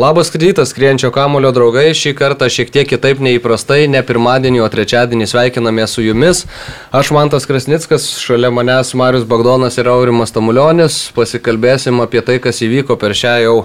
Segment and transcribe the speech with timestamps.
[0.00, 1.90] Labas rytas, skrienčio kamulio draugai.
[1.92, 6.46] Šį kartą šiek tiek kitaip neįprastai, ne pirmadienį, o trečiadienį sveikiname su jumis.
[6.88, 10.96] Aš Mantas Krasnickas, šalia manęs Marius Bagdonas ir Aurimas Tamulionis.
[11.12, 13.58] Pasikalbėsim apie tai, kas įvyko per šią jau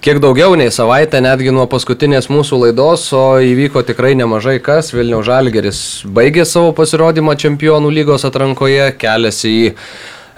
[0.00, 4.94] kiek daugiau nei savaitę, netgi nuo paskutinės mūsų laidos, o įvyko tikrai nemažai kas.
[4.96, 9.68] Vilnių Žalgeris baigė savo pasirodymą Čempionų lygos atrankoje, keliasi į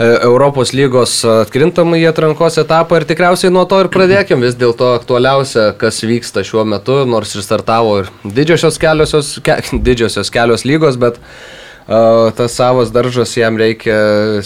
[0.02, 4.42] Europos lygos atkrintamąjį atrankos etapą ir tikriausiai nuo to ir pradėkim.
[4.44, 10.32] Vis dėlto aktualiausia, kas vyksta šiuo metu, nors ir startavo ir didžiosios, keliosios, ke, didžiosios
[10.34, 13.96] kelios lygos, bet uh, tas savas daržas jam reikia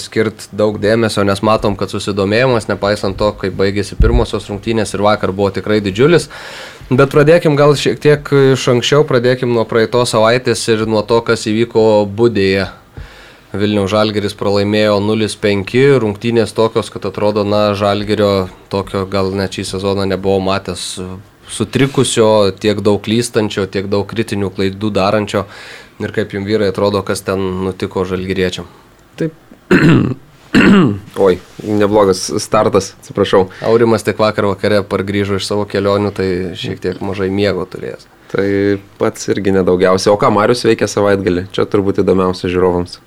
[0.01, 5.32] skirti daug dėmesio, nes matom, kad susidomėjimas, nepaisant to, kaip baigėsi pirmosios rungtynės ir vakar
[5.32, 6.29] buvo tikrai didžiulis.
[6.91, 11.48] Bet pradėkim gal šiek tiek iš anksčiau, pradėkim nuo praeitos savaitės ir nuo to, kas
[11.51, 12.68] įvyko Budėje
[13.60, 20.07] Vilniaus Žalgeris pralaimėjo 0-5, rungtynės tokios, kad atrodo, na, Žalgerio tokio gal net šį sezoną
[20.09, 20.93] nebuvo matęs
[21.48, 25.46] sutrikusio, tiek daug klystančio, tiek daug kritinių klaidų darančio.
[26.02, 28.66] Ir kaip jums vyrai atrodo, kas ten nutiko žalgyriečiam.
[29.16, 29.37] Taip.
[31.26, 33.46] Oi, neblogas startas, atsiprašau.
[33.65, 38.09] Aurimas tik vakar vakare pargrįžo iš savo kelionių, tai šiek tiek mažai miego turėjęs.
[38.32, 38.46] Tai
[39.01, 40.13] pats irgi nedaugiausiai.
[40.13, 41.46] O ką Marius veikia savaitgalį?
[41.54, 42.98] Čia turbūt įdomiausia žiūrovams.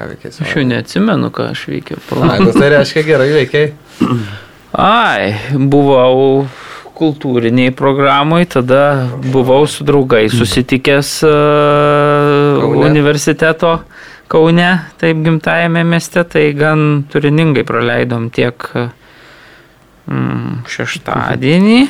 [0.00, 0.30] Ką veikė?
[0.32, 2.00] Aš jau neatsimenu, ką aš veikiau.
[2.24, 3.66] Ai, nu tai reiškia gerai veikiai.
[4.80, 6.46] Ai, buvau
[6.96, 13.74] kultūriniai programai, tada buvau su draugai susitikęs uh, universiteto
[14.30, 14.70] Kaune,
[15.02, 18.68] taip gimtajame mieste, tai gan turiningai praleidom tiek
[20.06, 21.80] mm, šeštadienį.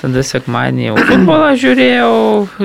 [0.00, 2.12] Tada sekmadienį jau futbolą žiūrėjau,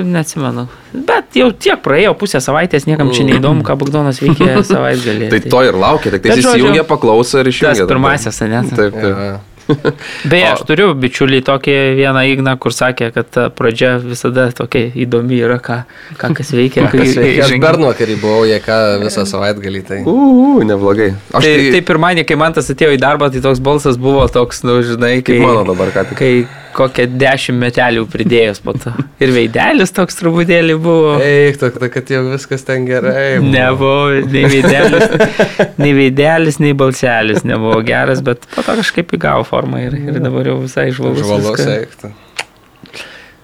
[0.00, 0.62] neatsimenu.
[0.96, 5.28] Bet jau tiek praėjo pusę savaitės, niekam čia neįdomu, ką Bagdonas veikė savaitgalį.
[5.34, 7.82] tai to ir laukia, tik tai jis įsijungia, paklauso ir išjungia.
[7.82, 8.62] Tas pirmasis, ne?
[8.72, 9.20] Taip, taip.
[9.20, 9.36] Ja.
[10.30, 15.58] Beje, aš turiu bičiulį tokį vieną įgną, kur sakė, kad pradžia visada tokia įdomi yra,
[15.62, 15.80] ką,
[16.20, 16.86] ką kas veikia.
[16.92, 19.82] Kai, kai, aš Bernuokarį buvau, jie ką visą savaitgalį.
[19.88, 20.02] Tai...
[20.06, 21.12] Uuu, neblogai.
[21.32, 21.72] Aš tai, tai...
[21.76, 25.18] tai pirmadienį, kai man tas atėjo į darbą, tai toks balsas buvo toks, nu, žinai,
[25.20, 25.40] kai...
[25.40, 26.20] Kaip mano dabar, ką tik.
[26.22, 26.32] Kai
[26.76, 28.92] kokią dešimt metelių pridėjus po to.
[29.22, 31.16] Ir veidelis toks truputėlį buvo.
[31.24, 33.38] Eik, tok, kad jau viskas ten gerai.
[33.40, 33.52] Buvo.
[33.54, 33.96] Nebuvo,
[34.32, 35.16] nei veidelis,
[35.82, 40.52] nei veidelis, nei balselis nebuvo geras, bet po to kažkaip įgavo formą ir, ir dabar
[40.52, 41.24] jau visai žvalus.
[41.24, 41.98] Žvalus, eik.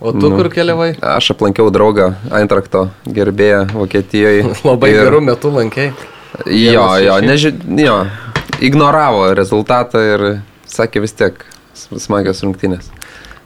[0.02, 0.96] O tu nu, kur keliavai?
[1.12, 4.48] Aš aplankiau draugą Eintrakto gerbėją Vokietijoje.
[4.66, 5.04] Labai ir...
[5.06, 5.92] gerų metų lankiai.
[6.48, 7.52] Jo, jo, neži...
[7.78, 8.00] jo,
[8.64, 10.26] ignoravo rezultatą ir
[10.66, 11.44] sakė vis tiek
[11.76, 12.90] smagios rungtynės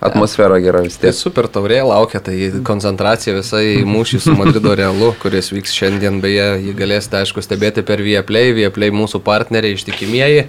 [0.09, 1.11] atmosfera gera vis tiek.
[1.11, 6.49] Tai super taurė laukia, tai koncentracija visai mūšį su Madrido Realu, kuris vyks šiandien, beje,
[6.67, 10.47] jį galėsite aišku stebėti per Vieplay, Vieplay mūsų partneriai ištikimieji.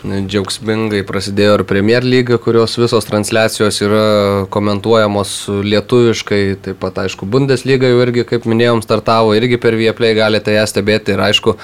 [0.00, 4.04] Džiaugsmingai prasidėjo ir Premier lyga, kurios visos transliacijos yra
[4.52, 5.34] komentuojamos
[5.66, 10.64] lietuviškai, taip pat aišku Bundesliga jau irgi, kaip minėjom, startavo, irgi per Vieplay galite ją
[10.70, 11.58] stebėti ir aišku,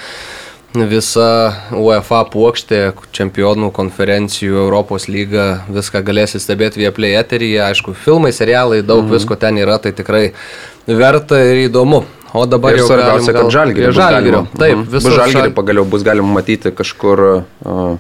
[0.84, 1.28] visa
[1.72, 2.81] UEFA puokštė,
[3.16, 9.19] čempionų konferencijų, Europos lyga, viską galėsi stebėti Vieplay eteryje, aišku, filmai, serialai, daug mm -hmm.
[9.19, 10.32] visko ten yra, tai tikrai
[10.87, 12.04] verta ir įdomu.
[12.37, 13.92] O dabar ir jau svarbiausia, kad žalgirį.
[13.97, 14.41] Žalgirį.
[14.59, 14.91] Taip, mhm.
[14.92, 15.54] visą žalgirį šal...
[15.56, 17.22] pagaliau bus galima matyti kažkur
[17.64, 17.97] uh,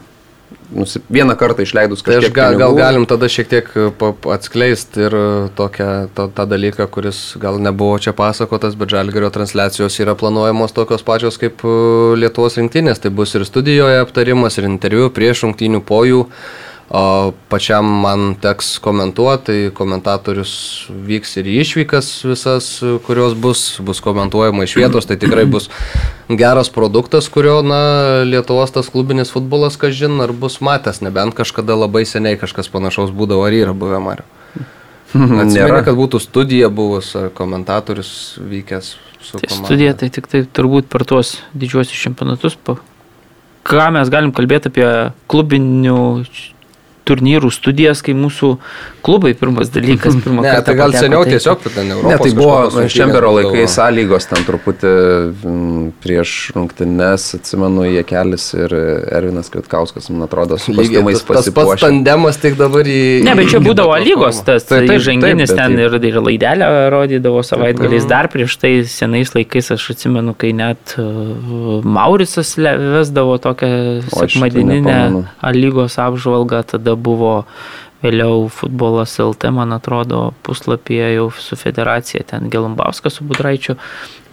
[0.74, 2.20] nusi, vieną kartą išleidus kažką.
[2.26, 3.86] Tai gal, gal galim tada šiek tiek e,
[4.34, 5.24] atskleisti ir e,
[5.56, 11.06] tokią, to, tą dalyką, kuris gal nebuvo čia pasakotas, bet žalgerio transliacijos yra planuojamos tokios
[11.06, 11.74] pačios kaip e,
[12.20, 13.02] Lietuvos rinktinės.
[13.02, 16.24] Tai bus ir studijoje aptarimas, ir interviu prieš rungtynių po jų.
[16.88, 20.52] O pačiam man teks komentuoti, tai komentatorius
[20.88, 22.68] vyks ir išvykas visas,
[23.08, 25.66] kurios bus, bus komentuojama iš vietos, tai tikrai bus
[26.30, 32.04] geras produktas, kurio, na, Lietuvos tas klubinis futbolas, kažin, ar bus matęs, nebent kažkada labai
[32.06, 34.30] seniai kažkas panašaus būdavo, ar yra buvę Mario.
[35.42, 39.66] Atsimenu, kad būtų studija buvus, komentatorius vykęs su tai komanda.
[39.66, 42.58] Studija tai tik tai turbūt per tuos didžiuosius čempionatus.
[43.66, 44.90] Ką mes galim kalbėti apie
[45.26, 45.98] klubinių
[47.06, 48.52] turnyrų studijas, kai mūsų
[49.06, 50.66] klubai pirmas dalykas, pirmą ne, kartą.
[50.66, 52.10] Tai gal seniau tai, tiesiog ten Europos.
[52.10, 54.92] Ne, tai buvo Šembero laikais A lygos ten truputį
[56.02, 61.54] prieš rungtynes, atsimenu, jie kelis ir Ervinas Kvitkauskas, man atrodo, su kostiumais pasipuošė.
[61.54, 63.00] Tas pats tandemas tik dabar į...
[63.26, 68.08] Ne, bet čia būdavo lygos, tas tai, tai, žanginis ten ir, ir laidelę rodydavo savaitgaliais.
[68.10, 73.70] Dar prieš tai senais laikais aš atsimenu, kai net uh, Mauricas vesdavo tokią
[74.10, 74.98] sekmadieninę
[75.56, 77.44] lygos apžvalgą, tada buvo
[78.04, 83.76] vėliau futbolas LT, man atrodo, puslapyje jau su federacija, ten Gelumbauskas su Budraičiu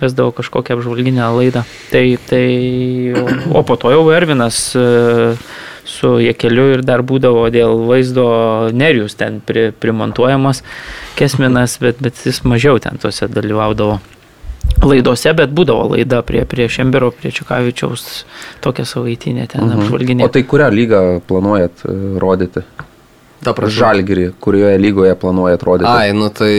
[0.02, 1.64] vesdavo kažkokią apžvalginę laidą.
[1.92, 2.48] Tai, tai,
[3.54, 4.88] o po to jau Ervinas e,
[5.88, 8.28] su Jekeliu ir dar būdavo dėl vaizdo
[8.76, 10.64] nerijus ten pri, primontuojamas
[11.20, 14.02] kesminas, bet, bet jis mažiau ten tuose dalyvaudavo
[14.84, 18.08] laidose, bet būdavo laida prie, prie Šembero, prie Čiukavičiaus,
[18.64, 19.84] tokia savaitinė ten mhm.
[19.84, 20.26] apžvalginė.
[20.28, 22.66] O tai kurią lygą planuojat e, rodyti?
[23.44, 25.90] Žalgirį, kurioje lygoje planuojat rodyti?
[25.90, 26.54] Ai, nu tai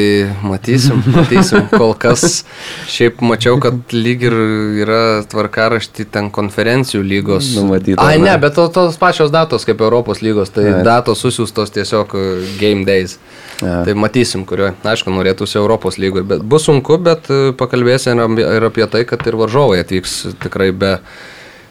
[0.45, 1.67] matysim, matysim.
[1.81, 2.45] Kol kas
[2.91, 4.37] šiaip mačiau, kad lyg ir
[4.85, 5.01] yra
[5.31, 7.53] tvarkarašti ten konferencijų lygos.
[7.59, 8.05] Numatyta.
[8.05, 10.83] Ai, ne, bet to, tos pačios datos kaip Europos lygos, tai Ai.
[10.87, 12.25] datos susiūstos tiesiog e,
[12.61, 13.19] game days.
[13.63, 13.83] Ja.
[13.87, 18.87] Tai matysim, kurioje, aišku, norėtųsi Europos lygoje, bet bus sunku, bet e, pakalbėsime ir apie
[18.91, 20.99] tai, kad ir varžovai atvyks tikrai be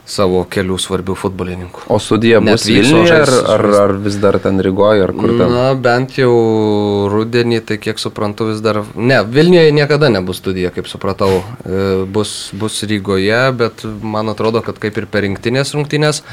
[0.09, 1.85] savo kelių svarbių futbolininkų.
[1.93, 5.45] O studija bus Vilniuje ar, ar, ar vis dar ten Rygoje, ar kur ten?
[5.53, 6.33] Na, bent jau
[7.11, 8.81] rudenį, tai kiek suprantu, vis dar...
[8.95, 11.39] Ne, Vilniuje niekada nebus studija, kaip supratau.
[11.63, 16.23] E, bus, bus Rygoje, bet man atrodo, kad kaip ir per rinktinės rungtinės,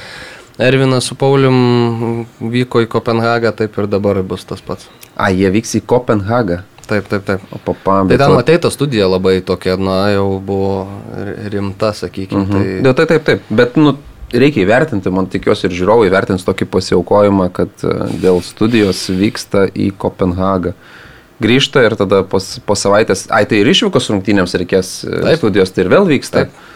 [0.61, 4.91] Ervinas su Paulium vyko į Kopenhagą, taip ir dabar bus tas pats.
[5.15, 6.65] A, jie vyks į Kopenhagą.
[6.91, 7.43] Taip, taip, taip.
[7.55, 10.89] O papa, tai ten matei, ta studija labai tokia, na, jau buvo
[11.53, 12.43] rimta, sakykime.
[12.43, 12.55] Mhm.
[12.57, 12.79] Tai...
[12.89, 13.53] Ja, taip, taip, taip.
[13.61, 13.95] Bet, nu,
[14.33, 19.91] reikia įvertinti, man tikiuosi ir žiūrovai įvertins tokį pasiaukojimą, kad e, dėl studijos vyksta į
[20.01, 20.75] Kopenhagą.
[21.41, 25.41] Grįžta ir tada po, po savaitės, ai tai ir išvykos rungtynėms reikės e, taip.
[25.41, 26.45] studijos, tai ir vėl vyksta.
[26.45, 26.67] Taip.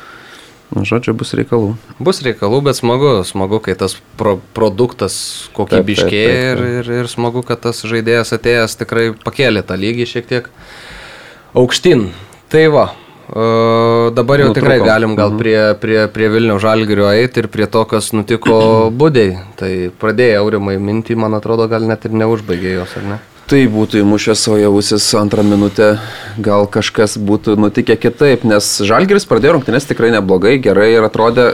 [0.72, 1.74] Nu, žodžiu, bus reikalų.
[2.02, 5.16] Bus reikalų, bet smagu, smagu, kai tas pro, produktas
[5.54, 10.52] kokybiškėja ir, ir, ir smagu, kad tas žaidėjas atėjęs tikrai pakėlė tą lygį šiek tiek
[11.54, 12.08] aukštin.
[12.52, 12.90] Tai va,
[13.24, 14.60] Uh, dabar jau Nutrūko.
[14.60, 15.38] tikrai galim gal mhm.
[15.40, 18.58] prie, prie, prie Vilnių žalgirio eiti ir prie to, kas nutiko
[19.00, 19.38] būdėjai.
[19.56, 23.18] Tai pradėjai aurimai mintį, man atrodo, gal net ir neužbaigė jos, ar ne?
[23.44, 25.98] Tai būtų įmušęs savo javusis antrą minutę,
[26.40, 31.50] gal kažkas būtų nutikę kitaip, nes Žalgiris pradėjo rungtynės tikrai neblogai, gerai ir atrodė,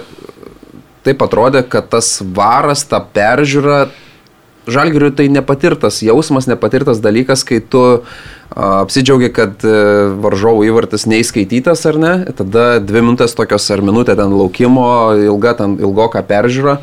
[1.02, 3.88] taip atrodė, kad tas varas, ta peržiūra,
[4.70, 7.82] Žalgiriui tai nepatirtas jausmas, nepatirtas dalykas, kai tu
[8.54, 9.75] apsidžiaugi, kad e,
[10.22, 14.87] varžovų įvartis neįskaitytas ar ne, tada dvi minutės tokios ar minutė ten laukimo,
[15.26, 16.78] ilga ten ilgoka peržiūra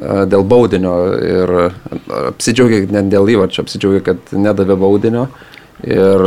[0.00, 1.52] dėl baudinio ir
[2.30, 5.28] apsidžiaugia, net dėl įvarčio, apsidžiaugia, kad nedavė baudinio.
[5.78, 6.24] Ir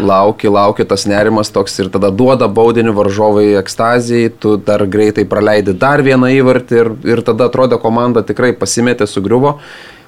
[0.00, 5.74] lauki, lauki tas nerimas toks ir tada duoda baudinį varžovai ekstazijai, tu dar greitai praleidi
[5.76, 9.58] dar vieną įvartį ir, ir tada atrodo komanda tikrai pasimetė, sugriuvo.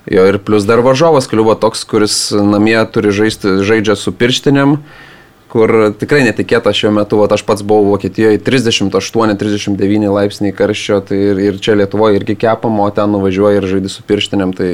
[0.08, 4.78] Jo ir plus dar varžovas kliuvo toks, kuris namie turi žaisti, žaidžia su pirštinėm.
[4.78, 5.09] Uh,
[5.50, 11.42] kur tikrai netikėta šiuo metu, o aš pats buvau Vokietijoje 38-39 laipsniai karščio, tai ir,
[11.50, 14.70] ir čia Lietuvoje irgi kepam, o ten nuvažiuoji ir žaidži su pirštinėm, tai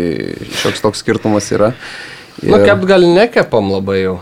[0.62, 1.72] šioks toks skirtumas yra.
[2.42, 2.52] Ir...
[2.52, 4.16] Na, kept gal nekepam labai jau.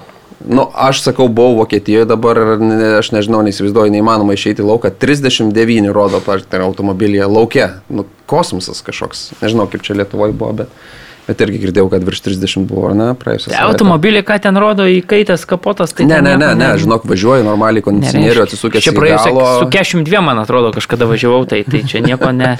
[0.44, 4.90] Nu, aš sakau, buvau Vokietijoje dabar ir ne, aš nežinau, neįsivaizduoju, neįmanoma išeiti į lauką.
[5.00, 7.70] 39 rodo, tai automobilyje laukia.
[7.88, 9.30] Nu, kosmosas kažkoks.
[9.40, 10.84] Nežinau, kaip čia Lietuvoje buvo, bet...
[11.24, 13.64] Bet irgi girdėjau, kad virš 30 buvo, ar ne, praėjusią savaitę.
[13.70, 16.04] Automobilį, ką ten rodo, įkaitas kapotas, tai...
[16.10, 18.84] Ne, ne, ne, ne, žinok, važiuoju normaliai kondicionierių atsisukęs.
[18.84, 19.46] Čia praėjusią galo...
[19.62, 22.50] su 42, man atrodo, kažkada važiavau, tai, tai čia nieko ne,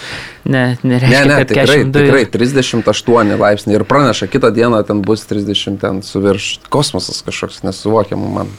[0.49, 1.25] ne, nereiškia.
[1.29, 2.07] Ne, ne, tikrai, 42...
[2.09, 7.67] tikrai 38 laipsniai ir praneša, kitą dieną ten bus 30 ten su virš kosmosas kažkoks
[7.69, 8.55] nesuvokiamų man.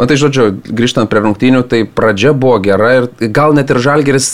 [0.00, 4.32] Na tai žodžiu, grįžtant prie rungtynių, tai pradžia buvo gera ir gal net ir Žalgeris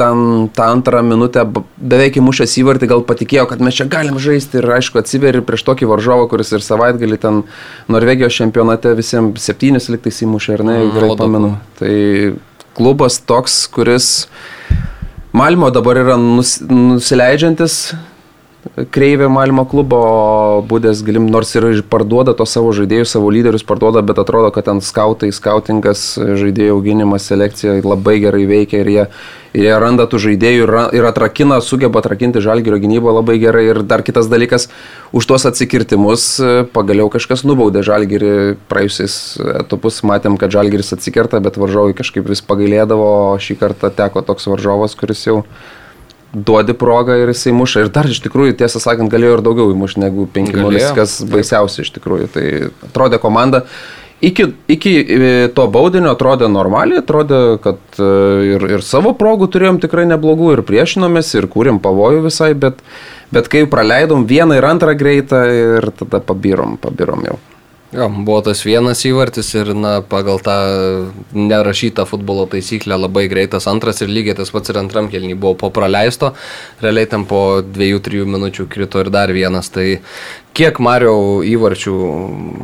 [0.00, 1.44] ten tą antrą minutę
[1.76, 5.90] beveik įmušęs įvartį gal patikėjo, kad mes čia galim žaisti ir aišku atsiveri prieš tokį
[5.92, 7.42] varžovą, kuris ir savaitgalį ten
[7.92, 11.52] Norvegijos čempionate visiems septynis liktais įmušė, ar ne, mm, gerai pamenu.
[11.80, 11.94] Tai
[12.78, 14.10] klubas toks, kuris
[15.36, 17.92] Malmo dabar yra nus, nusileidžiantis,
[18.92, 20.00] kreivė Malmo klubo
[20.68, 24.82] būdės galim, nors ir parduoda to savo žaidėjus, savo lyderius parduoda, bet atrodo, kad ten
[24.84, 29.06] skautai, skautingas, žaidėjų auginimas, selekcija labai gerai veikia ir jie,
[29.56, 33.64] ir jie randa tų žaidėjų ir, ir atrakina, sugeba atrakinti žalgerio gynybą labai gerai.
[33.72, 34.68] Ir dar kitas dalykas,
[35.16, 36.28] už tuos atsikirtimus
[36.76, 38.60] pagaliau kažkas nubaudė žalgerį.
[38.70, 39.18] Praėjusiais
[39.64, 44.50] etapus matėm, kad žalgeris atsikerta, bet varžovai kažkaip vis pagailėdavo, o šį kartą teko toks
[44.52, 45.42] varžovas, kuris jau
[46.34, 47.86] duodi progą ir jisai muša.
[47.86, 51.94] Ir dar iš tikrųjų, tiesą sakant, galėjo ir daugiau įmušti negu 5-0, kas baisiausia iš
[51.96, 52.28] tikrųjų.
[52.34, 52.46] Tai
[52.90, 53.64] atrodė komanda.
[54.20, 58.08] Iki, iki e, to baudinio atrodė normaliai, atrodė, kad e,
[58.52, 62.82] ir, ir savo progų turėjom tikrai neblogų ir priešinomės ir kūrėm pavojų visai, bet,
[63.32, 67.38] bet kai praleidom vieną ir antrą greitą ir tada pabirom, pabirom jau.
[67.90, 70.54] Jo, buvo tas vienas įvartis ir na, pagal tą
[71.34, 75.72] nerašytą futbolo taisyklę labai greitas antras ir lygiai tas pats ir antram kelnį buvo po
[75.74, 76.30] praleisto,
[76.84, 79.72] realiai ten po dviejų, trijų minučių krito ir dar vienas.
[79.74, 79.88] Tai
[80.54, 81.96] kiek Mario įvarčių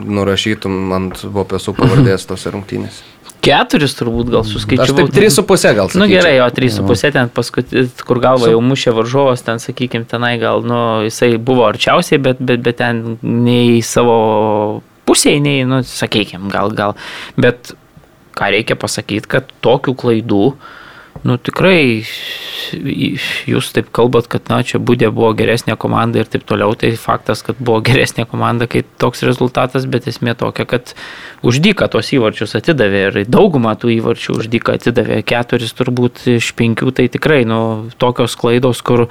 [0.06, 3.12] nurašytum ant Vopesų pavardės tose rungtynėse?
[3.46, 5.04] keturis turbūt gal suskaičiavau.
[5.06, 5.90] Aš taip 3,5 gal.
[5.94, 10.32] Na nu, gerai, jo 3,5 ten paskutinį, kur galva jau mušė varžovas, ten sakykime, tenai
[10.42, 14.16] gal, nu, jisai buvo arčiausiai, bet, bet, bet ten nei savo
[15.06, 16.96] pusėje, nei, nu, sakykime, gal, gal.
[17.40, 17.72] Bet
[18.36, 20.42] ką reikia pasakyti, kad tokių klaidų,
[21.26, 22.04] nu tikrai
[23.46, 27.42] jūs taip kalbat, kad na, čia būdė buvo geresnė komanda ir taip toliau, tai faktas,
[27.46, 30.94] kad buvo geresnė komanda, kai toks rezultatas, bet esmė tokia, kad
[31.46, 37.08] uždyka tos įvarčius atidavė ir daugumą tų įvarčių uždyka atidavė, keturis turbūt iš penkių, tai
[37.12, 37.60] tikrai nu,
[38.02, 39.06] tokios klaidos, kur,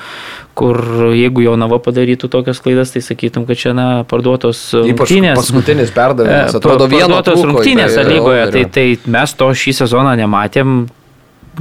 [0.57, 0.81] kur
[1.15, 5.39] jeigu jau Nava padarytų tokias klaidas, tai sakytum, kad čia na, parduotos rungtynės.
[5.39, 10.86] Paskutinis perdavimas, atrodo, parduotos rungtynės lygoje, tai, tai mes to šį sezoną nematėm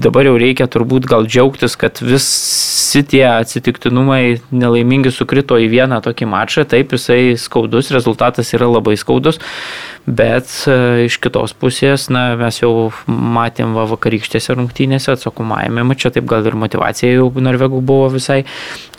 [0.01, 6.29] dabar jau reikia turbūt gal džiaugtis, kad visi tie atsitiktinumai nelaimingi sukrito į vieną tokį
[6.31, 6.67] mačą.
[6.69, 9.41] Taip, jisai skaudus, rezultatas yra labai skaudus,
[10.05, 16.27] Bet e, iš kitos pusės, na, mes jau matėm va, vakarykštėse rungtynėse, atsakomajame mače, taip
[16.29, 18.43] gal ir motivacija jau norvegų buvo visai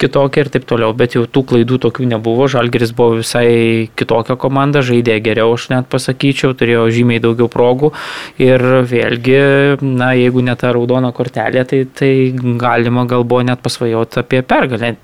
[0.01, 2.47] kitokia ir taip toliau, bet jau tų klaidų tokių nebuvo.
[2.49, 7.91] Žalgeris buvo visai kitokia komanda, žaidė geriau, aš net pasakyčiau, turėjo žymiai daugiau progų
[8.41, 9.37] ir vėlgi,
[9.85, 14.95] na, jeigu net ta raudona kortelė, tai, tai galima gal buvo net pasvajoti apie pergalę.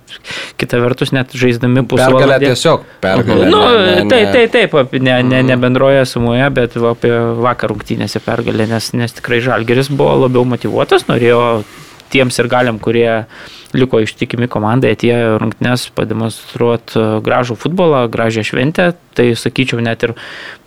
[0.57, 2.25] Kita vertus, net žaisdami pusvalandį.
[2.25, 3.47] Pergalė tiesiog, pergalė.
[3.53, 4.09] Nu, ne, ne, ne.
[4.09, 7.11] Taip, taip, taip, ne, ne, ne bendroje bendroje sumoje, bet va, apie
[7.43, 11.63] vakar rungtynėse pergalę, nes, nes tikrai Žalgeris buvo labiau motivuotas, norėjo
[12.11, 13.25] tiems ir galiam, kurie
[13.71, 20.13] liko ištikimi komandai, atėjo rungtynės pademonstruoti e, gražų futbolą, gražią šventę, tai sakyčiau net ir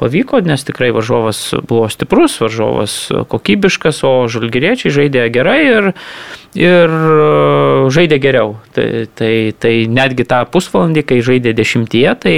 [0.01, 2.97] pavyko, nes tikrai varžovas buvo stiprus, varžovas
[3.29, 5.93] kokybiškas, o žalgyriečiai žaidė gerai ir,
[6.57, 8.57] ir e, žaidė geriau.
[8.73, 12.37] Tai, tai, tai netgi tą pusvalandį, kai žaidė dešimtyje, tai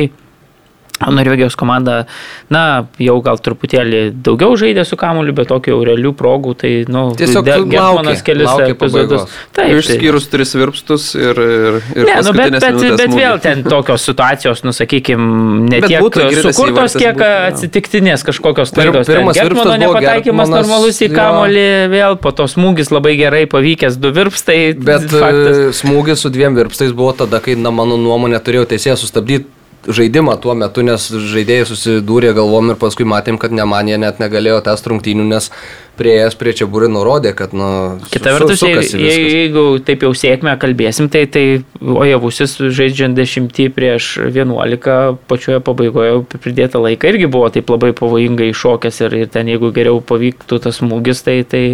[1.00, 2.06] Norvegijos komanda,
[2.52, 7.16] na, jau gal truputėlį daugiau žaidė su kamuoliu, bet tokių realių progų, tai, na, nu,
[7.18, 9.34] tiesiog Germanas kelis epizodus.
[9.56, 11.36] Taip, išskyrus tris virpstus ir...
[11.36, 15.26] ir, ir ne, nu, bet, bet, bet vėl ten tokios situacijos, nu, sakykime,
[15.68, 16.00] ne tiek
[16.46, 19.10] sukurtos, kiek atsitiktinės kažkokios klaidos.
[19.10, 24.60] Pirmas Germano nepataikymas normalus į kamuolį, vėl po to smūgis labai gerai pavykęs du virpstai.
[24.80, 25.60] Bet faktas.
[25.60, 29.52] E, smūgis su dviem virpstais buvo tada, kai, na, mano nuomonė, turėjo teisėjas sustabdyti
[29.88, 34.20] žaidimą tuo metu, nes žaidėjai susidūrė galvom ir paskui matėm, kad ne man jie net
[34.22, 35.50] negalėjo test rungtynių, nes
[35.96, 37.68] prieėjęs prie čia būri nurodė, kad, nu,
[38.12, 41.44] kita vertus, su, jeigu, jeigu taip jau sėkmę kalbėsim, tai, tai
[41.80, 49.02] Ojavusis žaidžiant 10 prieš 11 pačioje pabaigoje pridėtą laiką irgi buvo taip labai pavojingai iššokęs
[49.06, 51.64] ir, ir ten jeigu geriau pavyktų tas smūgis, tai, tai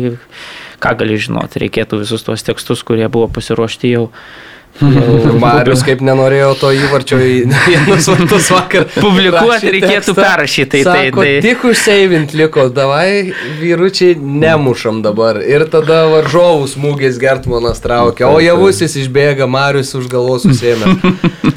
[0.82, 4.08] ką gali žinoti, reikėtų visus tuos tekstus, kurie buvo pasiruošti jau
[5.42, 7.34] Marius kaip nenorėjo to įvarčio į
[7.66, 8.86] vienus vartus vakar.
[8.94, 10.82] Publikuoti reikėtų perrašyti.
[10.82, 11.32] Tai, tai, tai.
[11.44, 15.42] Tik užseivint liko, davai vyručiai nemušam dabar.
[15.44, 20.96] Ir tada varžovų smūgis Gertmanas traukia, o javusis išbėga, Marius už galvos susėmė.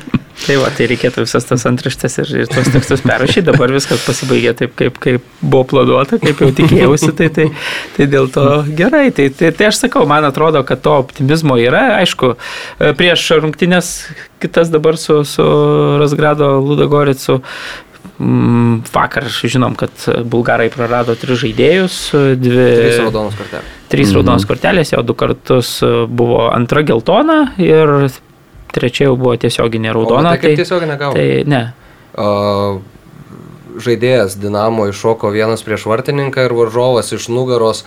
[0.46, 4.52] Tai va, tai reikėtų visas tas antraštės ir, ir tuos tekstus perrašyti, dabar viskas pasibaigė
[4.60, 7.48] taip, kaip, kaip buvo planuota, kaip jau tikėjausi, tai, tai,
[7.96, 8.44] tai dėl to
[8.78, 9.08] gerai.
[9.16, 12.36] Tai, tai, tai aš sakau, man atrodo, kad to optimizmo yra, aišku,
[13.00, 13.90] prieš rungtynės
[14.44, 15.48] kitas dabar su, su
[16.02, 17.40] Rasgrado Ludogoricu.
[18.22, 21.98] Mm, vakar žinom, kad bulgarai prarado tris žaidėjus,
[22.40, 22.68] dvi.
[22.78, 23.74] Trys raudonos kortelės.
[23.92, 25.74] Trys raudonos kortelės, jau du kartus
[26.08, 27.98] buvo antra geltona ir
[28.76, 30.34] trečia jau buvo tiesioginė raudona.
[30.34, 31.16] O, tai kaip tiesioginė gavo?
[31.18, 31.62] Tai ne.
[32.16, 32.82] Uh,
[33.82, 37.84] žaidėjas Dinamo iššoko vienas prieš vartininką ir varžovas iš nugaros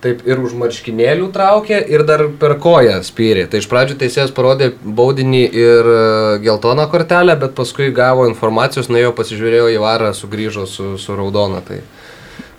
[0.00, 3.44] taip ir už marškinėlių traukė ir dar per koją spyrė.
[3.52, 5.90] Tai iš pradžių teisėjas parodė baudinį ir
[6.44, 11.60] geltoną kortelę, bet paskui gavo informacijos, nuėjo pasižiūrėjo į varą, sugrįžo su, su raudona.
[11.66, 11.82] Tai...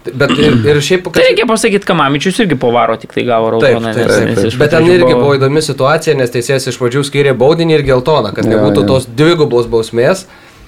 [0.06, 1.06] Bet ir, ir šiaip...
[1.06, 1.20] Kad...
[1.20, 3.92] Tai reikia pasakyti, Kamamičius irgi po varo tik tai gavo raudoną.
[3.94, 4.56] Taip, taip, taip.
[4.58, 8.50] Bet ten irgi buvo įdomi situacija, nes teisėjas iš pradžių skyrė baudinį ir geltoną, kad
[8.50, 8.90] nebūtų ja, ja.
[8.90, 10.26] tos dvigubos bausmės.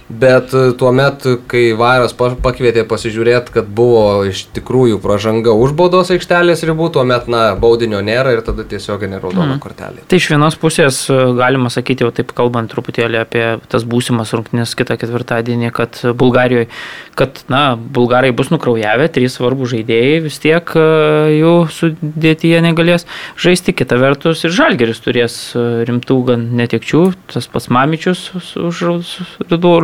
[0.09, 6.11] Bet e, tuo metu, kai Vairas pakvietė pasižiūrėti, kad buvo iš tikrųjų pažanga už baudos
[6.11, 9.61] aikštelės ribų, tuomet, na, baudinio nėra ir tada tiesiog neraudona mm.
[9.63, 10.03] kortelė.
[10.11, 14.75] Tai iš vienos pusės e, galima sakyti, jau taip kalbant truputėlį apie tas būsimas rungtynės
[14.75, 16.67] kitą ketvirtadienį, kad Bulgarijoje,
[17.15, 20.85] kad, na, bulgarai bus nukraujavę, trys svarbų žaidėjai vis tiek e,
[21.39, 23.07] jų sudėtyje negalės
[23.39, 25.39] žaisti, kita vertus ir Žalgeris turės
[25.87, 28.27] rimtų gan netekčių, tas pats Mamičius
[28.59, 28.83] už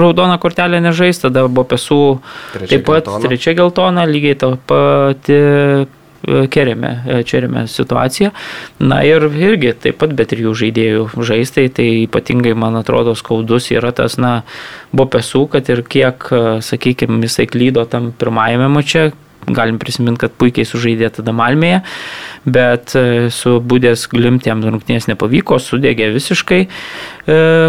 [0.09, 2.01] raudoną kortelę nežais, tada buvo pesų
[2.65, 3.23] taip pat geltona.
[3.27, 5.87] trečia geltona, lygiai ta pati e,
[6.51, 8.33] kerėme, čerėme situaciją.
[8.83, 13.93] Na ir irgi taip pat be trijų žaidėjų žaistai, tai ypatingai man atrodo skaudus yra
[13.95, 14.41] tas, na,
[14.91, 19.09] buvo pesų, kad ir kiek, e, sakykime, jisai klydo tam pirmajame mače,
[19.57, 21.81] galim prisiminti, kad puikiai sužaidė tada Malmėje,
[22.49, 26.69] bet e, su Budės glimtėm rungtynės nepavyko, sudėgė visiškai e,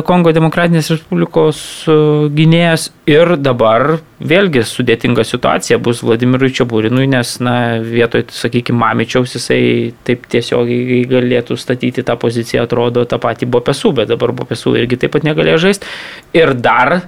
[0.06, 1.96] Kongo Demokratinės Respublikos e,
[2.36, 9.60] gynėjas ir dabar vėlgi sudėtinga situacija bus Vladimirui Čiaburinui, nes na, vietoj, sakykime, Mamičiaus jisai
[10.06, 15.16] taip tiesiogiai galėtų statyti tą poziciją, atrodo tą patį Bopesų, bet dabar Bopesų irgi taip
[15.16, 15.92] pat negalėjo žaisti.
[16.36, 17.00] Ir dar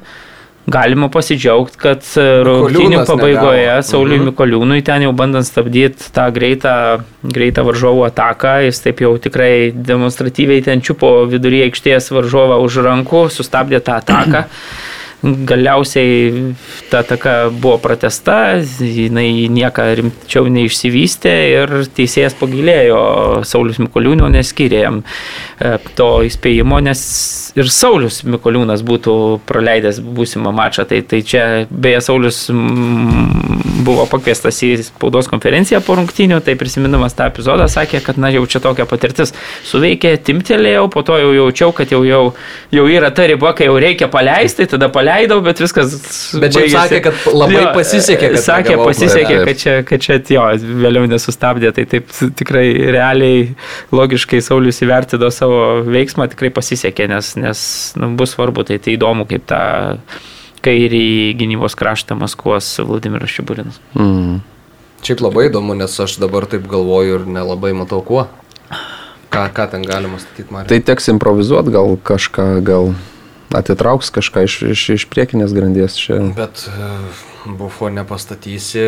[0.71, 2.05] galima pasidžiaugti, kad
[2.47, 3.87] rungtynių pabaigoje negavo.
[3.87, 4.29] Sauliui mhm.
[4.31, 6.75] Mikoliūnui ten jau bandant stabdyti tą greitą,
[7.27, 13.27] greitą varžovų ataką, jis taip jau tikrai demonstratyviai ten čiupo viduryje aikštės varžovą už rankų,
[13.35, 14.47] sustabdė tą ataką.
[15.23, 16.55] Galiausiai
[16.91, 22.99] ta taka buvo pratesta, jinai nieko rimčiau neišsivystė ir teisėjas pagilėjo
[23.47, 24.99] Saulis Mikoliūnio, neskyrė jam
[25.63, 27.03] e, to įspėjimo, nes
[27.55, 29.15] ir Saulis Mikoliūnas būtų
[29.47, 30.89] praleidęs būsimą mačą.
[30.91, 32.43] Tai, tai čia beje Saulis
[33.87, 38.43] buvo pakviestas į spaudos konferenciją po rungtynių, tai prisimindamas tą epizodą sakė, kad na jau
[38.51, 39.37] čia tokia patirtis
[39.71, 42.23] suveikė, timtelėjau, po to jau jaučiau, kad jau, jau,
[42.75, 45.95] jau yra ta riba, kai jau reikia paleisti, tada paleidau praleidau, bet viskas.
[46.41, 48.31] Bet čia sakė, kad labai jo, pasisekė.
[48.35, 50.45] Kad sakė, pasisekė, kad čia, kad čia jo,
[50.83, 51.73] vėliau nesustabdė.
[51.77, 53.53] Tai taip tikrai realiai,
[53.95, 57.65] logiškai Saulis įvertino savo veiksmą, tikrai pasisekė, nes, nes
[58.01, 59.63] nu, bus svarbu, tai tai įdomu, kaip tą
[60.63, 63.81] kairį gynybos kraštą maskuos Vladimiras Šiburinas.
[63.99, 64.41] Mm.
[65.03, 68.29] Šiaip labai įdomu, nes aš dabar taip galvoju ir nelabai matau kuo.
[69.33, 70.71] Ką, ką ten galima statyti, Marija?
[70.71, 72.93] Tai teks improvizuoti gal kažką, gal
[73.59, 76.21] atitrauks kažką iš, iš, iš priekinės grandies čia.
[76.37, 76.93] Bet e,
[77.59, 78.87] bufo nepastatysi,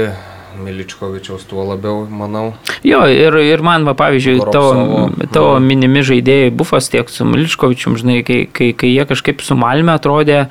[0.54, 2.52] Miličkovičiaus tuo labiau, manau.
[2.86, 5.66] Jo, ir, ir man, va, pavyzdžiui, tavo, tavo nu.
[5.66, 10.44] minimi žaidėjai bufas tiek su Miličkovičium, žinai, kai, kai, kai jie kažkaip su Malme atrodė,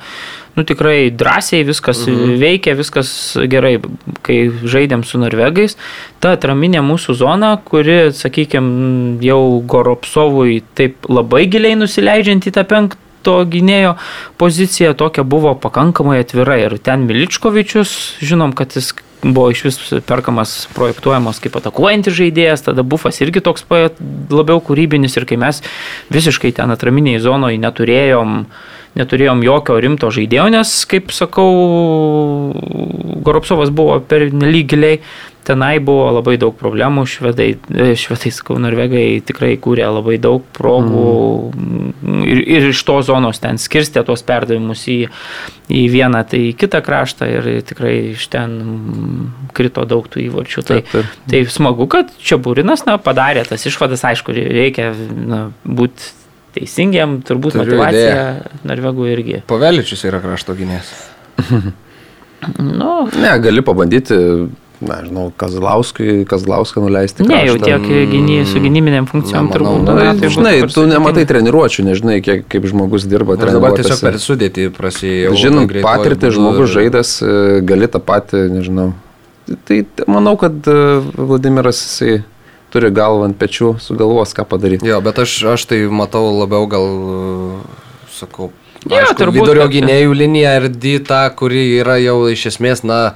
[0.54, 2.34] nu tikrai drąsiai viskas mhm.
[2.42, 3.08] veikia, viskas
[3.50, 3.78] gerai,
[4.26, 5.78] kai žaidėm su norvegais.
[6.22, 9.40] Ta atraminė mūsų zona, kuri, sakykime, jau
[9.72, 13.96] Goropsovui taip labai giliai nusileidžiant į tą penktą to gynėjo
[14.40, 18.92] pozicija tokia buvo pakankamai atvira ir ten Miličkovičius, žinom, kad jis
[19.24, 25.26] buvo iš vis perkamas, projektuojamas kaip atakuojantis žaidėjas, tada bufas irgi toks labiau kūrybinis ir
[25.28, 25.62] kai mes
[26.12, 28.36] visiškai ten atraminiai zonoje neturėjom,
[29.00, 31.48] neturėjom jokio rimto žaidėjo, nes, kaip sakau,
[33.24, 35.00] Goropsovas buvo per nelyg giliai,
[35.44, 41.04] tenai buvo labai daug problemų, švedai, e, švedai sakau, norvegai tikrai kūrė labai daug progų
[41.52, 42.22] mm.
[42.24, 44.98] ir, ir iš to zonos ten skirstė tuos perdavimus į,
[45.68, 48.58] į vieną, tai į kitą kraštą ir tikrai iš ten
[49.56, 50.64] krito daug tų įvarčių.
[50.64, 51.14] Tai, taip, taip.
[51.30, 54.90] tai smagu, kad čia Būrinas na, padarė tas išvadas, aišku, reikia
[55.64, 56.12] būti
[56.54, 58.58] teisingiam, turbūt Turiu motivacija idėją.
[58.70, 59.40] Norvegų irgi.
[59.50, 60.92] Paveličius yra krašto gynės.
[62.80, 64.18] nu, ne, gali pabandyti
[64.80, 67.26] na, žinau, Kazlauskui, Kazlauską nuleisti.
[67.28, 69.86] Ne, jau tiek gyny, su gynybinėm funkcijom turbūt.
[69.86, 73.38] Na, tai žinai, tu nematai treniruočių, nežinai, kiek, kaip žmogus dirba.
[73.40, 75.34] Dabar tiesiog per sudėtį prasidėjo.
[75.38, 78.92] Žinant patirtį, žmogus žaidas, e, gali tą patį, nežinau.
[79.68, 80.78] Tai manau, kad e,
[81.14, 82.22] Vladimiras jisai
[82.74, 84.88] turi galvą ant pečių, sugalvos, ką padaryti.
[84.88, 88.50] Jo, bet aš, aš tai matau labiau gal, e, sakau,
[88.82, 93.14] jo, aišku, turbūt, vidurio gynėjų linija ir dyta, kuri yra jau iš esmės, na,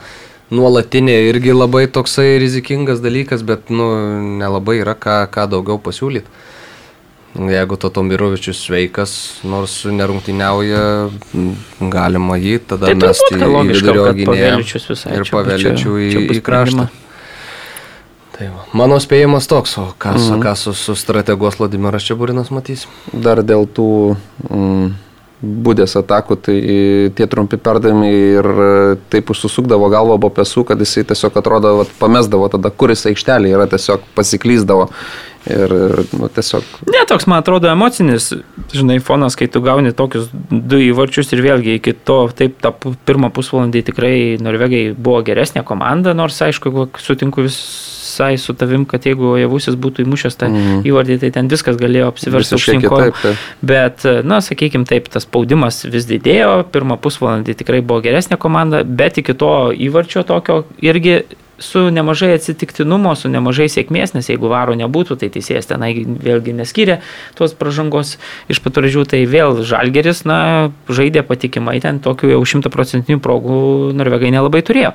[0.55, 3.89] nuolatinė irgi labai toksai rizikingas dalykas, bet nu,
[4.41, 6.47] nelabai yra ką, ką daugiau pasiūlyti.
[7.39, 9.13] Jeigu to Tomirovičius sveikas,
[9.47, 10.85] nors nerungtyniauja,
[11.93, 14.57] galima jį tada tai mesti į vidurio gynėją
[15.13, 16.09] ir paveličių į,
[16.39, 16.89] į kraštą.
[18.39, 18.65] Tai va.
[18.81, 20.43] Mano spėjimas toks, o ką, mm -hmm.
[20.47, 22.87] ką su, su strategos Vladimiras Čiaburinas matys?
[23.13, 24.17] Dar dėl tų
[24.49, 24.93] mm,
[25.43, 26.57] būdės atakų, tai
[27.15, 28.69] tie trumpi perdavimai ir e,
[29.13, 34.07] taip užsusukdavo galvą bopesų, kad jisai tiesiog atrodo, vat, pamesdavo tada, kuris aikštelė yra, tiesiog
[34.19, 34.89] pasiklyzdavo.
[35.49, 35.73] Ir,
[36.19, 36.65] nu, tiesiog.
[36.91, 38.33] Ne, toks, man atrodo, emocinis,
[38.75, 42.75] žinai, fonas, kai tu gauni tokius du įvarčius ir vėlgi iki to, taip, tą
[43.09, 47.57] pirmą pusvalandį tikrai Norvegai buvo geresnė komanda, nors, aišku, sutinku vis
[48.19, 50.83] visai su tavim, kad jeigu javusis būtų įmušęs tą mm.
[50.89, 53.35] įvardį, tai ten viskas galėjo apsiversti aukštinko.
[53.63, 59.19] Bet, na, sakykime taip, tas spaudimas vis didėjo, pirmą pusvalandį tikrai buvo geresnė komanda, bet
[59.23, 61.23] iki to įvarčio tokio irgi
[61.59, 67.01] su nemažai atsitiktinumo, su nemažai sėkmės, nes jeigu varo nebūtų, tai teisėjas tenai vėlgi neskyrė
[67.39, 68.17] tos pažangos
[68.51, 70.39] iš paturažių, tai vėl Žalgeris, na,
[70.89, 73.59] žaidė patikimai, ten tokių jau šimtaprocentinių progų
[73.99, 74.95] Norvegai nelabai turėjo.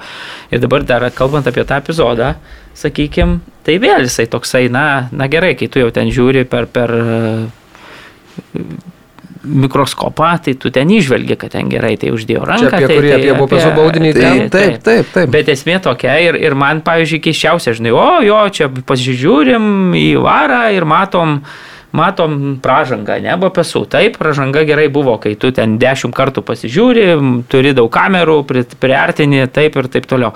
[0.53, 2.33] Ir dabar dar kalbant apie tą epizodą,
[2.79, 6.95] sakykime, tai vėl jisai toksai, na, na gerai, kai tu jau ten žiūri per, per
[9.43, 12.69] mikroskopą, tai tu ten išvelgi, kad ten gerai tai uždėjo ranką.
[12.69, 14.49] Čia apie tai, kurį, tai, apie Bopesų baudinį, Tai ten?
[14.53, 15.33] taip, taip, taip.
[15.33, 20.63] Bet esmė tokia ir, ir man, pavyzdžiui, keiščiausia, žinai, o jo, čia pasižiūrim į varą
[20.75, 21.41] ir matom,
[21.93, 23.83] matom pražangą, ne, bapesų.
[23.93, 27.05] Taip, pražanga gerai buvo, kai tu ten dešimt kartų pasižiūri,
[27.51, 30.33] turi daug kamerų, pri- priartini, taip ir taip toliau.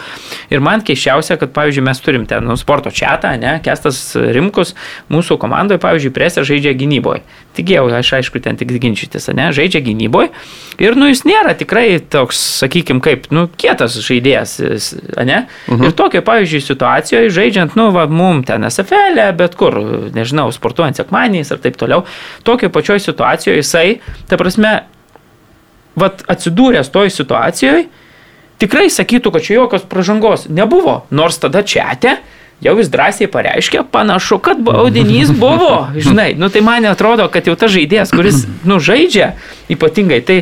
[0.53, 4.75] Ir man keiščiausia, kad, pavyzdžiui, mes turim ten nu, sporto čatą, ne, Kestas Rimkus,
[5.09, 7.23] mūsų komandoje, pavyzdžiui, presė žaidžia gynyboje.
[7.57, 10.29] Tik jau, aš aišku, ten tik ginčytis, ne, žaidžia gynyboje.
[10.77, 14.59] Ir, nu, jis nėra tikrai toks, sakykime, kaip, nu, kietas žaidėjas,
[15.25, 15.47] ne.
[15.65, 15.89] Mhm.
[15.89, 19.79] Ir tokio, pavyzdžiui, situacijoje, žaidžiant, nu, va, mum ten SFL, e, bet kur,
[20.13, 21.01] nežinau, sportuojant
[21.47, 22.05] sekmaniais ir taip toliau,
[22.43, 24.83] tokio pačioj situacijoje jisai, ta prasme,
[25.95, 27.87] vat atsidūręs toj situacijoje,
[28.59, 31.05] tikrai sakytų, kad čia jokios pažangos nebuvo.
[31.09, 31.95] Nors tada čia
[32.61, 35.87] jau jis drąsiai pareiškė, panašu, kad baudinys buvo.
[35.93, 39.35] Žinai, nu tai man atrodo, kad jau tas žaidėjas, kuris, nu, žaidžia
[39.69, 40.39] ypatingai, tai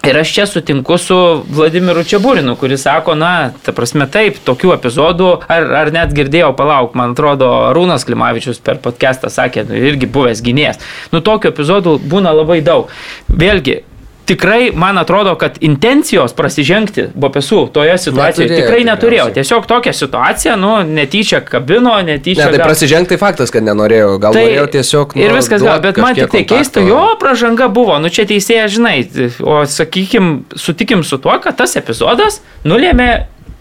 [0.00, 1.16] Ir aš čia sutinku su
[1.52, 6.94] Vladimiru Čiaburinu, kuris sako, na, ta prasme taip, tokių epizodų, ar, ar net girdėjau, palauk,
[6.96, 10.80] man atrodo, Rūnas Klimavičius per podcastą sakė, nu, irgi buvęs gynėjas.
[11.12, 12.88] Nu, tokių epizodų būna labai daug.
[13.28, 13.82] Vėlgi,
[14.30, 19.24] tikrai man atrodo, kad intencijos prasižengti Bopesų toje situacijoje Neturėjo, tikrai neturėjo.
[19.26, 19.34] tikriausiai.
[19.40, 22.46] Tiesiog tokia situacija, nu, netyčia kabino, netyčia...
[22.46, 24.12] Ne, tai gal- prasižengti faktas, kad nenorėjo.
[24.22, 25.16] Gal tai, norėjo tiesiog...
[25.18, 28.70] ir nu, viskas gal, bet man tik tai keista, jo pražanga buvo, nu čia teisėja,
[28.70, 28.96] žinai,
[29.42, 33.10] o sakykim, sutikim su tuo, kad tas epizodas nulėmė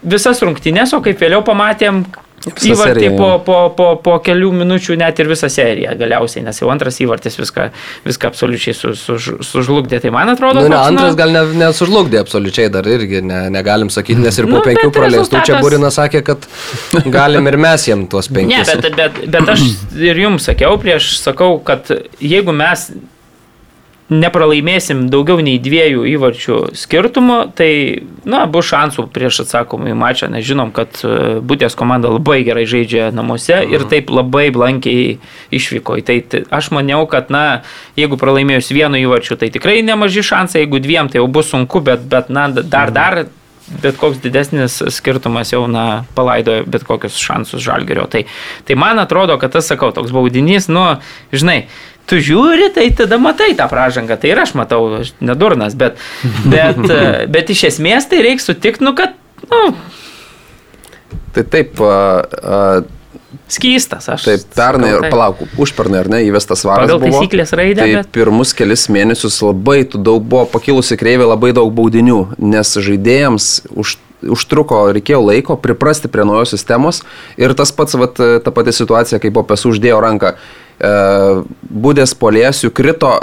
[0.05, 2.05] visas rungtynės, o kaip vėliau pamatėm
[2.47, 6.99] įvartį po, po, po, po kelių minučių net ir visą seriją galiausiai, nes jau antras
[7.04, 7.69] įvartis viską,
[8.08, 9.99] viską absoliučiai su, su, sužlugdė.
[10.04, 13.89] Tai man atrodo, Nu, ne, toks, antras gal ne, nesužlugdė absoliučiai dar irgi, ne, negalim
[13.93, 16.47] sakyti, nes ir po Nu, penkių praleistų čia rezultatas- Būrinas sakė, kad
[17.12, 18.73] galim ir mes jiem tuos Ne, penkis.
[18.75, 19.65] bet, bet, bet aš
[19.99, 21.88] ir jums sakiau prieš, sakau, kad
[22.19, 22.89] jeigu mes
[24.10, 27.72] nepralaimėsim daugiau nei dviejų įvarčių skirtumo, tai,
[28.26, 32.65] na, bus šansų prieš atsakomą į mačą, nes žinom, kad e, Būtės komanda labai gerai
[32.69, 35.19] žaidžia namuose ir taip labai blankiai
[35.56, 36.00] išvyko.
[36.06, 37.62] Tai, tai aš maniau, kad, na,
[38.00, 42.06] jeigu pralaimėjus vienu įvarčiu, tai tikrai nemaži šansai, jeigu dviem, tai jau bus sunku, bet,
[42.10, 43.24] bet na, dar, dar
[43.84, 48.08] bet koks didesnis skirtumas jau, na, palaidojo bet kokius šansus žalgerio.
[48.12, 48.25] Tai,
[48.67, 50.86] tai man atrodo, kad tas, sakau, toks baudinys, nu,
[51.36, 51.62] žinai,
[52.10, 54.17] tu žiūri, tai tada matai tą pražangą.
[54.19, 56.01] Tai ir aš matau, aš nedurnas, bet,
[56.53, 56.82] bet,
[57.29, 59.17] bet iš esmės tai reikia sutikti, nu, kad,
[59.49, 59.63] nu,
[61.34, 61.95] Tai taip, a,
[62.41, 62.82] a,
[63.47, 64.23] skystas aš.
[64.25, 65.13] taip, pernai, sakau, taip.
[65.13, 66.87] palauk, užpernai ar ne, įvestas varas.
[66.89, 67.19] Pagal buvo.
[67.19, 72.35] taisyklės raidę, Tai bet- pirmus kelis mėnesius labai daug buvo pakilusi kreivė, labai daug baudinių,
[72.39, 73.97] nes žaidėjams už,
[74.35, 77.03] užtruko, reikėjo laiko priprasti prie naujos sistemos
[77.37, 80.33] ir tas pats, vat, ta pati situacija, kai po pesų uždėjo ranką,
[80.79, 80.93] e,
[81.71, 83.13] būdės polėsių krito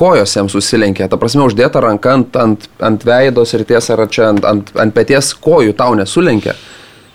[0.00, 4.30] kojos jam susilenkė, ta prasme uždėta ranka ant, ant, ant veidos ir ties ar čia
[4.30, 6.54] ant, ant, ant peties kojų tau nesulenkė.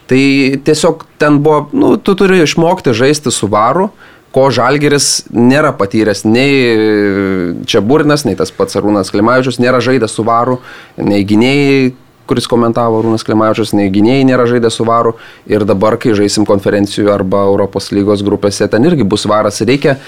[0.10, 0.24] Tai
[0.66, 3.90] tiesiog ten buvo, nu, tu turi išmokti žaisti su varu,
[4.36, 10.26] ko Žalgeris nėra patyręs, nei čia Burnas, nei tas pats Arūnas Klimavičius nėra žaidęs su
[10.28, 10.60] varu,
[11.00, 11.94] nei gynėjai,
[12.28, 15.16] kuris komentavo Arūnas Klimavičius, nei gynėjai nėra žaidę su varu.
[15.48, 19.62] Ir dabar, kai žaisim konferencijų arba Europos lygos grupėse, ten irgi bus varas.
[19.64, 20.00] Reikia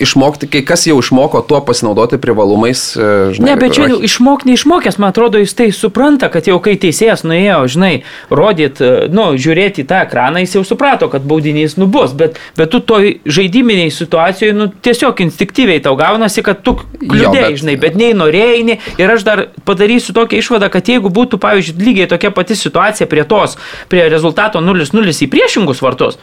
[0.00, 2.96] išmokti, kai kas jau išmoko tuo pasinaudoti privalumais.
[2.96, 6.76] e, Žinai, Ne, bet čia išmok neišmokęs, man atrodo, jis tai supranta, kad jau kai
[6.76, 11.76] teisėjas nuėjo, žinai, rodyt, e, nu, žiūrėti į tą ekraną, jis jau suprato, kad baudinys
[11.76, 17.50] nubus, bet, bet tu toj žaidiminiai situacijoje, nu, tiesiog instinktyviai tau gaunasi, kad tu kliudėjai,
[17.52, 21.38] bet- žinai, bet nei norėjai, nei, ir aš dar padarysiu tokią išvadą, kad jeigu būtų,
[21.42, 23.56] pavyzdžiui, lygiai tokia pati situacija prie tos,
[23.88, 26.18] prie rezultato 0-0 į priešingus vartus,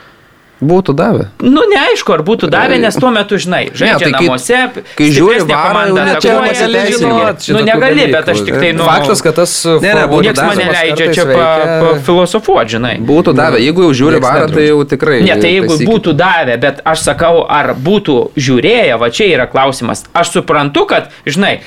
[0.59, 1.29] Būtų davę.
[1.39, 4.57] Nu, neaišku, ar būtų davę, nes tuo metu, žinai, žaidžia tai ne, kai- namuose,
[4.99, 8.33] kai žiūri varą, jau komanda net čia negali žinot Nu, negali, bet dalykų.
[8.33, 9.53] aš tik tai, nu, Faktas, kad tas...
[9.65, 12.93] Ne, ne, būtų Niekas mane leidžia čia veikia- pa, filosofuoti, žinai.
[13.07, 15.21] Būtų davę, jeigu jau žiūri varą, tai jau tikrai.
[15.23, 15.87] Ne, tai jeigu taisykit.
[15.93, 20.03] būtų davę, bet aš sakau, ar būtų žiūrėję, va čia yra klausimas.
[20.13, 21.61] Aš suprantu, kad, žinai,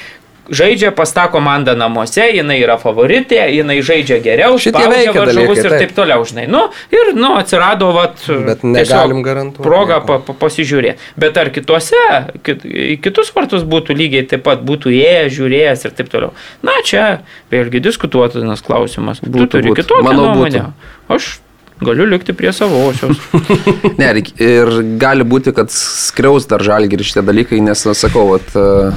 [0.52, 5.60] žaidžia pas tą komandą namuose, jinai yra favoritė, jinai žaidžia geriau, Šitie spaudžia veikia varžovus
[5.62, 5.78] ir taip.
[5.82, 6.44] taip toliau, žinai.
[6.52, 6.62] Nu,
[6.92, 10.98] ir, nu, atsirado, vat, Bet negalim garantuoti Proga pa, pa, pasižiūrėti.
[11.16, 12.02] Bet ar kitose,
[12.44, 12.66] kit,
[13.04, 16.34] kitus vartus būtų lygiai taip pat, būtų įėjęs, žiūrėjęs ir taip toliau.
[16.62, 17.06] Na, čia
[17.52, 19.22] vėlgi diskutuotinas klausimas.
[19.24, 19.82] Tu Būtų, turi būtų.
[19.82, 20.66] kitokią nuomonę.
[21.12, 21.38] Aš
[21.86, 23.20] galiu likti prie savosios.
[24.00, 24.08] Ne,
[24.42, 28.94] ir gali būti, kad skriaus dar žalgi ir šitie dalykai, nes, na, sakau, vat, e,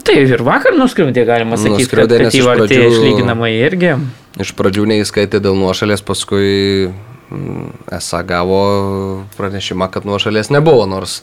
[0.00, 3.94] Tai ir vakar nuskriaudė, galima sakyti, kad, Nuskriaudė, kad nes iš išlyginamai irgi.
[4.40, 7.66] Iš pradžių neįskaitė dėl nuošalės, paskui mm,
[7.98, 8.60] esą gavo
[9.36, 11.20] pranešimą, kad nuošalės nebuvo, nors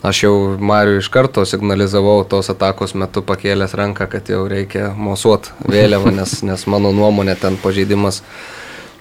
[0.00, 5.50] Aš jau Mariu iš karto signalizavau tos atakos metu pakėlęs ranką, kad jau reikia mosuot
[5.68, 8.22] vėliavą, nes, nes mano nuomonė ten pažeidimas.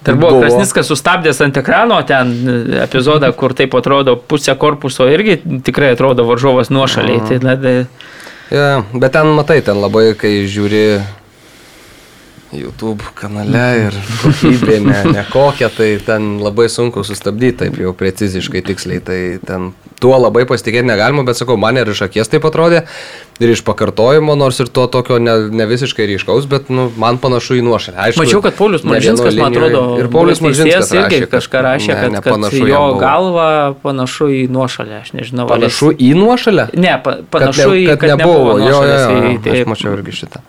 [0.05, 0.41] Dar buvo, buvo.
[0.45, 2.31] Krasniskas sustabdęs ant ekrano ten
[2.83, 7.23] epizodą, kur taip atrodo pusė korpuso irgi tikrai atrodo varžovas nuošaliai.
[7.27, 7.75] Tai, na, tai...
[8.49, 10.83] Ja, bet ten matai, ten labai, kai žiūri
[12.55, 18.63] YouTube kanale ir kokybė ne, ne kokia, tai ten labai sunku sustabdyti taip jau preciziškai,
[18.71, 19.03] tiksliai.
[19.05, 22.83] Tai ten tuo labai pasitikėti negalima, bet sakau, man ir iš akies taip atrodė,
[23.39, 27.59] ir iš pakartojimo, nors ir to tokio ne, ne visiškai ryškaus, bet nu, man panašu
[27.59, 28.09] į nuošalę.
[28.19, 32.47] Mačiau, kad Paulius Maržinskas, man atrodo, ir Paulius Maržinskas irgi rašė, kažką rašė, ne, kad,
[32.47, 33.49] kad jo galva
[33.83, 35.49] panašu į nuošalę, aš nežinau.
[35.51, 36.69] Panašu į nuošalę?
[36.79, 38.55] Ne, pa, panašu kad ne, į, kad, kad nebuvo.
[38.55, 40.43] nebuvo jo, jo, jo, tai, aš mačiau irgi šitą.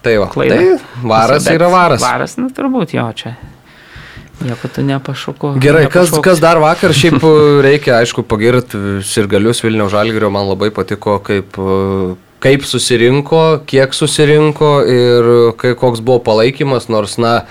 [0.00, 0.56] Tai va, klaida.
[0.56, 2.00] Tai varas Bet yra varas.
[2.00, 3.34] Varas, nu turbūt jo čia.
[4.40, 5.54] Nieko tu nepašoko.
[5.60, 7.24] Gerai, kas, kas dar vakar šiaip
[7.66, 11.58] reikia, aišku, pagirti sirgalius Vilniaus Žalgirio, man labai patiko, kaip,
[12.40, 17.42] kaip susirinko, kiek susirinko ir kai, koks buvo palaikymas, nors, na,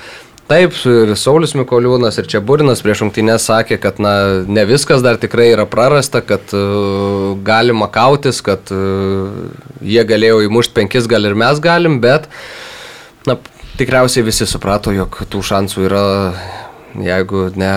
[0.49, 4.13] Taip, ir Saulis Mikoliūnas, ir čia Burinas prieš rungtynės sakė, kad na,
[4.49, 9.29] ne viskas dar tikrai yra prarasta, kad uh, galima kautis, kad uh,
[9.85, 12.25] jie galėjo įmušti penkis, gal ir mes galim, bet
[13.29, 13.37] na,
[13.77, 16.01] tikriausiai visi suprato, jog tų šansų yra,
[17.05, 17.73] jeigu ne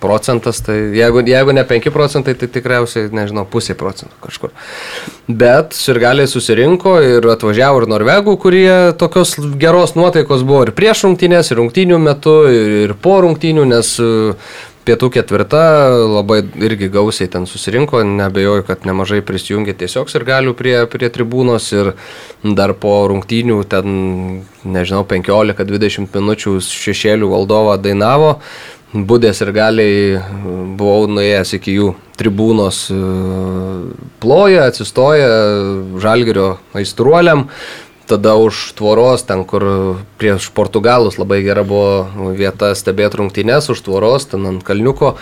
[0.00, 4.52] procentas, tai jeigu, jeigu ne 5 procentai, tai tikriausiai, nežinau, pusė procentų kažkur.
[5.26, 11.50] Bet sirgaliai susirinko ir atvažiavo ir norvegų, kurie tokios geros nuotaikos buvo ir prieš rungtynės,
[11.50, 13.96] ir rungtynių metu, ir, ir po rungtynių, nes
[14.86, 15.62] pietų ketvirta
[16.06, 21.68] labai irgi gausiai ten susirinko, nebejoju, kad nemažai prisijungė tiesiog ir galių prie, prie tribūnos
[21.74, 21.92] ir
[22.56, 23.92] dar po rungtynių ten,
[24.64, 28.36] nežinau, 15-20 minučių šešėlių valdovą dainavo.
[28.96, 30.20] Būdės ir galiai
[30.78, 32.98] buvau nuėjęs iki jų tribūnos e,
[34.22, 35.26] ploja, atsistoja
[36.00, 37.44] žalgerio aistruoliam,
[38.06, 39.66] tada už tvoros, ten kur
[40.20, 45.16] prieš Portugalus labai gera buvo vieta stebėti rungtynes, už tvoros, ten ant kalniuko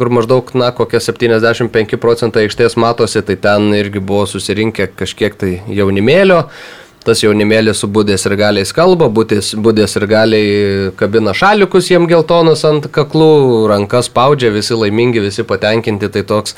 [0.00, 5.50] kur maždaug, na, kokie 75 procentai aikštės matosi, tai ten irgi buvo susirinkę kažkiek tai
[5.68, 6.38] jaunimėlio,
[7.04, 10.54] tas jaunimėlis su būdės ir galiais kalba, būdės, būdės ir galiai
[10.96, 16.56] kabina šalikus jiem geltonus ant kaklų, rankas spaudžia, visi laimingi, visi patenkinti, tai toks.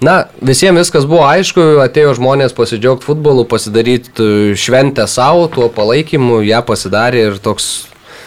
[0.00, 6.62] Na, visiems viskas buvo aišku, atėjo žmonės pasidžiaugti futbolu, pasidaryti šventę savo, tuo palaikymu, ją
[6.64, 7.66] pasidarė ir toks,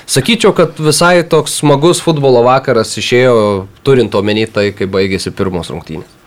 [0.05, 3.33] sakyčiau, kad visai toks smagus futbolo vakaras išėjo,
[3.81, 6.19] turint omeny tai, kai baigėsi pirmos rungtynės.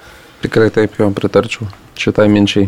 [0.43, 2.67] Tikrai taip, jo pritarčiau šitai minčiai.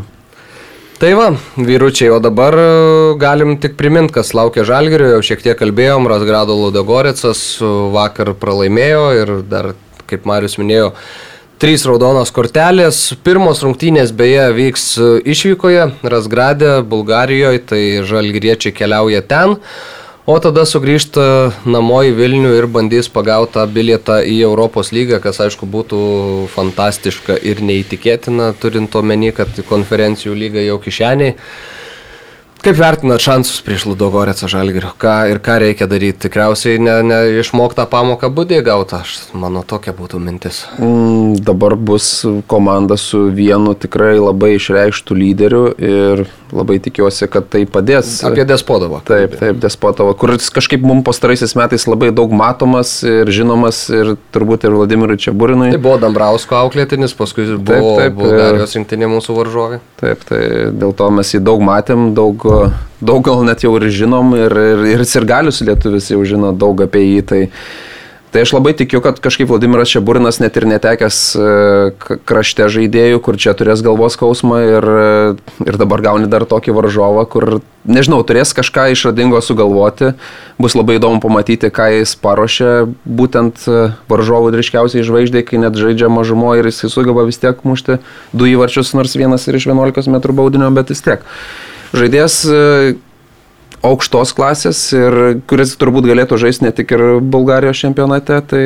[0.98, 1.26] Tai va,
[1.58, 2.70] vyručiai, o dabar e,
[3.18, 7.42] galim tik priminti, kas laukia Žalgirio, jau šiek tiek kalbėjom, Rasgrado Ludogoretsas
[7.94, 9.68] vakar pralaimėjo ir dar,
[10.10, 10.88] kaip Marius minėjo,
[11.58, 12.98] trys raudonos kortelės.
[13.26, 14.84] Pirmos rungtynės beje vyks
[15.26, 19.56] išvykoje, Rasgrade, Bulgarijoje, tai Žalgiriečiai keliauja ten.
[20.28, 21.24] O tada sugrįžta
[21.64, 26.00] namo į Vilnių ir bandys pagauti tą bilietą į Europos lygą, kas aišku būtų
[26.52, 31.32] fantastiška ir neįtikėtina, turint omeny, kad konferencijų lyga jau kišeniai.
[32.58, 34.90] Kaip vertinat šansus prieš Ludogorecą Žalgirio?
[34.98, 36.24] Ką ir ką reikia daryti?
[36.26, 40.64] Tikriausiai ne, ne išmoktą pamoką būdė gauta, aš mano tokia būtų mintis.
[40.82, 47.62] Mm, dabar bus komanda su vienu tikrai labai išreikštų lyderiu ir labai tikiuosi, kad tai
[47.68, 48.10] padės.
[48.26, 49.00] Apie Despodovą.
[49.06, 54.66] Taip, taip, Despodovą, kuris kažkaip mums pastaraisiais metais labai daug matomas ir žinomas ir turbūt
[54.66, 55.70] ir Vladimirui Čiaburinui.
[55.76, 59.80] Tai buvo Dambrausko auklėtinis, paskui buvo taip, taip, Bulgarijos rinktinė mūsų varžovė.
[60.00, 60.42] Taip, tai
[60.74, 62.48] dėl to mes jį daug matėm, daug
[63.00, 67.04] daug gal net jau ir žinom ir, ir, ir sirgalius lietuvis jau žino daug apie
[67.04, 67.22] jį.
[67.28, 67.42] Tai,
[68.28, 71.44] Tai aš labai tikiu, kad kažkaip Vladimiras Šeburinas net ir netekęs e,
[72.28, 74.86] krašte žaidėjų, kur čia turės galvos skausmą ir,
[75.64, 77.46] ir dabar gauni dar tokį varžovą, kur,
[77.88, 80.12] nežinau, turės kažką išradingo sugalvoti.
[80.60, 82.74] Bus labai įdomu pamatyti, ką jis paruošė
[83.08, 83.80] būtent e,
[84.12, 87.96] varžovų driškiausiai žvaigždė, kai net žaidžia mažumo ir jis sugeba vis tiek mušti
[88.36, 91.24] du įvarčius, nors vienas ir iš 11 m baudinio, bet vis tiek
[91.96, 92.96] žaidėjas e,
[93.86, 98.64] aukštos klasės ir kuris turbūt galėtų žaisti ne tik ir Bulgarijos čempionate, tai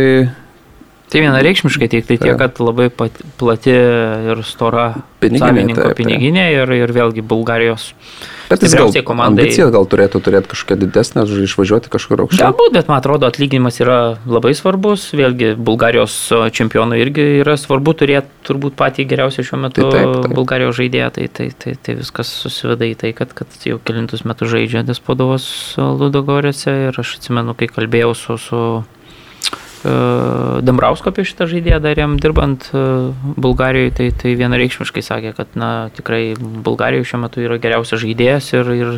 [1.13, 4.87] Tai vienareikšmiškai tik tai tiek, kad labai plati ir stora
[5.21, 7.91] piniginė, savininko taip, piniginė ir, ir vėlgi Bulgarijos.
[8.49, 9.45] Bet jis gal komandai.
[9.45, 12.49] Ambicija gal turėtų turėti kažkokią didesnę, išvažiuoti kažkur aukščiau.
[12.49, 13.99] Galbūt, bet man atrodo atlyginimas yra
[14.29, 15.07] labai svarbus.
[15.17, 16.17] Vėlgi Bulgarijos
[16.57, 20.37] čempionui irgi yra svarbu turėti turbūt patį geriausią šiuo metu tai taip, taip.
[20.37, 21.13] Bulgarijos žaidėją.
[21.17, 25.47] Tai, tai, tai, tai viskas susiveda į tai, kad, kad jau kilintus metus žaidžia Despodovas
[25.77, 28.63] Ludogorėse ir aš atsimenu, kai kalbėjau su, su
[29.83, 32.83] Dambrausko apie šitą žaidėją dar jam dirbant e,
[33.43, 38.71] Bulgarijoje, tai, tai vienareikšmiškai sakė, kad na, tikrai Bulgarijoje šiuo metu yra geriausias žaidėjas ir,
[38.77, 38.93] ir,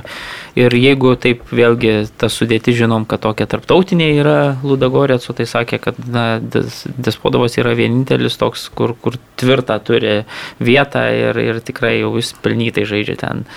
[0.61, 6.03] ir jeigu taip vėlgi tą sudėti žinom, kad tokia tarptautinė yra Ludagorėco, tai sakė, kad
[6.05, 10.21] na, Des, Despodovas yra vienintelis toks, kur, kur tvirtą turi
[10.61, 13.49] vietą ir, ir tikrai jau jis pelnytai žaidžia ten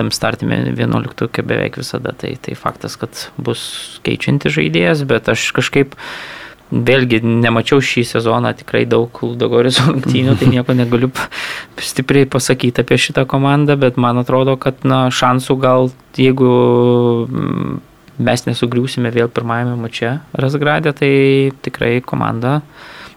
[0.00, 2.14] tam startime 11 beveik visada.
[2.16, 5.96] Tai, tai faktas, kad bus keičianti žaidėjas, bet aš kažkaip
[6.70, 11.10] Vėlgi, nemačiau šį sezoną tikrai daug Ludogoris rungtynių, tai nieko negaliu
[11.82, 16.50] stipriai pasakyti apie šitą komandą, bet man atrodo, kad na, šansų gal, jeigu
[17.26, 17.80] mm,
[18.22, 21.12] mes nesugriūsime vėl pirmajame mače Rasgradė, tai
[21.66, 22.60] tikrai komanda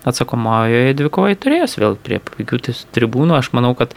[0.09, 2.59] atsakomojoje dvikovai turės vėl prie puikių
[2.95, 3.37] tribūnų.
[3.37, 3.93] Aš manau, kad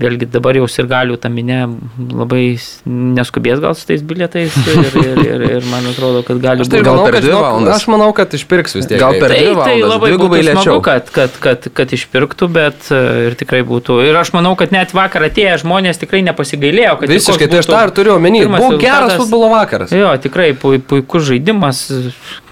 [0.00, 1.58] vėlgi dabar jau ir galių ta minė
[1.98, 2.44] labai
[2.88, 6.80] neskubės gal su tais bilietais ir, ir, ir, ir man atrodo, kad gali būti.
[6.86, 7.74] Gal per dvi valandas.
[7.76, 9.00] Aš manau, kad išpirks vis tiek.
[9.02, 9.68] Gal per dvi valandas.
[9.68, 14.00] Tai, tai labai būtų smagu, kad, kad, kad, kad išpirktų, bet e, ir tikrai būtų.
[14.08, 16.96] Ir aš manau, kad net vakar atėję žmonės tikrai nepasigailėjo.
[17.04, 18.44] Visiškai, tai aš tą ir turiu omeny.
[18.50, 19.94] Buvo geras futbolo vakaras.
[19.94, 21.86] Jo, tikrai puikus žaidimas,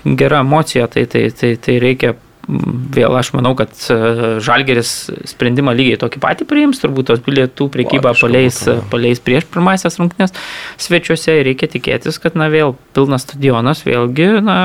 [0.04, 2.16] gera emocija, tai, tai, tai, tai reikia
[2.48, 3.98] vėl aš manau, kad e,
[4.44, 4.92] Žalgeris
[5.28, 10.32] sprendimą lygiai tokį patį priims, turbūt tos bilietų priekybą paleis, paleis prieš pirmasias rungtynės
[10.80, 14.58] svečiuose ir reikia tikėtis, kad na vėl pilnas stadionas, vėlgi, na,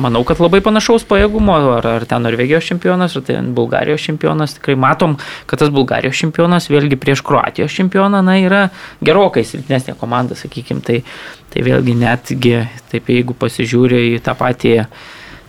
[0.00, 4.76] manau, kad labai panašaus pajėgumo, ar, ar ten Norvegijos čempionas, ar ten Bulgarijos čempionas, tikrai
[4.80, 5.16] matom,
[5.50, 8.64] kad tas Bulgarijos čempionas vėlgi prieš Kroatijos čempioną, na, yra
[9.06, 11.00] gerokai silpnesnė komanda, sakykime, tai,
[11.54, 12.58] tai vėlgi netgi,
[12.92, 14.76] taip jeigu pasižiūrė į tą patį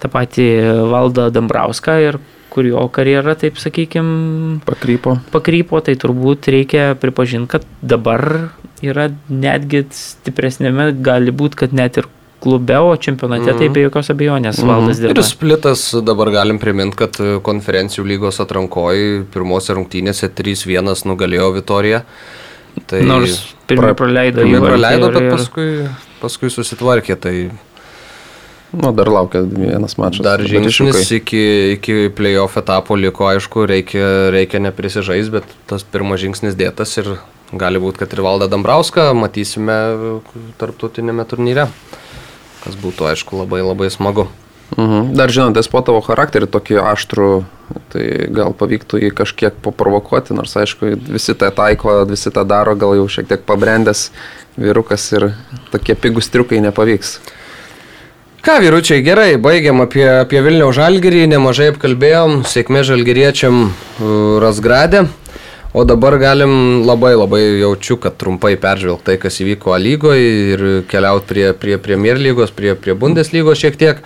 [0.01, 0.47] tą patį
[0.91, 2.19] valdą Dambrauską ir
[2.51, 5.15] kur jo karjera, taip sakykime, pakrypo.
[5.31, 8.51] pakrypo, tai turbūt reikia pripažinti, kad dabar
[8.83, 12.09] yra netgi stipresnėme, gali būti, kad net ir
[12.41, 13.59] klube, o čempionate mm -hmm.
[13.59, 14.67] tai be jokios abejonės mm -hmm.
[14.67, 15.19] valdas dirba.
[15.19, 22.01] Ir splitas dabar galim priminti, kad konferencijų lygos atrankoji pirmose rungtynėse 3-1 nugalėjo Vitoriją.
[22.87, 24.59] Tai Nors pirmie praleido jį.
[24.59, 25.87] Praleido, ir, bet paskui,
[26.21, 27.15] paskui susitvarkė.
[27.15, 27.51] Tai
[28.71, 30.23] Nu, dar laukia vienas mačas.
[30.23, 31.43] Dar žingsnis iki,
[31.75, 37.17] iki playoff etapo liko, aišku, reikia, reikia neprisižais, bet tas pirmas žingsnis dėtas ir
[37.51, 39.75] gali būti, kad ir Valdą Dambrauską matysime
[40.61, 41.67] tarptautinėme turnyre,
[42.63, 44.29] kas būtų, aišku, labai labai smagu.
[44.77, 45.11] Mhm.
[45.19, 47.27] Dar žinot, po tavo charakterį tokį aštrų,
[47.91, 52.95] tai gal pavyktų jį kažkiek paprovokuoti, nors aišku, visi tą taiko, visi tą daro, gal
[52.95, 54.07] jau šiek tiek pabrendęs
[54.55, 55.33] vyrukas ir
[55.75, 57.17] tokie pigus triukai nepavyks.
[58.41, 63.67] Ką, vyručiai, gerai, baigiam apie, apie Vilniaus žalgerį, nemažai apkalbėjom, sėkmė žalgeriečiam
[64.41, 65.03] Rasgradė.
[65.77, 70.63] O dabar galim labai labai jaučiu, kad trumpai peržvelgti tai, kas įvyko A lygoje ir
[70.89, 74.01] keliauti prie, prie Premier lygos, prie, prie Bundeslygos šiek tiek.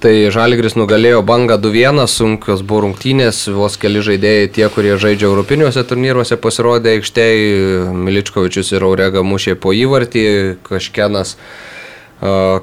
[0.00, 5.84] Tai Žalgris nugalėjo bangą 2-1, sunkios buvo rungtynės, vos keli žaidėjai, tie, kurie žaidžia europiniuose
[5.84, 10.26] turnyruose, pasirodė aikštėje, Miličkovičius ir Aurega mušė po įvartį,
[10.72, 11.36] Kažkenas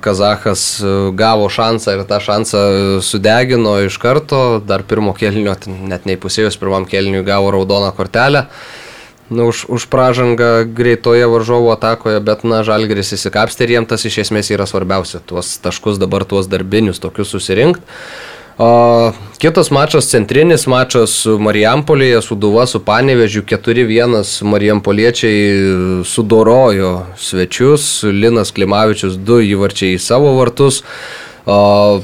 [0.02, 0.82] Kazahas
[1.14, 2.62] gavo šansą ir tą šansą
[3.06, 8.48] sudegino iš karto, dar pirmo kelnio, net neįpusėjus pirmam kelniui gavo raudoną kortelę.
[9.32, 14.18] Nu, už, už pražangą greitoje varžovo atakoje, bet, na, žalgeris įsikapstė ir jiems tas iš
[14.26, 15.22] esmės yra svarbiausia.
[15.24, 17.86] Tuos taškus dabar, tuos darbinius tokius susirinkti.
[18.58, 28.04] O, kitas mačas, centrinis mačas su Marijampolėje, su Duva, su Panevežiu 4-1 Marijampoliečiai sudorojo svečius,
[28.04, 30.84] Linas Klimavičius 2 įvarčiai į savo vartus.
[31.46, 32.02] O,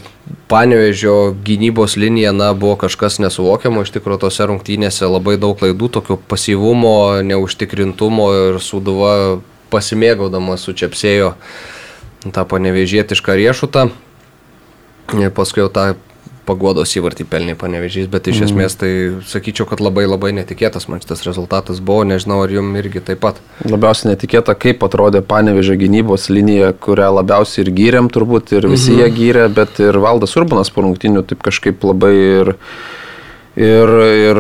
[0.47, 6.17] Panevežio gynybos linija, na, buvo kažkas nesuvokiamo, iš tikrųjų tose rungtynėse labai daug klaidų, tokio
[6.19, 9.13] pasyvumo, neužtikrintumo ir Suduva
[9.71, 11.33] pasimėgaudama sučiapsėjo
[12.31, 13.89] tą panevežietišką riešutą.
[15.35, 15.93] Paskui jau tą
[16.47, 18.47] pagodos įvartį pelnė panevežys, bet iš mm.
[18.47, 18.91] esmės tai
[19.27, 23.41] sakyčiau, kad labai labai netikėtas man šitas rezultatas buvo, nežinau ar jums irgi taip pat.
[23.67, 29.03] Labiausiai netikėta, kaip atrodė panevežė gynybos linija, kurią labiausiai ir gyrėm turbūt, ir visi -hmm.
[29.03, 32.55] jie gyrė, bet ir Valdas Urbanas po rungtinių taip kažkaip labai ir
[33.57, 34.39] ir, ir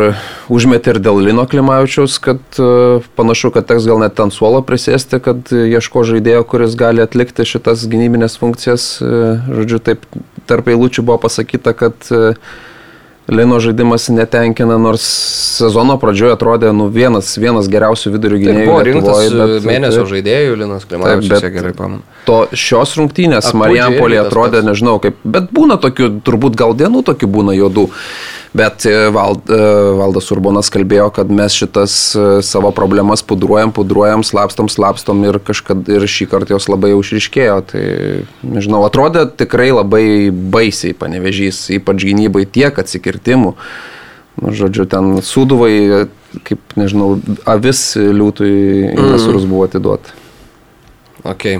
[0.53, 5.19] užmetė ir dėl Lino Klimavičiaus, kad uh, panašu, kad teks gal net ant suolo prisėsti,
[5.23, 8.89] kad ieško žaidėjo, kuris gali atlikti šitas gynybinės funkcijas.
[9.01, 10.05] Uh, žodžiu, taip
[10.47, 12.33] tarp eilučių buvo pasakyta, kad uh,
[13.27, 15.03] Lino žaidimas netenkina, nors
[15.57, 18.67] sezono pradžioje atrodė nu, vienas, vienas geriausių vidurių gynėjų.
[18.69, 22.05] Buvo rinktas bet, mėnesio taip, žaidėjų Linas Klimavičius, bet gerai pamenu.
[22.29, 27.57] To šios rungtynės Marijampolė atrodė, nežinau, kaip, bet būna tokių, turbūt gal dienų tokių būna
[27.57, 27.89] juodų.
[28.57, 29.57] Bet e, Vald, e,
[29.99, 35.89] Valdas Urbonas kalbėjo, kad mes šitas e, savo problemas pudruojam, pudruojam, slapstom, slapstom ir kažkad
[35.93, 37.57] ir šį kartą jos labai jau išriškėjo.
[37.69, 37.83] Tai,
[38.55, 43.53] nežinau, atrodė tikrai labai baisiai panevežys, ypač gynybai tiek atsikirtimų.
[44.41, 46.07] Nu, žodžiu, ten suduvai,
[46.47, 47.15] kaip, nežinau,
[47.49, 48.53] avis liūtui
[48.93, 50.26] į nasrus buvo atiduoti.
[51.23, 51.59] Okay.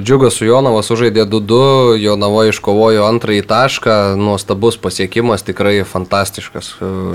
[0.00, 6.72] Džiugas su Jonavas sužaidė 2-2, Jonavo iškovojo antrąjį tašką, nuostabus pasiekimas, tikrai fantastiškas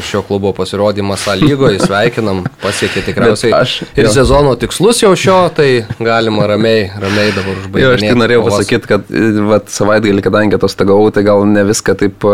[0.08, 4.14] šio klubo pasirodymas A lygoje, sveikinam, pasiekė tikriausiai aš, ir jo.
[4.16, 5.70] sezono tikslus jau šio, tai
[6.00, 7.90] galima ramiai, ramiai dabar užbaigti.
[7.90, 9.12] Aš tik norėjau pasakyti, kad
[9.52, 12.28] vat, savaitgalį, kadangi atostogavau, tai gal ne viską taip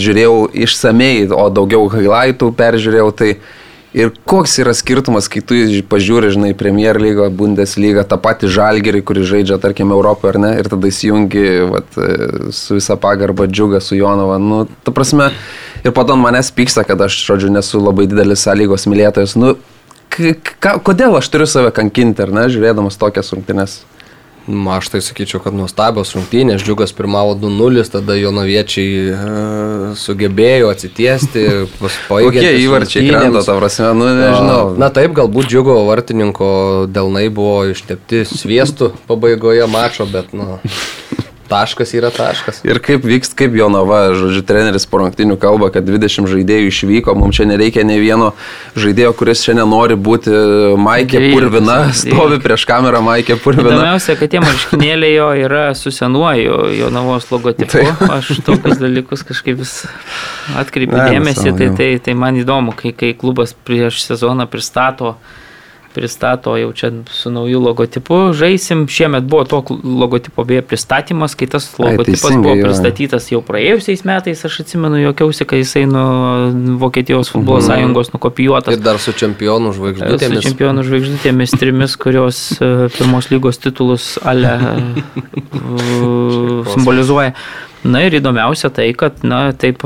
[0.00, 3.34] žiūrėjau išsamei, o daugiau highlightų peržiūrėjau, tai
[3.94, 5.54] Ir koks yra skirtumas, kai tu
[5.86, 10.66] pažiūri, žinai, Premier lygą, Bundesliga, tą patį žalgerį, kurį žaidžia, tarkim, Europoje, ar ne, ir
[10.72, 12.00] tada įsijungi vat,
[12.50, 14.40] su visa pagarba džiugą su Jonava.
[14.42, 15.30] Nu, ta prasme,
[15.86, 19.36] ir po to manęs pyksta, kad aš, žodžiu, nesu labai didelis sąlygos mylėtojas.
[19.38, 19.54] Nu,
[20.58, 23.84] kodėl aš turiu save kankinti, ar ne, žiūrėdamas tokias rungtynes?
[24.44, 29.20] Aš tai sakyčiau, kad nuostabios rungtynės, džiugas pirmavo 2-0, tada jonaviečiai e,
[29.96, 31.44] sugebėjo atsitiesti,
[31.80, 32.28] paspaigo.
[32.28, 34.60] Kokie įvarčiai krenta, ta prasme, nu nežinau.
[34.80, 36.50] Na taip, galbūt džiugo vartininko
[36.92, 40.58] delnai buvo ištepti sviestų pabaigoje mačo, bet, nu,
[41.48, 42.62] Taškas yra taškas.
[42.64, 47.36] Ir kaip vyks, kaip Jonava, žodžiu, treneris po rungtinių kalba, kad 20 žaidėjų išvyko, mums
[47.36, 48.30] čia nereikia ne vieno
[48.80, 50.32] žaidėjo, kuris šiandien nori būti
[50.80, 53.74] Maikė Purvina, stovi prieš kamerą Maikė Purvina.
[53.74, 57.76] Įdomiausia, kad tie marškinėliai jo yra su senuoju Jonavos logotipu.
[57.76, 58.10] Tai.
[58.16, 59.76] Aš tokius dalykus kažkaip vis
[60.56, 65.18] atkreipiu dėmesį, tai, tai, tai man įdomu, kai, kai klubas prieš sezoną pristato
[65.94, 68.32] pristato jau čia su nauju logotipu.
[68.34, 74.04] Žaisim, šiemet buvo to logotipo beje pristatymas, kai tas logotipas Ai, buvo pristatytas jau praėjusiais
[74.08, 76.50] metais, aš atsimenu, jokiausi, kai jisai nuo
[76.82, 77.68] Vokietijos futbolo mhm.
[77.68, 78.76] sąjungos nukopijuotas.
[78.76, 80.42] Ir dar su čempionų žvaigždutėmis.
[80.42, 84.56] Su čempionų žvaigždutėmis trimis, kurios e, pirmos lygos titulus ale
[86.74, 87.34] simbolizuoja.
[87.84, 89.84] Na ir įdomiausia tai, kad, na, taip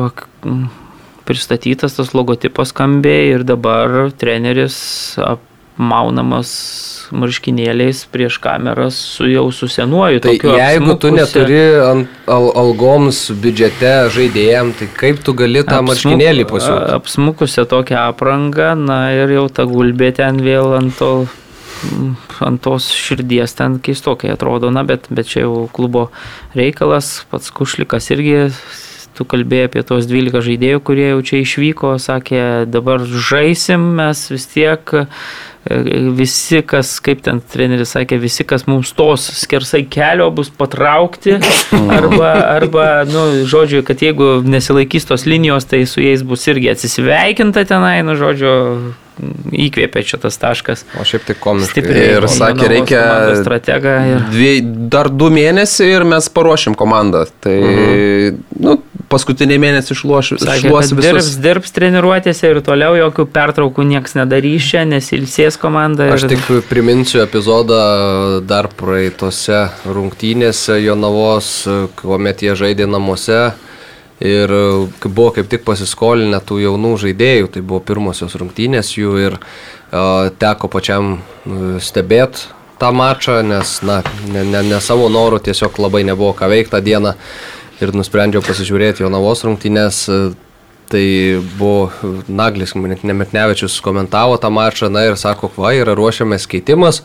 [1.28, 4.78] pristatytas tas logotipas skambė ir dabar treneris
[5.20, 5.42] ap,
[5.78, 6.50] maunamas
[7.14, 10.20] marškinėliais prieš kameras su jau su senuoju.
[10.24, 15.92] Tai jeigu tu neturi ant, al, algoms biudžete žaidėjim, tai kaip tu gali tą Apsmuk,
[15.92, 16.96] marškinėlį pasiūlyti?
[16.98, 21.12] Apsmukusią tokią aprangą, na ir jau ta gulbė ten vėl ant to
[22.42, 26.08] ant tos širdies ten keistokai atrodo, na, bet, bet čia jau klubo
[26.58, 28.48] reikalas, pats Kušlikas irgi
[29.18, 34.46] tu kalbėjai apie tos 12 žaidėjų, kurie jau čia išvyko, sakė, dabar žaisim, mes vis
[34.50, 34.94] tiek
[36.16, 41.36] visi, kas, kaip ten treneris sakė, visi, kas mums tos skersai kelio bus patraukti,
[41.98, 47.66] arba, arba nu, žodžiu, kad jeigu nesilaikys tos linijos, tai su jais bus irgi atsisveikinta
[47.68, 48.54] tenai, nu, žodžiu,
[49.66, 50.84] įkvėpė čia tas taškas.
[50.98, 51.72] O šiaip tai komiškai.
[51.72, 52.10] Stipriai.
[52.16, 53.02] Ir sakė, reikia
[53.40, 53.94] strategą.
[54.12, 54.26] Ir...
[54.32, 54.52] Dvie,
[54.92, 57.24] dar du mėnesiai ir mes paruošim komandą.
[57.42, 58.38] Tai, mhm.
[58.62, 58.76] nu,
[59.08, 60.96] paskutiniai mėnesiai išluos visus.
[61.00, 66.08] Dirbs, dirbs treniruotėse ir toliau jokių pertraukų niekas nedarys čia, nesilsės komanda.
[66.08, 66.16] Ir...
[66.18, 67.80] Aš tik priminsiu epizodą
[68.48, 71.52] dar praeitose rungtynėse Jonavos,
[72.00, 73.48] kuomet jie žaidė namuose.
[74.18, 74.50] Ir
[75.04, 80.66] buvo kaip tik pasiskolinę tų jaunų žaidėjų, tai buvo pirmosios rungtynės jų ir uh, teko
[80.72, 82.48] pačiam uh, stebėti
[82.78, 84.02] tą mačą, nes na,
[84.32, 87.14] ne, ne, ne savo norų tiesiog labai nebuvo ką veikti tą dieną
[87.82, 90.04] ir nusprendžiau pasižiūrėti Jonavos rungtynės.
[90.88, 91.04] Tai
[91.58, 91.90] buvo
[92.32, 97.02] Naglis, Nemetnevičius komentavo tą mačą, na ir sako, va, yra ruošiamas keitimas.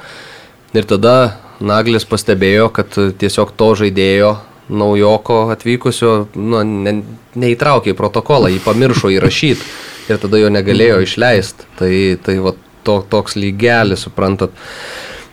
[0.71, 4.37] Ir tada Naglis pastebėjo, kad tiesiog to žaidėjo
[4.71, 6.93] naujoko atvykusio nu, ne,
[7.35, 9.67] neįtraukė į protokolą, jį pamiršo įrašyti
[10.11, 11.67] ir tada jo negalėjo išleisti.
[11.79, 11.93] Tai,
[12.23, 12.55] tai va,
[12.87, 14.55] to, toks lygelis, suprantat.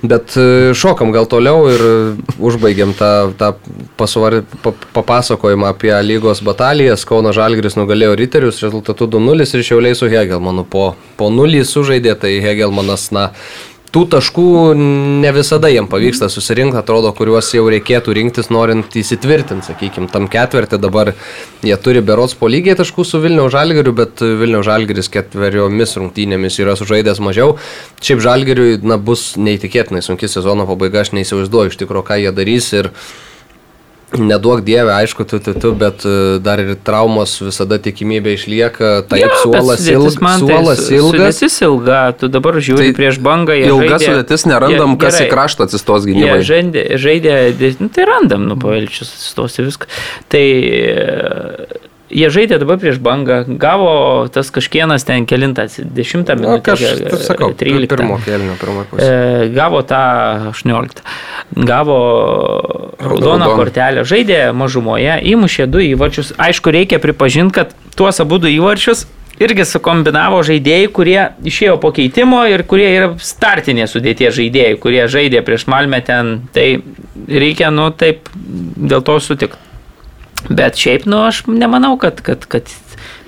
[0.02, 1.82] Bet e, šokam gal toliau ir
[2.40, 3.50] užbaigiam tą, tą
[4.00, 4.38] pasvar,
[4.96, 7.04] papasakojimą apie lygos batalijas.
[7.08, 10.64] Kauno Žalgris nugalėjo Riterius rezultatu 2-0 ir Šiauliai su Hegelmanu.
[10.64, 13.28] Po, po 0 sužaidė, tai Hegelmanas, na,
[13.94, 14.46] tų taškų
[15.22, 20.78] ne visada jiem pavyksta susirinkti, atrodo, kuriuos jau reikėtų rinktis, norint įsitvirtinti, sakykime, tam ketvirtį
[20.82, 21.12] dabar
[21.66, 26.76] jie turi berots po lygiai taškų su Vilniaus Žalgiriu, bet Vilniaus Žalgiris ketveriomis rungtynėmis yra
[26.78, 27.56] sužaidęs mažiau.
[28.02, 32.70] Šiaip Žalgiriui na, bus neįtikėtinai sunki sezono pabaiga, aš neįsivaizduoju iš tikrųjų, ką jie darys
[32.76, 32.92] ir
[34.18, 38.88] Neduok dievę, aišku, tu, tu, tu, bet e, dar ir traumos visada tikimybė išlieka.
[39.10, 41.36] Taip, ja, suolas, ilg, man, suolas tai, ilgas.
[41.38, 43.54] Sudėtis ilga, tu dabar žiūri tai prieš bangą.
[43.60, 46.40] Ilga žaidė, sudėtis, nerandam, jie, kas gerai, į kraštą atsistos gynybai.
[46.48, 47.36] Žaidė, žaidė
[47.78, 49.92] nu, tai randam, nu, pavelčius atsistosi viską.
[50.34, 50.44] Tai
[52.10, 53.92] jie žaidė dabar prieš bangą, gavo
[54.32, 56.74] tas kažkienas ten kelintas, dešimtą Na, minutę.
[56.74, 57.86] aš taip sakau, 13.
[57.90, 59.06] pirmo kelnio, pirmo pusė.
[59.06, 60.02] E, gavo tą
[60.50, 61.04] 18.
[61.70, 62.00] Gavo
[63.00, 63.54] Raudoną.
[63.56, 66.34] kortelę, žaidė mažumoje, įmušė du įvarčius.
[66.38, 69.06] Aišku, reikia pripažinti, kad tuos abu du įvarčius
[69.40, 75.40] irgi sukombinavo žaidėjai, kurie išėjo po keitimo ir kurie yra startinė sudėtie žaidėjai, kurie žaidė
[75.46, 76.42] prieš Malmę ten.
[76.52, 76.66] Tai
[77.30, 79.69] reikia, nu, taip, dėl to sutikti.
[80.48, 82.70] Bet šiaip, nu, aš nemanau, kad, kad, kad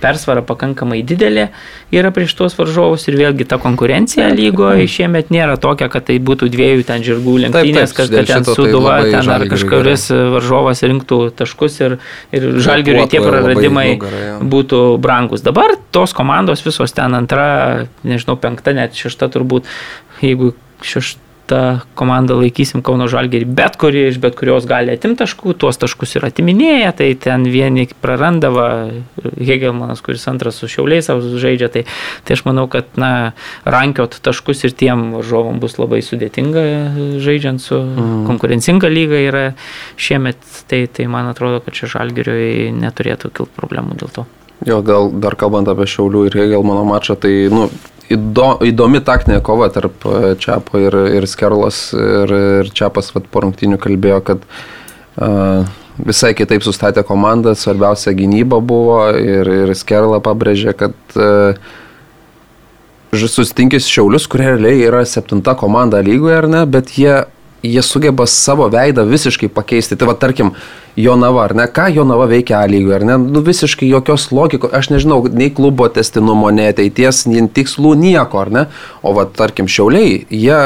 [0.02, 1.48] persvara pakankamai didelė
[1.94, 6.48] yra prieš tuos varžovus ir vėlgi ta konkurencija lygoje šiemet nėra tokia, kad tai būtų
[6.52, 10.06] dviejų ten žirgų lenktynės, taip, kad, dėl kad ten tai suduva, labai ten ar kažkuris
[10.36, 11.98] varžovas rinktų taškus ir,
[12.34, 14.38] ir žalgiriui tie praradimai nugarą, jo.
[14.56, 15.44] būtų brangus.
[15.46, 17.50] Dabar tos komandos visos ten antra,
[18.06, 19.68] nežinau, penkta, net šešta turbūt,
[20.24, 21.31] jeigu šešta
[21.98, 26.26] komanda laikysim Kauno Žalgerį, bet kuri iš bet kurios gali atimti taškų, tuos taškus ir
[26.28, 28.66] atiminėja, tai ten vieni prarandava
[29.38, 31.10] Hegelmanas, kuris antras su Šiauliais
[31.42, 31.84] žaidžia, tai,
[32.26, 33.32] tai aš manau, kad na,
[33.64, 36.66] rankiot taškus ir tiem varžovam bus labai sudėtinga
[37.22, 38.22] žaidžiant su mm.
[38.30, 39.46] konkurencinga lyga yra
[40.00, 40.40] šiemet,
[40.70, 44.28] tai, tai man atrodo, kad čia Žalgeriui neturėtų kilti problemų dėl to.
[44.66, 47.66] Jo, gal dar kalbant apie Šiaulių ir Hegelmano mačą, tai, nu,
[48.12, 51.88] įdo, įdomi taktinė kova tarp e, Čiapo ir, ir Skerlas.
[51.96, 55.66] Ir, ir Čiapas vat, po rungtinių kalbėjo, kad uh,
[55.98, 61.58] visai kitaip sustatė komandą, svarbiausia gynyba buvo ir, ir Skerla pabrėžė, kad uh,
[63.12, 67.24] susitinkis Šiaulius, kurie realiai yra septinta komanda lygoje, ar ne, bet jie,
[67.62, 69.96] jie sugeba savo veidą visiškai pakeisti.
[69.96, 70.52] Tai va, tarkim,
[70.96, 74.90] Jonava, ar ne, ką Jonava veikia A lygoje, ar ne, nu visiškai jokios logikos, aš
[74.92, 78.64] nežinau, nei klubo testinumo, nei ateities, nei tikslų, nieko, ar ne,
[79.00, 80.58] o va, tarkim, Šiauliai, jie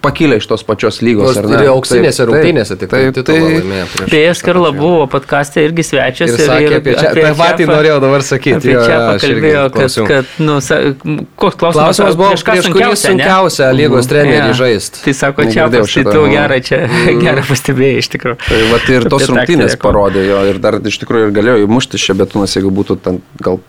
[0.00, 1.58] pakilę iš tos pačios lygos, ar ne?
[1.62, 4.10] Ir auksinėse rungtynėse tik tai tai- laimėjo prieš.
[4.10, 7.12] Beje, Skarla buvo podkastė irgi svečias Ir sakė apie čia.
[7.14, 8.56] Tai patį norėjau dabar sakyti.
[8.56, 10.78] Apie jo, čia pakalbėjo, kad, kad nu, sa,
[11.36, 13.22] koks klausimas, Klausimas buvo, ką prieš kurį sunkiausia, ne?
[13.22, 14.58] sunkiausia lygos trenerį Jo.
[14.62, 15.04] žaisti.
[15.04, 16.26] Tai sako, čia Negirdėjau pas, tai nu.
[16.32, 16.80] gerą čia,
[17.26, 18.38] gerą pastebėjai iš tikrųjų.
[18.48, 22.00] Tai va, ir tos Apie rungtynės parodė jo ir dar iš tikrųjų ir galėjo įmušti
[22.02, 23.60] šebetūnas, jeigu būtų ten gal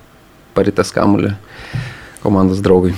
[0.58, 1.36] paritęs kamulį
[2.24, 2.94] komandos draugai.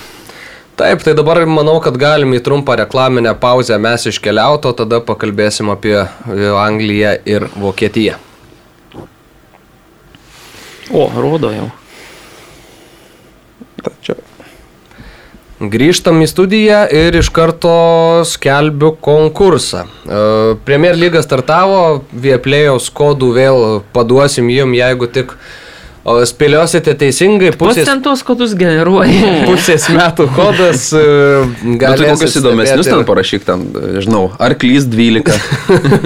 [0.76, 5.96] Taip, tai dabar manau, kad galim į trumpą reklaminę pauzę mes iškeliauto, tada pakalbėsim apie
[6.02, 6.08] e,
[6.52, 8.18] Angliją ir Vokietiją.
[10.92, 11.70] O, rodo jau.
[14.04, 14.18] Čia.
[15.56, 17.72] Grįžtam į studiją ir iš karto
[18.28, 19.86] skelbiu konkursą.
[19.88, 20.22] E,
[20.68, 23.64] Premier lyga startavo, Vieplėjaus kodų vėl
[23.96, 25.38] paduosim jum, jeigu tik
[26.06, 27.52] o, spėliosite teisingai.
[27.56, 29.32] Pats Pusės, ten tuos kodus generuoja.
[29.50, 30.88] pusės metų kodas.
[30.96, 31.04] e,
[31.82, 33.66] Gal tai kokius įdomesnius ten parašyk ten,
[34.06, 35.34] žinau, arklys 12.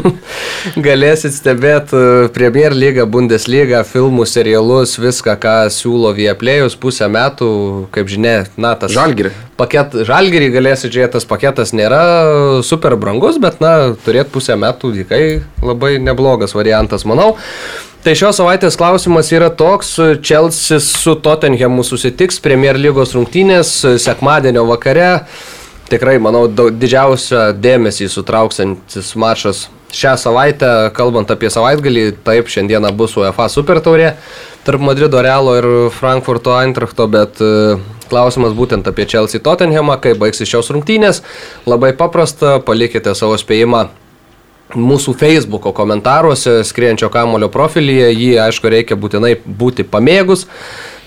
[0.87, 2.03] Galėsit stebėti
[2.35, 7.51] Premier lygą, Bundesliga, filmų, serialus, viską, ką siūlo Vieplėjus pusę metų,
[7.95, 9.33] kaip žinia, na, tas Žalgirį.
[9.59, 11.99] Paket, žalgirį galėsit žiūrėti, tas paketas nėra
[12.63, 15.23] super brangus, bet, na, turėti pusę metų tikrai
[15.59, 17.33] labai neblogas variantas, manau.
[17.99, 25.25] Tai šios savaitės klausimas yra toks, Chelsea su Tottenhamu susitiks Premier lygos rungtynės sekmadienio vakare.
[25.91, 33.17] Tikrai, manau, daug, didžiausią dėmesį sutrauksantis mačas šią savaitę, kalbant apie savaitgalį, taip, šiandieną bus
[33.19, 34.13] UEFA Super taurė
[34.63, 40.47] tarp Madrido Realo ir Frankfurto Eintrachto, bet e, klausimas būtent apie Chelsea Tottenhamą, kaip baigsis
[40.47, 41.19] šios rungtynės.
[41.67, 43.89] Labai paprasta, palikite savo spėjimą
[44.77, 50.45] mūsų Facebook'o komentaruose, skrienčio kamulio profilyje, jį aišku reikia būtinai būti pamėgus.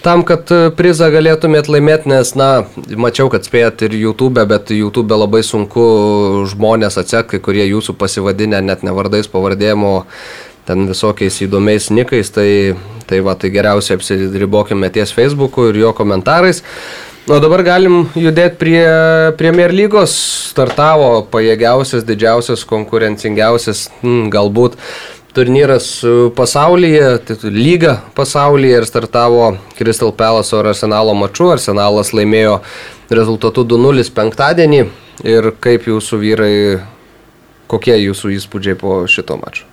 [0.02, 2.64] Tam, kad e, prizą galėtumėt laimėti, nes, na,
[2.98, 5.84] mačiau, kad spėjat ir YouTube, bet YouTube labai sunku
[6.50, 9.92] žmonės atsekti, kurie jūsų pasivadinę net ne vardais, pavardėmo,
[10.66, 12.74] ten visokiais įdomiais nikais, tai,
[13.06, 16.64] tai va, tai geriausiai apsiribokime ties Facebook'u ir jo komentarais.
[17.30, 18.80] O dabar galim judėti prie
[19.38, 20.10] Premier lygos.
[20.50, 24.74] Startavo pajėgiausias, didžiausias, konkurencingiausias, hmm, galbūt
[25.32, 25.86] turnyras
[26.34, 31.46] pasaulyje, tai lyga pasaulyje ir startavo Crystal Palace ir Arsenalo maču.
[31.54, 32.58] Arsenalas laimėjo
[33.14, 34.82] rezultatu 2-0 penktadienį.
[35.22, 36.56] Ir kaip jūsų vyrai,
[37.70, 39.70] kokie jūsų įspūdžiai po šito mačo?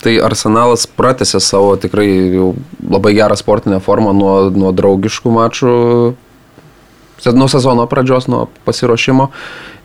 [0.00, 2.08] Tai Arsenalas pratęsė savo tikrai
[2.88, 5.74] labai gerą sportinę formą nuo, nuo draugiškų mačų,
[7.36, 9.28] nuo sezono pradžios, nuo pasiruošimo.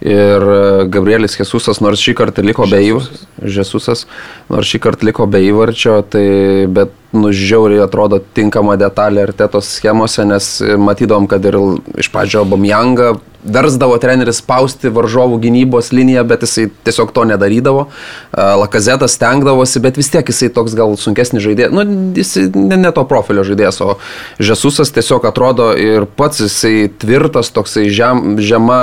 [0.03, 4.05] Ir e, Gabrielis Jesusas, nors šį kartą liko be įvarčio, Jesusas,
[4.51, 6.25] nors šį kartą liko be įvarčio, tai
[6.71, 10.49] bet nužiauriai atrodo tinkama detalė artetos schemose, nes
[10.81, 11.57] matydom, kad ir
[12.01, 13.15] iš pradžio Bamjanga
[13.45, 17.85] versdavo treneris spausti varžovų gynybos liniją, bet jisai tiesiog to nedarydavo.
[18.33, 21.75] Lakazetas stengdavosi, bet vis tiek jisai toks gal sunkesnis žaidėjas.
[21.75, 21.85] Nu,
[22.17, 23.97] jis ne, ne to profilio žaidėjas, o
[24.41, 28.81] Žesusas tiesiog atrodo ir pats jisai tvirtas, toksai žem, žema,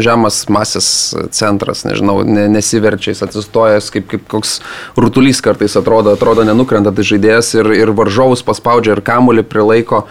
[0.00, 0.86] žemas masės
[1.34, 4.58] centras, nežinau, ne, nesiverčia, jis atsistojęs kaip, kaip koks
[4.98, 10.06] rutulys kartais atrodo, atrodo nenukrenta tai žaidėjas ir, ir varžovus paspaudžia ir kamuolį prilaiko.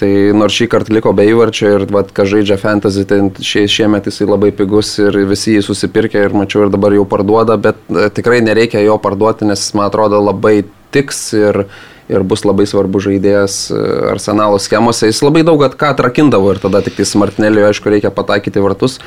[0.00, 4.06] Tai nors šį kartą liko be įvarčio ir, vad, kas žaidžia fantasy, tai šie, šiemet
[4.08, 8.06] jisai labai pigus ir visi jį susipirkė ir mačiau ir dabar jau parduoda, bet e,
[8.16, 10.62] tikrai nereikia jo parduoti, nes man atrodo labai
[10.94, 11.66] tiks ir,
[12.10, 13.80] ir bus labai svarbu žaidėjas e,
[14.10, 15.08] arsenalo schemose.
[15.10, 18.98] Jis labai daug ką atrakindavo ir tada tik tai Smartinėlio, aišku, reikia pataikyti vartus.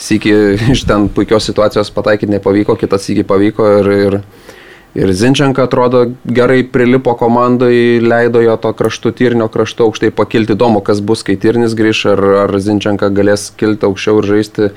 [0.00, 0.36] Sykį
[0.76, 4.22] iš ten puikios situacijos pataikyti nepavyko, kitas sykį pavyko ir, ir
[4.90, 10.56] Ir Zinčenka atrodo gerai prilipo komandai, leido jo to kraštų tyrnio kraštu aukštai pakilti.
[10.58, 14.72] Įdomu, kas bus, kai tyrnis grįž, ar, ar Zinčenka galės kilti aukščiau ir žaisti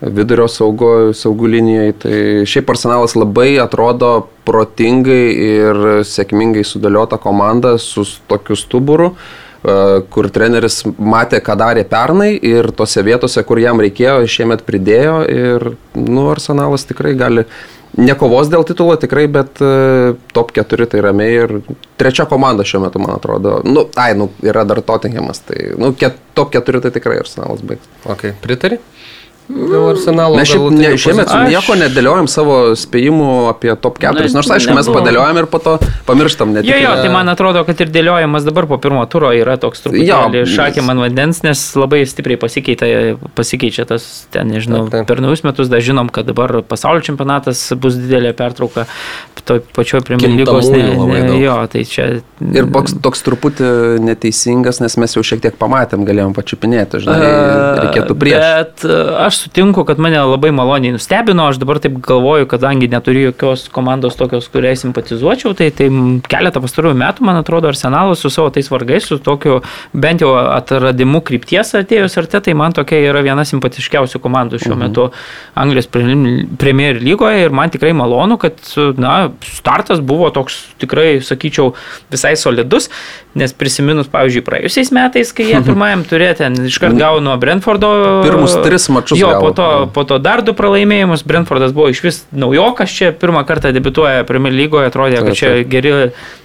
[0.00, 1.94] vidurio saugo, saugų linijai.
[2.02, 2.18] Tai
[2.48, 10.82] šiaip arsenalas labai atrodo protingai ir sėkmingai sudėliota komanda su tokiu stuburu e, kur treneris
[10.98, 16.84] matė, ką darė pernai ir tose vietose, kur jam reikėjo, šiemet pridėjo ir, nu, arsenalas
[16.90, 17.48] tikrai gali
[17.94, 21.52] nekovos dėl titulo tikrai, bet uh, top 4 tai ramiai ir
[22.00, 23.60] trečia komanda šiuo metu, man atrodo.
[23.66, 27.86] Nu, ai, nu, yra dar Tottenhamas, tai, nu, ket, top 4 tai tikrai Arsenalas baigs.
[28.10, 28.80] Ok, pritari?
[29.44, 30.38] Dėl arsenalo.
[30.40, 34.88] Mes šiaip, ne, šiemet su nieko nedėliojam savo spėjimų apie top 4, nors aišku, mes
[34.88, 35.74] padėliojam ir po to
[36.08, 36.64] pamirštam net.
[36.64, 40.46] Jo, jo, tai man atrodo, kad ir dėliojimas dabar po pirmo turo yra toks truputėlį
[40.48, 42.88] šakė man vandens, nes labai stipriai pasikeitė,
[43.36, 45.10] pasikeičia tas, ten nežinau, taip, taip.
[45.12, 48.88] per naujus metus dar žinom, kad dabar pasaulio čempionatas bus didelė pertrauka,
[49.44, 50.70] to pačio Premier lygos.
[50.72, 52.06] Ne, ne, jo, tai čia.
[52.40, 53.68] Ir toks, toks truputį
[54.04, 57.30] neteisingas, nes mes jau šiek tiek pamatėm, galėjom pačiupinėti, žinai,
[57.82, 58.40] reikėtų prieš.
[58.40, 63.28] Bet aš aš sutinku, kad mane labai maloniai nustebino, aš dabar taip galvoju, kadangi neturiu
[63.28, 65.88] jokios komandos tokios, kuriai simpatizuočiau, tai, tai
[66.30, 69.58] keletą pastarųjų metų, man atrodo, Arsenalas su savo tais vargais, su tokiu
[69.92, 74.76] bent jau atradimu krypties atėjus ar te, tai man tokia yra viena simpatiškiausių komandų šiuo
[74.76, 74.84] mhm.
[74.86, 75.08] metu
[75.58, 78.62] Anglijos Premier lygoje ir man tikrai malonu, kad
[79.00, 79.16] na,
[79.50, 81.72] startas buvo toks tikrai, sakyčiau,
[82.12, 82.90] visai solidus,
[83.34, 87.90] nes prisiminus, pavyzdžiui, praėjusiais metais, kai jie pirmajam turėjo ten iškart gavo nuo Brentfordo.
[88.26, 91.24] Pirmus tris mačius Jo, po to, po to dar du pralaimėjimus.
[91.26, 95.94] Brentfordas buvo iš vis naujokas čia, pirmą kartą debituoja Premier lygoje, atrodė, kad čia geri,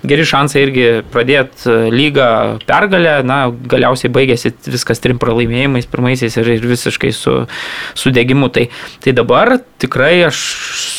[0.07, 2.29] geri šansai irgi pradėti e, lygą
[2.69, 3.19] pergalę.
[3.27, 7.35] Na, galiausiai baigėsi viskas trim pralaimėjimais pirmaisiais ir, ir visiškai su,
[7.97, 8.51] su degimu.
[8.53, 8.67] Tai,
[9.03, 10.39] tai dabar tikrai aš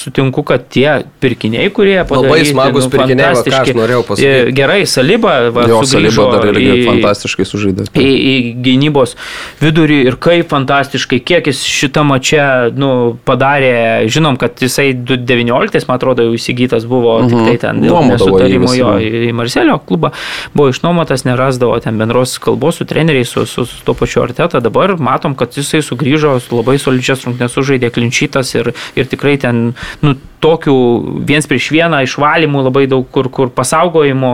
[0.05, 2.31] sutinku, kad tie pirkiniai, kurie padarė.
[2.31, 4.55] Labai smagus nu, pirkiniai, va, ką aš norėjau pasakyti.
[4.57, 7.89] Gerai, Saliba, va, jo, Saliba dar irgi į, fantastiškai sužaidė.
[7.93, 9.17] Į, į gynybos
[9.61, 12.47] vidurį ir kaip fantastiškai, kiek jis šitą mačią
[12.77, 12.91] nu,
[13.27, 17.31] padarė, žinom, kad jisai 2019, man atrodo, jau įsigytas buvo mhm.
[17.31, 20.13] tik tai ten dėl nesutarimo jo į Marselio klubą,
[20.55, 24.97] buvo išnuomotas, nerasdavo ten bendros kalbos su treneriais, su, su, su to pačiu arteta, dabar
[25.01, 29.71] matom, kad jisai sugrįžo, labai solidžias rungtynes sužaidė klinčytas ir, ir tikrai ten
[30.05, 30.77] nu, tokių
[31.29, 34.33] viens prieš vieną išvalymų labai daug, kur, kur pasaugojimo,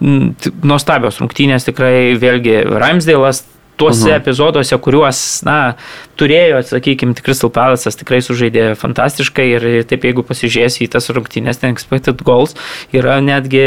[0.00, 3.44] nuostabios rungtynės tikrai vėlgi Ramsdėlas
[3.76, 4.16] tuose mhm.
[4.20, 5.76] epizoduose, kuriuos, na,
[6.16, 11.74] turėjo, sakykime, Crystal Palace'as tikrai sužaidė fantastiškai ir taip jeigu pasižiūrėsi į tas rungtynės, ten
[11.76, 12.56] expected goals
[12.96, 13.64] yra netgi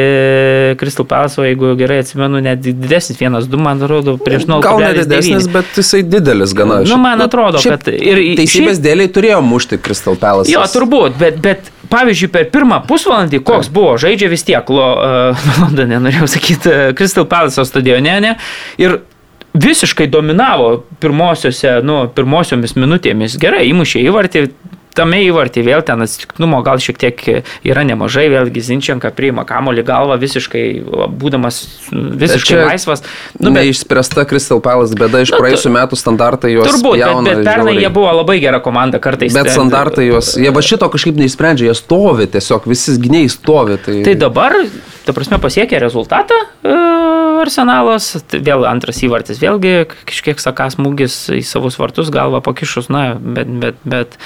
[0.82, 4.66] Crystal Palace, jeigu gerai atsimenu, net didesnis, vienas, du, man atrodo, prieš 0,9.
[4.66, 6.82] Gal ne didesnis, bet jisai didelis gana.
[6.90, 8.86] Nu, man atrodo, nu, kad ir teisybės šiaip...
[8.88, 10.50] dėliai turėjo mušti Crystal Palace.
[10.54, 15.48] Jo, turbūt, bet, bet pavyzdžiui, per pirmą pusvalandį, koks buvo, žaidžia vis tiek, lo, uh,
[15.62, 18.36] Londone, norėjau sakyti, Crystal Palace stadione, ne?
[18.82, 19.00] Ir
[19.54, 23.38] visiškai dominavo pirmosiose, nu, pirmosiomis minutėmis.
[23.42, 24.44] Gerai, įmušė įvartį,
[25.00, 27.22] tame įvartį vėl ten atsitiktinumo gal šiek tiek
[27.68, 30.64] yra nemažai, vėlgi Zinčianka priima kamolį galvą visiškai,
[31.22, 31.62] būdamas
[31.94, 33.04] visiškai Čia laisvas.
[33.40, 36.70] Nu, bet išspręsta Crystal Palace bėda iš nu, praėjusių metų standartai juos.
[36.70, 39.34] Turbūt, jauna, bet, bet pernai jie buvo labai gera komanda kartais.
[39.36, 43.80] Bet standartai juos, jie va šito kažkaip neišsprendžia, jie stovi tiesiog, visi gyniai stovi.
[43.86, 44.58] Tai, tai dabar,
[45.06, 46.44] ta prasme, pasiekė rezultatą.
[47.40, 49.74] Uh, arsenalas, vėl antras įvartis, vėlgi
[50.08, 54.18] kažkiek sakas smūgis į savus vartus galvą pakišus, na, bet, bet, bet,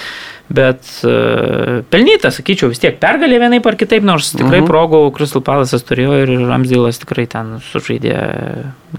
[0.53, 4.70] bet uh, pelnyta, sakyčiau, vis tiek pergalė vienaip ar kitaip, nors tikrai mhm.
[4.70, 8.16] progų Crystal Palace'as turėjo ir Ramsdėlas tikrai ten sužaidė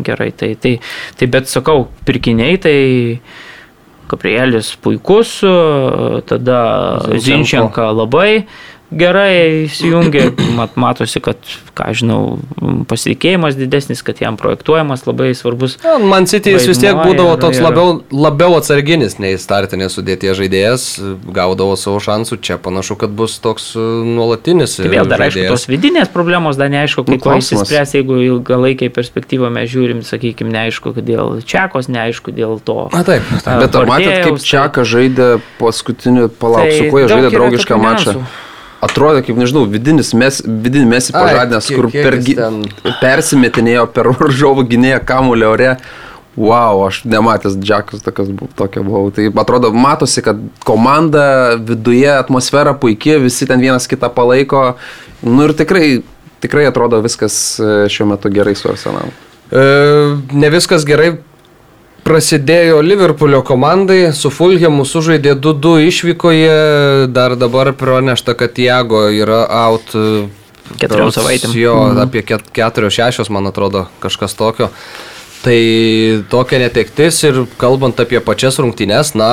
[0.04, 0.30] gerai.
[0.34, 0.78] Tai, tai,
[1.18, 2.78] tai bet sakau, pirkiniai tai
[4.10, 5.38] Gabrielis puikus,
[6.28, 6.60] tada
[7.24, 8.44] Zinčenka labai
[8.94, 11.38] gerai įsijungia, mat, matosi, kad,
[11.76, 12.20] ką žinau,
[12.88, 15.76] pasitikėjimas didesnis, kad jam projektuojamas labai svarbus.
[15.84, 17.66] Ja, man City jis vis tiek būdavo toks ir...
[17.66, 20.86] labiau, labiau atsarginis nei startinės sudėties žaidėjas,
[21.34, 23.82] gaudavo savo šansų, čia panašu, kad bus toks e,
[24.14, 24.78] nuolatinis.
[24.80, 25.50] Tai vėl dar žaidėjas.
[25.50, 30.54] aišku, tos vidinės problemos dar neaišku, kaip nu, išsispręs, jeigu ilgalaikiai perspektyvą mes žiūrim, sakykime,
[30.54, 32.88] neaišku, dėl Čekos, neaišku, dėl to.
[32.94, 33.66] Na taip, taip.
[33.66, 35.30] bet ar matėt, kaip Čekas žaidė
[35.60, 38.18] paskutinį palauk, tai su kuo jie žaidė draugišką mačą?
[38.18, 38.52] Niansų
[38.84, 42.62] atrodė kaip, nežinau, vidinis mes, vidinį mes pažadinęs, kur per, ten...
[43.02, 45.76] persimetinėjo per varžovų gynėją kamulio ore.
[46.34, 49.12] Wow, aš nematęs džekus tokias, tokia buvau.
[49.14, 54.64] Tai atrodo, matosi, kad komanda viduje, atmosfera puikia, visi ten vienas kitą palaiko.
[55.22, 56.00] Nu ir tikrai,
[56.42, 59.14] tikrai atrodo viskas e, šiuo metu gerai su Arsenalu.
[59.54, 59.62] E,
[60.34, 61.12] ne viskas gerai
[62.04, 66.56] prasidėjo Liverpoolio komandai, su Fulhemu sužaidė 2-2 išvykoje,
[67.14, 69.96] dar dabar pranešta, kad Jago yra out.
[70.80, 71.56] Keturiom savaitėm.
[71.58, 72.04] Jo, mhm.
[72.06, 74.70] apie keturios šešios, man atrodo, kažkas tokio.
[75.44, 75.58] Tai
[76.32, 79.28] tokia netektis ir kalbant apie pačias rungtynes, na,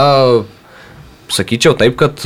[1.32, 2.20] sakyčiau taip, kad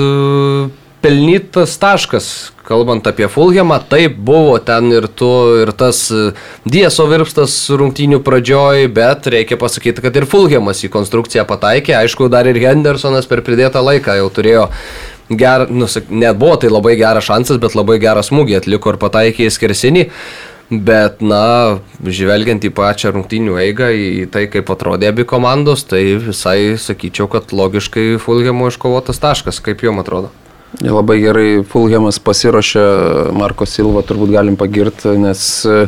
[1.05, 2.27] pelnytas taškas,
[2.65, 5.27] kalbant apie Fulhamą, taip buvo ten ir tu,
[5.61, 6.31] ir tas e,
[6.65, 12.49] Dieso virpstas rungtynių pradžioj, bet reikia pasakyti, kad ir Fulhamas į konstrukciją pataikė, aišku, dar
[12.49, 14.63] ir Hendersonas per pridėtą laiką jau turėjo
[15.29, 19.45] gerą, nu, net buvo tai labai geras šansas, bet labai gerą smūgį atliko ir pataikė
[19.45, 20.05] į skersinį.
[20.65, 26.73] Bet, na, žvelgiant į pačią rungtynių eigą, į tai, kaip atrodė abi komandos, tai visai
[26.81, 30.33] sakyčiau, kad logiškai Fulhamo iškovotas taškas, kaip jums atrodo.
[30.83, 32.85] Labai gerai Fulhamas pasiruošė,
[33.37, 35.85] Marko Silva turbūt galim pagirti, nes e,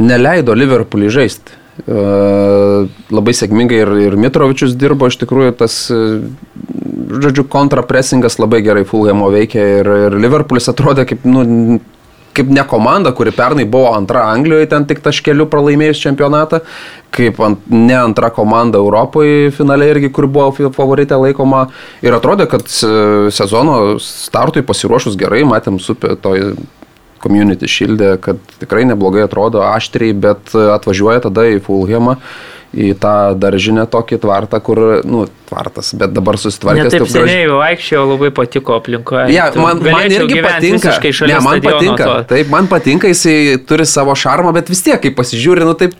[0.00, 1.60] neleido Liverpoolį žaisti.
[1.84, 2.00] E,
[3.14, 6.00] labai sėkmingai ir, ir Mitrovičius dirbo, iš tikrųjų tas, e,
[7.22, 11.44] žodžiu, kontrapresingas labai gerai Fulhamo veikia ir, ir Liverpoolis atrodė kaip, nu,
[12.34, 16.60] kaip ne komanda, kuri pernai buvo antra Anglijoje, ten tik taškeliu pralaimėjus čempionatą,
[17.14, 21.68] kaip ant, ne antra komanda Europoje finale irgi, kur buvo favoritė laikoma.
[22.04, 26.52] Ir atrodė, kad sezono startui pasiruošus gerai, matėm super toj
[27.24, 32.18] community šildė, kad tikrai neblogai atrodo aštriai, bet atvažiuoja tada į Fulhamą
[32.74, 36.94] į tą daržinę tokį tvartą, kur, nu, tvartas, bet dabar susitvarkęs.
[36.94, 37.58] Taip seniai graži...
[37.60, 39.28] vaikščiau, labai patiko aplinkoje.
[39.34, 40.96] Ja, man, man irgi patinka.
[41.30, 42.04] Ne, man patinka.
[42.04, 42.16] To.
[42.34, 45.94] Taip, man patinka, jisai turi savo šarmą, bet vis tiek, kai pasižiūri, nu taip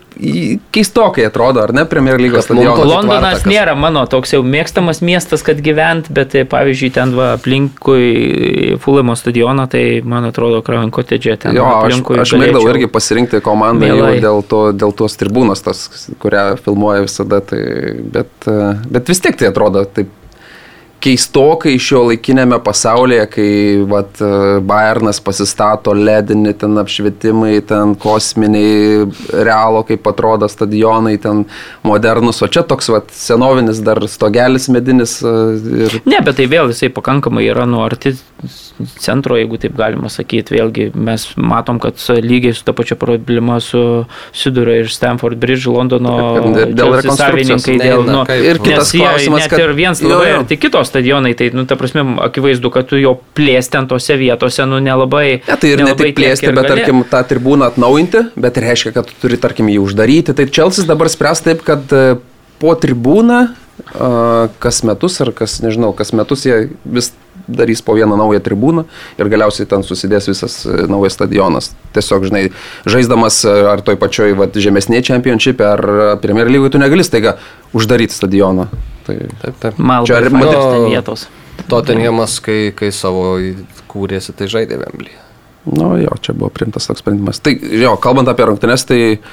[0.75, 2.81] keistokai atrodo, ar ne, Premier lygos stadionas.
[2.87, 7.33] Londonas tvarta, nėra mano toks jau mėgstamas miestas, kad gyvent, bet tai, pavyzdžiui, ten va,
[7.35, 11.57] aplinkui Fulamo stadioną, tai man atrodo, Crown Cottage ten.
[11.57, 12.19] Jo, aplinkui.
[12.21, 13.91] Aš, aš mėgdavau irgi pasirinkti komandą
[14.23, 15.87] dėl, to, dėl tos tribūnos, tas,
[16.23, 17.63] kurią filmuoja visada, tai,
[18.15, 18.51] bet,
[18.89, 20.13] bet vis tiek tai atrodo taip
[21.03, 23.49] keistokai šio laikinėme pasaulyje, kai
[23.89, 24.21] vat,
[24.65, 29.05] Bayernas pasistato ledinį, ten apšvietimai, ten kosminiai,
[29.45, 31.43] realo, kaip atrodo stadionai, ten
[31.85, 35.19] modernus, o čia toks vat, senovinis dar stogelis medinis.
[35.21, 35.35] E,
[35.85, 35.99] ir...
[36.09, 38.15] Ne, bet tai vėl jisai pakankamai yra nuo arti
[38.99, 40.55] centro, jeigu taip galima sakyti.
[40.55, 46.15] Vėlgi mes matom, kad lygiai su ta pačia problema susiduria ir Stanford Bridge, Londono
[46.75, 47.77] dėl savininkai.
[47.81, 49.63] Dėl, nu, ir kitas klausimas, kad...
[49.65, 53.75] Ir vienas labai arti kitos stadionai, tai, nu, ta prasme, akivaizdu, kad tu jo plėsti
[53.75, 55.41] ten tose vietose, nu, nelabai.
[55.43, 56.71] Ne, tai ir ne tik plėsti, bet, gali.
[56.71, 60.37] tarkim, tą tribūną atnaujinti, bet reiškia, kad tu turi, tarkim, jį uždaryti.
[60.37, 62.17] Tai Čelsis dabar spręs taip, kad e,
[62.63, 63.43] po tribūną
[64.59, 67.11] kas metus ar kas, nežinau, kas metus jie vis
[67.47, 68.85] darys po vieną naują tribūną
[69.19, 71.71] ir galiausiai ten susidės visas e, naujas stadionas.
[71.95, 72.43] Tiesiog, žinai,
[72.89, 75.85] žaisdamas e, ar toj pačioj vat, žemesnėje čempionšipė ar
[76.23, 77.37] Premier lygoje tu negali staiga
[77.75, 78.69] uždaryti stadioną.
[79.05, 79.77] Tai, taip, taip.
[79.77, 81.27] Mal, čia ar matyti vietos.
[81.71, 83.37] Tottenhamas, kai, kai savo
[83.91, 85.13] kūrėsi, tai žaidė Vemblį.
[85.75, 87.39] Nu jo, čia buvo primtas toks sprendimas.
[87.41, 89.29] Tai jo, kalbant apie rungtynes, tai uh,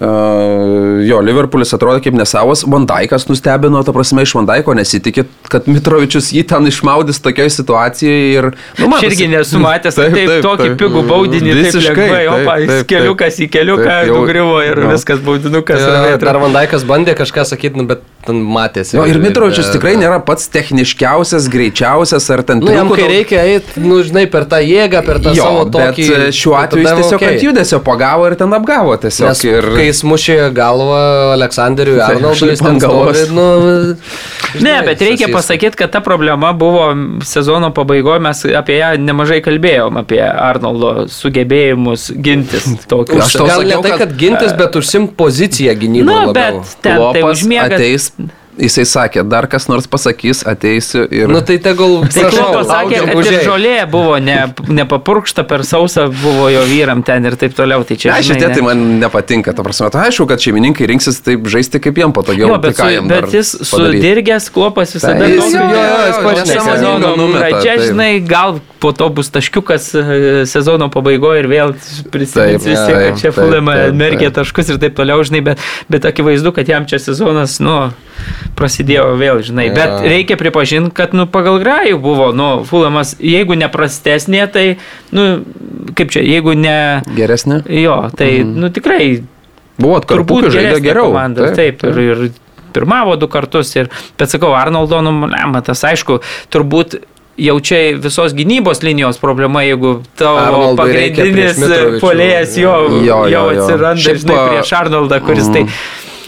[0.00, 6.30] Uh, jo, Liverpoolis atrodo kaip nesavas, Vandaikas nustebino, ta prasme, iš Vandaiko nesitikė, kad Mitrovičius
[6.32, 8.48] jį ten išmaudys tokioje situacijoje ir...
[8.78, 12.00] Nu, man, Aš irgi nesu matęs, taip, taip, taip, tokį taip, pigų baudinį, visiškai, taip,
[12.00, 14.94] lengvai, opa, taip, taip, keliukas į keliuką, nugriuvo ir jo.
[14.94, 15.84] viskas baudinukas.
[15.84, 18.96] Ja, dar Vandaikas bandė kažką sakyti, nu, bet ten matėsi.
[18.96, 22.64] Jo, ir Mitrovičius tikrai nėra pats techniškiausias, greičiausias, ar ten...
[22.64, 26.08] Nu, jam, kai reikia eiti, nu, žinai, per tą jėgą, per tą jo, savo tokį...
[26.10, 27.30] Bet šiuo atveju jis tiesiog okay.
[27.32, 29.32] ant judesio pagavo ir ten apgavo tiesiog.
[29.32, 31.00] Nes, ir kai jis mušė galvą
[31.36, 33.46] Aleksandriui Arnoldui, jis ten stovi, nu...
[34.50, 36.88] Žinai, ne, bet reikia pasakyti, kad ta problema buvo
[37.26, 42.66] sezono pabaigoje, mes apie ją nemažai kalbėjom, apie Arnoldo sugebėjimus gintis.
[42.90, 43.28] Tokius.
[43.28, 46.10] Aš gal ne tai, kad gintis, bet užsimt poziciją gynybą.
[46.10, 47.78] Na, bet ten tai užmiega.
[47.78, 48.10] Ateis
[48.60, 51.30] jisai sakė, dar kas nors pasakys, ateisiu ir...
[51.30, 52.00] Nu tai tegul...
[52.10, 54.38] Tai Klopas sakė, kad ir žolė buvo ne,
[54.68, 57.84] nepapurkšta per sausą, buvo jo vyram ten ir taip toliau.
[57.88, 61.48] Tai čia, žinai, šitie tai man nepatinka, ta prasme, tai aišku, kad šeimininkai rinksis taip
[61.50, 62.52] žaisti, kaip jiem patogiau.
[62.52, 66.52] Jo, bet, tai su, bet jis sudirgęs klopas visada Tai jis- jo, jo, jis pats
[66.54, 67.86] sezono numeta, taip.
[67.90, 70.02] žinai, gal po to bus taškiukas e,
[70.48, 71.74] sezono pabaigoje ir vėl
[72.12, 76.54] prisimins Taip, visi, kad čia Fulema merkė taškus ir taip toliau, žinai, bet, bet akivaizdu,
[76.56, 77.76] kad jam čia sezonas, nu,
[78.58, 79.74] prasidėjo vėl, žinai, Jo.
[79.78, 84.64] bet reikia pripažinti, kad, nu, pagal grajų buvo, nu, Fulemas, jeigu ne prastesnė, tai,
[85.16, 85.26] nu,
[85.98, 87.62] kaip čia, jeigu ne, Geresnė?
[87.80, 89.22] jo, tai, nu, tikrai
[89.80, 91.08] Buvo turbūt žaidė geriau.
[91.08, 92.32] Komanda, taip, taip, ir, ir
[92.76, 93.70] pirmavo du kartus.
[93.80, 93.88] Ir,
[94.20, 96.18] bet sakau, Arnoldo, nu, lemma, tas aišku,
[96.52, 96.98] turbūt
[97.40, 101.62] jau čia visos gynybos linijos problema, jeigu tavo Arnoldui pagrindinis
[102.02, 103.62] polėjas jo, Jo, jo, jo, jo.
[103.64, 105.62] atsiranda, Šiaip, žinai, prieš Arnoldą, kuris tai...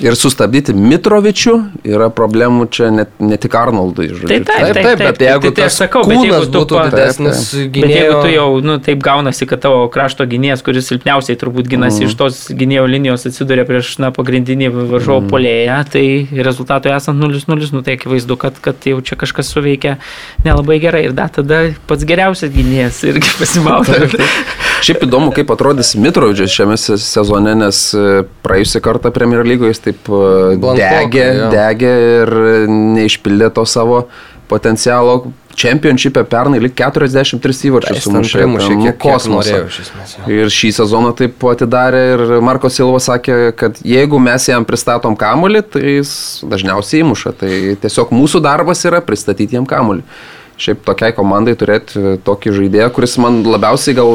[0.02, 1.52] Ir sustabdyti Mitrovičių
[1.86, 4.08] yra problemų čia ne, ne tik Arnoldui.
[4.10, 4.28] Žodžiu.
[4.32, 7.42] Tai taip, Taip, taip, bet jeigu tai, tai aš sakau, bet jeigu tu būtų didesnis
[7.76, 12.02] Bet jeigu tu jau, nu, taip gaunasi, kad tavo krašto gynėjas, kuris silpniausiai turbūt ginasi
[12.02, 12.08] Mhm.
[12.08, 12.10] mm.
[12.10, 15.26] iš tos gynėjo linijos, atsiduria prieš, na, pagrindinį varžovo Mhm.
[15.28, 15.30] mm.
[15.30, 16.04] polėją, tai
[16.50, 19.98] rezultatui esant 0-0, nu, tai akivaizdu, kad, kad jau čia kažkas suveikia
[20.44, 21.04] nelabai gerai.
[21.06, 24.02] Ir da, tada pats geriausias gynėjas irgi pasimauta.
[24.82, 29.84] Šiaip įdomu, kaip atrodys Mitrovičius šiame se- sezone, nes e, praėjusią kartą Premier lygoje jis
[29.84, 30.22] taip e,
[30.58, 31.50] Blankokai, degė, jo.
[31.54, 32.34] degė ir
[32.72, 34.06] neišpildė to savo
[34.50, 35.32] potencialo.
[35.52, 38.38] Čempionšipė pernai lik 43 įvarčius sumušė.
[38.40, 39.58] primušė, kosmosą.
[40.32, 45.60] Ir šį sezoną taip atidarė ir Marko Silva sakė, kad jeigu mes jam pristatom kamulį,
[45.74, 46.14] tai jis
[46.48, 47.34] dažniausiai įmuša.
[47.42, 47.52] Tai
[47.84, 50.06] tiesiog mūsų darbas yra pristatyti jam kamulį.
[50.60, 54.12] Šiaip tokiai komandai turėti tokį žaidėją, kuris man labiausiai gal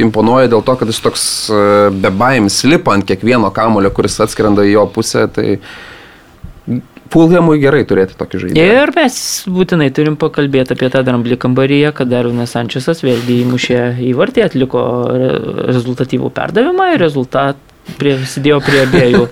[0.00, 1.60] imponuoja dėl to, kad jis toks e,
[2.04, 5.26] bebaimis lipa ant kiekvieno kamulio, kuris atskrenda į jo pusę.
[5.34, 5.46] Tai
[7.08, 8.80] Fulhamui gerai turėti tokį žaidėją.
[8.82, 9.14] Ir mes
[9.48, 14.82] būtinai turim pakalbėti apie tą dramblį kambaryje, kad Darvinas Sančiasas vėlgi įmušė įvartį, atliko
[15.14, 15.38] re-
[15.70, 17.60] rezultatyvų perdavimą ir rezultat
[17.98, 19.24] prisidėjo prie abiejų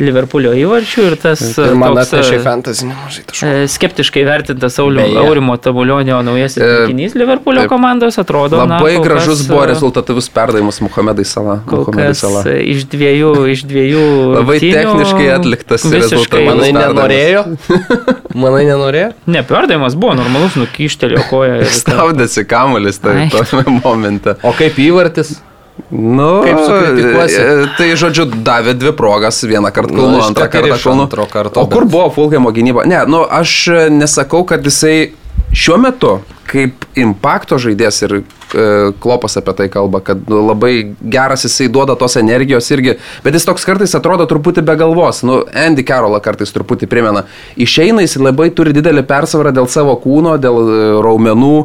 [0.00, 3.48] Liverpoolio įvarčių ir tas Ir man atnešė e, fantasy nemažai taškų.
[3.48, 5.18] e, skeptiškai vertintas Aulio- Beje.
[5.20, 7.72] Aurimo Tamulionio naujasis E, taikinys Liverpoolio taip.
[7.74, 8.56] komandos atrodo.
[8.66, 11.58] na, Labai kol gražus kas, buvo e, rezultatyvus perdavimas Muhamedai Sala.
[11.66, 12.42] Kol Muhamedai kas Sala.
[12.48, 14.04] e, iš dviejų, iš dviejų.
[14.40, 16.46] Labai rungtynių techniškai atliktas rezultatas.
[16.48, 17.44] Manai nenorėjo?
[18.34, 19.12] Manai nenorėjo?
[19.26, 21.60] Ne, perdavimas buvo normalus, nukištelio koją.
[21.60, 23.28] ir ta- Staudėsi kamuolis tai Ai.
[23.30, 24.36] tome momente.
[24.42, 25.36] O kaip įvartis?
[25.90, 27.36] Nu, Kaip sukritikuosi?
[27.40, 31.66] e, Tai žodžiu, davė dvi progas, vieną kartą Nu, Kaunu, iš antrą kartą karto, O
[31.66, 32.86] kur buvo Fulhamo gynyba?
[32.86, 35.10] Ne, nu aš e, nesakau, kad jisai
[35.50, 36.20] šiuo metu
[36.50, 38.22] kaip impakto žaidėjas ir e,
[39.02, 43.46] klopas apie tai kalba, kad nu, labai geras jisai duoda tos energijos irgi, bet jis
[43.48, 45.22] toks kartais atrodo truputį be galvos.
[45.26, 47.26] Nu, Andy Carrollą kartais truputį primena.
[47.60, 51.56] Išeina jis labai turi didelį persvarą dėl savo kūno, dėl e, raumenų.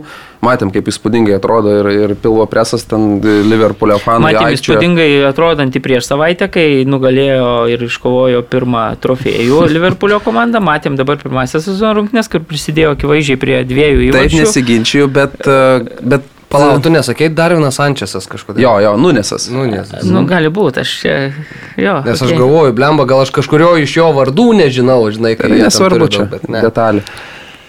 [0.45, 4.27] Matėm, kaip įspūdingai atrodo ir, ir pilvo presas ten e, Liverpoolio fanų.
[4.27, 10.61] Matėm įspūdingai atrodantį prieš savaitę, kai nugalėjo ir iškovojo pirmą trofėjų Liverpoolio komanda.
[10.63, 14.43] Matėm dabar pirmąsias sezono rungtynes, kur prisidėjo akivaizdžiai prie dviejų Taip įvarčių.
[14.43, 15.39] nesiginčiau, bet...
[15.41, 18.61] e, bet Palauk, tu nesakei Darvinas Sančiasas kažkodėl.
[18.63, 19.47] Jo, jo, nunesas.
[19.51, 19.89] Nu, nes.
[20.07, 21.15] Nu, gali būti, aš čia.
[21.81, 22.37] Jo, Nes aš okei.
[22.39, 26.25] galvoju, blemba, gal aš kažkurio iš jo vardų nežinau, žinai, kad Tai jie nesvarbu čia,
[26.27, 26.61] daug, bet ne.
[26.63, 27.03] detalė.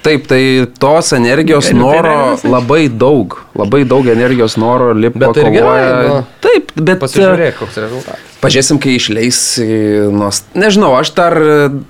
[0.07, 0.39] Taip, tai
[0.79, 2.51] tos energijos tai noro nenusakyt.
[2.53, 6.21] labai daug, labai daug energijos noro lipa Bet tai gerai, nu.
[6.45, 8.37] Taip, bet Pasižiūrėk, koks rezultatas.
[8.45, 9.81] Pažiūrėsim, kai išleis, į
[10.15, 10.45] nuos...
[10.55, 11.35] nežinau, aš dar,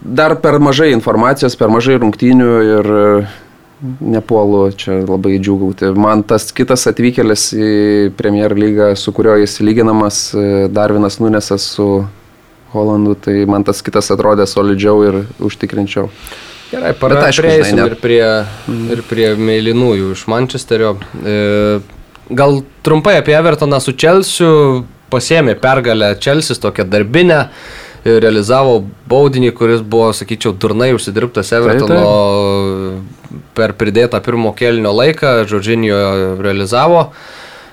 [0.00, 3.04] dar per mažai informacijos, per mažai rungtynių ir e,
[4.00, 5.92] nepuolu čia labai džiūgauti.
[5.96, 7.70] Man tas kitas atvykėlis į
[8.18, 12.04] Premier lygą, su kuriuo jis lyginamas, e, Darvinas Nunesas su
[12.72, 16.10] Holandu, tai man tas kitas atrodė solidžiau ir užtikrinčiau.
[16.72, 18.26] Gerai, Bet para, aišku, prieisim žinai, ir net- prie,
[18.96, 20.96] ir prie mėlynųjų iš Mančesterio.
[21.24, 21.78] E,
[22.34, 24.84] gal trumpai apie Evertoną su Čelsiu.
[25.06, 27.48] Pasėmė pergalę Čelsis, tokią darbinę.
[28.04, 32.00] e, Realizavo baudinį, kuris buvo, sakyčiau, durnai užsidirbtas Evertono
[33.56, 35.42] per pridėtą pirmo kelnio laiką.
[35.50, 35.98] Žodžinio
[36.44, 37.10] realizavo.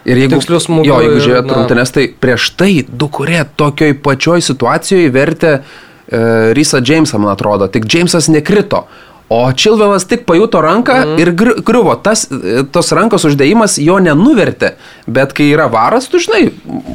[0.04, 5.14] Ir jeigu, smūgių jo, jeigu žiūrėt rungtynes, tai prieš tai du kurie tokioj pačioj situacijoje
[5.16, 5.62] vertė e,
[6.58, 8.84] Rysa Džeimsą, man atrodo, tik Džeimsas nekrito.
[9.32, 11.22] O Čilvelas tik pajuto ranką mm.
[11.24, 11.96] ir gri- griuvo.
[12.04, 14.74] Tas, e, tos rankos uždėjimas jo nenuvertė.
[15.08, 16.50] Bet kai yra varas, tu žinai,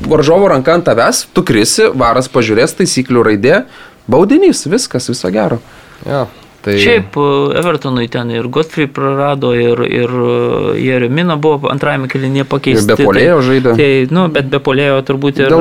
[0.04, 3.62] varžovo ranka ant tavęs, tu krisi, varas pažiūrės taisyklių raidė,
[4.10, 5.62] baudinys, viskas, viso gero.
[6.04, 6.26] Ja,
[6.68, 6.76] Tai...
[6.82, 7.26] Šiaip e,
[7.60, 12.84] Evertonui ten ir Godfrey prarado, ir, ir e, Jeremina buvo antrajame kelinėje pakeisti.
[12.84, 13.74] Ir be polėjo žaidė.
[13.78, 15.54] Tai, nu, bet be polėjo turbūt ir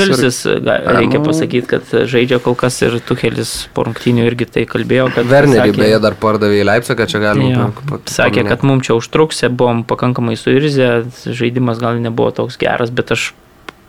[0.00, 0.62] Čelsis, ir-
[1.00, 1.24] reikia nu.
[1.26, 5.28] pasakyti, kad žaidžia kol kas ir Tuhelis po rungtynių irgi tai kalbėjo, kad...
[5.30, 8.88] Wernerį sakė- beje dar pardavė į Leipzigą, čia galima Jo, pa- pa- sakė, kad mums
[8.88, 10.90] čia užtruks, buvom pakankamai suirzę,
[11.24, 13.30] žaidimas gal nebuvo toks geras, bet aš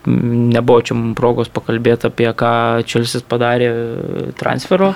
[0.07, 2.53] nebuvo čia mums progos pakalbėti apie ką
[2.89, 3.67] Čelsis padarė
[4.39, 4.95] transfero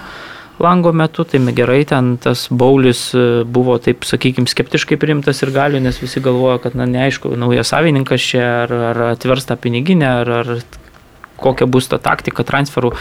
[0.59, 5.81] lango metu, tai gerai, ten tas Baulis e, buvo taip, sakykime, skeptiškai priimtas ir galiu,
[5.83, 10.33] nes visi galvoja, kad, na, neaišku, naujas savininkas čia, ar, ar atvers tą piniginę, ar,
[10.41, 10.53] ar
[11.41, 12.93] kokia bus ta taktika transferų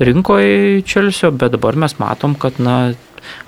[0.00, 2.94] rinkoje Čelsio, bet dabar mes matom, kad, na,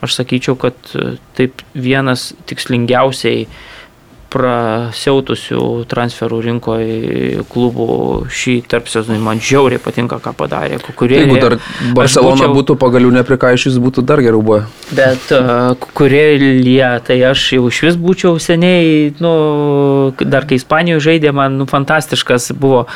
[0.04, 3.46] aš sakyčiau, kad e, taip vienas tikslingiausiai
[4.36, 5.60] prasiautusių
[5.90, 7.88] transferų rinkoje klubų
[8.28, 10.78] šį tarp sezonį man žiauriai patinka, ką padarė.
[10.96, 11.56] Kurie, Jeigu dar
[11.96, 14.64] Barcelona būčiau- būtų pagalių neprikaišys, būtų dar geriau buvę.
[14.96, 19.32] Bet uh, kurėlė, tai aš jau iš vis būčiau seniai, nu,
[20.20, 22.86] dar kai Ispanijoje žaidė, man nu, fantastiškas buvo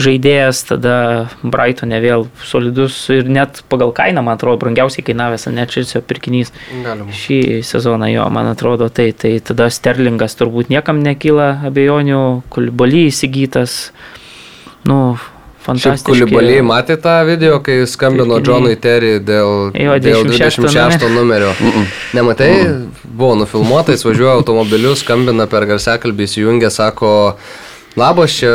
[0.00, 0.96] žaidėjas, tada
[1.42, 6.52] Brightonė vėl solidus ir net pagal kainą, man atrodo, brangiausiai kainavęs Nečelsio pirkinys.
[6.84, 7.12] Galima.
[7.14, 13.92] Šį sezoną jo, man atrodo, tai, tai tada Sterlingas turbūt niekam nekyla abejonių, Kulbaly įsigytas,
[14.90, 15.14] nu,
[15.60, 16.06] Šiaip fantastiškas.
[16.08, 18.46] Kulibaliai matė tą video, kai skambino Pirkiniai.
[18.46, 21.52] Džonui Terry dėl, Jo, dėl 26 26 numerio.
[22.16, 22.50] Nematai,
[23.04, 27.12] buvo nufilmuota, jis važiuoja automobiliu, skambina per garsiakalbį, įsijungia, sako,
[27.96, 28.50] labas čia,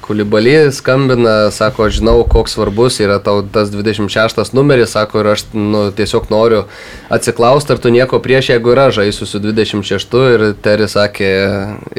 [0.00, 5.86] Kulibaliai skambina, sako, žinau, koks svarbus yra tau tas 26 numeris, sako, ir aš nu,
[5.96, 6.64] tiesiog noriu
[7.12, 11.32] atsiklausti, ar tu nieko prieš, jeigu yra žaisiu su 26 ir Terry sakė,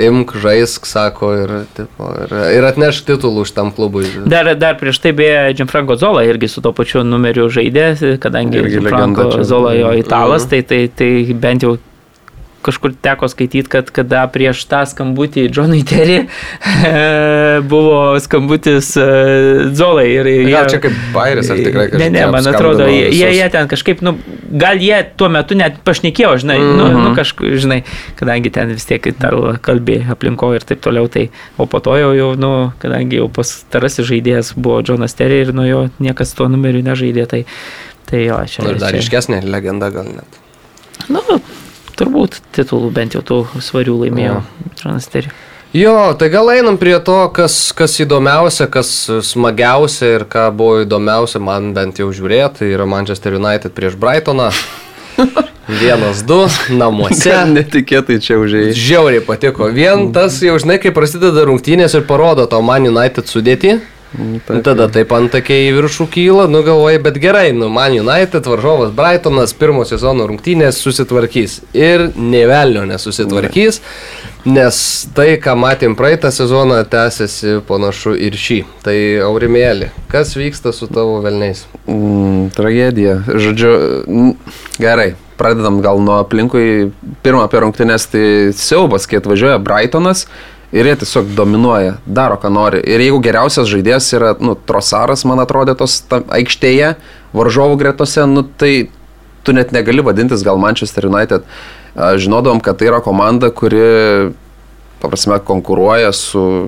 [0.07, 4.05] imk, žaisk, sako, ir, tipo, ir, ir atnešk titulų šitam klubui.
[4.29, 9.43] Dar, dar prieš tai beje, Gianfranco Zola irgi su to pačiu numeriu žaidė, kadangi čia.
[9.43, 10.49] Zola jo italas, Mhm.
[10.49, 11.77] tai, tai, tai bent jau
[12.67, 16.19] kažkur teko skaityti, kad kada prieš tą skambutį Johnui Terry
[17.71, 19.07] buvo skambutis e,
[19.77, 20.07] Zolai.
[20.13, 22.03] Ir, ir Gal jie- čia kaip bairis, ar tikrai kažkas?
[22.03, 24.15] Ne, ne, man atrodo, jie, jie, jie ten kažkaip, nu,
[24.59, 26.93] gal jie tuo metu net pašnekėjo, žinai, mm -hmm.
[26.97, 27.81] nu, nu kažkaip, žinai,
[28.19, 29.09] kadangi ten vis tiek
[29.61, 34.07] kalbė aplinkoje ir taip toliau, tai, o po to jau, jau nu, kadangi jau pastarasis
[34.07, 37.45] žaidėjas buvo Jonas Terry ir nuo jo niekas tuo numeriu nežaidė, tai,
[38.09, 38.63] tai jo, čia.
[38.63, 40.41] Nu, ir dar čia- iškesnė legenda gal net.
[41.09, 41.21] Nu,
[41.97, 44.41] turbūt titulų bent jau tų svarių laimėjo
[45.11, 45.33] Terry.
[45.75, 48.89] Jo, tai gal einam prie to, kas, kas įdomiausia, kas
[49.27, 54.47] smagiausia ir ką buvo įdomiausia man bent jau žiūrėti, tai yra Manchester United prieš Brightoną.
[55.81, 57.33] Vienas, du, namuose.
[57.51, 58.71] Netikėtai čia užėjai.
[58.79, 59.67] Žiauriai patiko.
[59.75, 63.75] Vien tas jau žinai, kai prasideda rungtynės ir parodo to Man United sudėti.
[64.15, 68.93] Nu, Tada taip antakiai į viršų kyla, nu galvoji, bet gerai, nu Man United, varžovas
[68.95, 71.59] Brightonas, pirmo sezono rungtynės susitvarkys.
[71.75, 73.81] Ir nevelnio nesusitvarkys,
[74.47, 74.79] nes
[75.17, 78.61] tai, ką matėm praeitą sezoną, tęsiasi panašu ir šį.
[78.87, 78.97] Tai
[79.27, 81.67] aurimėlį, kas vyksta su tavo velniais?
[81.85, 83.21] Mm, tragedija.
[83.27, 83.71] Žodžiu,
[84.79, 85.13] gerai.
[85.37, 86.87] Pradedam gal nuo aplinkui.
[87.21, 88.27] Pirmą apie rungtynės tai
[88.57, 90.25] siaubas, kai atvažiuoja Brightonas
[90.71, 92.81] ir jie tiesiog dominuoja, daro ką nori.
[92.83, 96.95] Ir jeigu geriausias žaidėjas yra, nu, Trosaras, man atrodė, tos aikštėje,
[97.37, 98.89] varžovų gretose, nu, tai
[99.47, 101.47] tu net negali vadintis gal Manchester United.
[101.95, 104.35] A, Žinodavom, kad tai yra komanda, kuri
[104.99, 106.67] paprasme, konkuruoja su,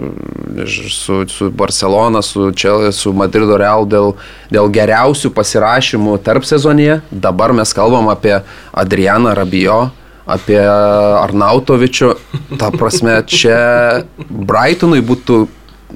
[0.94, 4.14] su, su Barcelona, su, Čel, su Madrido Real dėl,
[4.54, 7.00] dėl geriausių pasirašymų tarp sezonėje.
[7.10, 8.38] Dabar mes kalbam apie
[8.72, 9.90] Adrianą Rabijo,
[10.30, 12.12] apie Arnautovičių.
[12.60, 15.40] Ta prasme, čia Brightonui būtų,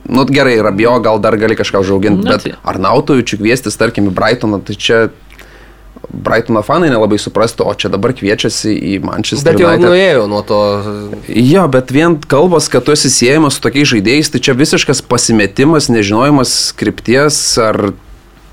[0.10, 4.16] nu gerai, Rabijo gal dar gali kažką užauginti, Na, bet tai- Arnautovičių kviestis, tarkim, į
[4.18, 5.04] Brightoną, tai čia
[6.14, 9.88] Brightono fanai nelabai suprastų, o čia dabar kviečiasi į Manchester Bet jau United.
[9.88, 10.58] nuėjau nuo to.
[11.32, 15.88] Jo, bet vien kalbos, kad tu esi siejamas su tokiais žaidėjais, tai čia visiškas pasimetimas,
[15.90, 17.94] nežinojimas skripties, ar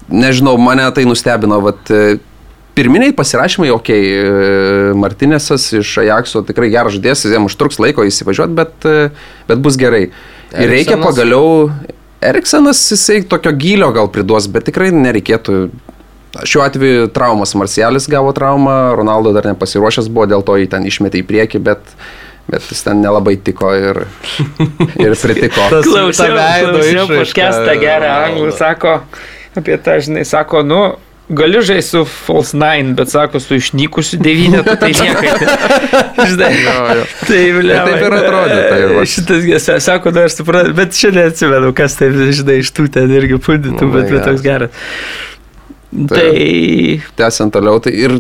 [0.09, 1.91] nežinau, mane tai nustebino, vat
[2.77, 8.75] pirminiai pasirašymai, okei, okay, Martinėsas iš Ajaxo tikrai geras žaidėjas, jam užtruks laiko įsivažiuoti, bet,
[8.89, 9.11] e,
[9.51, 10.09] bet bus gerai.
[10.51, 11.71] Ir reikia pagaliau,
[12.21, 15.71] Eriksenas jisai tokio gylio gal priduos, bet tikrai nereikėtų.
[16.47, 21.23] Šiuo atveju traumas Marcialis gavo traumą, Ronaldo dar nepasiruošęs buvo, dėl to jį ten išmetė
[21.23, 21.95] į priekį, bet,
[22.51, 24.05] bet jis ten nelabai tiko ir,
[25.07, 25.65] ir pritiko.
[25.73, 28.95] Tas- Klausiau, klausiau išraiška, podcastą gerą anglų, sako,
[29.59, 30.83] apie tą, žinai, sako, nu,
[31.31, 35.45] gali žaisti su False 9, bet sako, su išnykusiu devynetu, tai niekaip.
[36.31, 36.51] Žinai,
[37.23, 37.77] tai vilė.
[37.87, 38.81] taip ir atrodė, tai.
[39.15, 43.39] Šitas, sako, dar aš suprantu, bet šiandien atsimenu, kas taip, žinai, iš tų ten irgi
[43.43, 44.75] pundytų, Nu, bet, bet toks geras.
[45.91, 46.35] Tai- Tai,
[47.19, 48.19] Tęsiant toliau, tai ir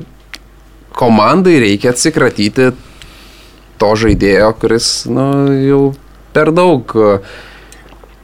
[0.98, 2.70] komandai reikia atsikratyti
[3.80, 5.26] to žaidėjo, kuris, nu,
[5.66, 5.82] jau
[6.34, 7.22] per daug uh,